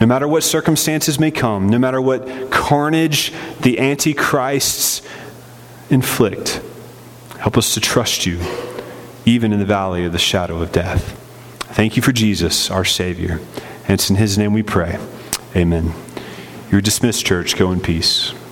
No 0.00 0.06
matter 0.06 0.26
what 0.26 0.42
circumstances 0.42 1.20
may 1.20 1.30
come, 1.30 1.68
no 1.68 1.78
matter 1.78 2.00
what 2.00 2.50
carnage 2.50 3.32
the 3.60 3.78
Antichrists 3.78 5.02
inflict, 5.88 6.60
help 7.38 7.56
us 7.56 7.74
to 7.74 7.80
trust 7.80 8.26
you, 8.26 8.40
even 9.24 9.52
in 9.52 9.60
the 9.60 9.64
valley 9.64 10.04
of 10.04 10.12
the 10.12 10.18
shadow 10.18 10.60
of 10.60 10.72
death. 10.72 11.20
Thank 11.60 11.96
you 11.96 12.02
for 12.02 12.12
Jesus, 12.12 12.70
our 12.70 12.84
Savior. 12.84 13.40
And 13.84 13.94
it's 13.94 14.10
in 14.10 14.16
His 14.16 14.36
name 14.36 14.52
we 14.52 14.62
pray. 14.62 14.98
Amen. 15.56 15.94
You're 16.70 16.80
dismissed, 16.80 17.24
church. 17.24 17.56
Go 17.56 17.72
in 17.72 17.80
peace. 17.80 18.34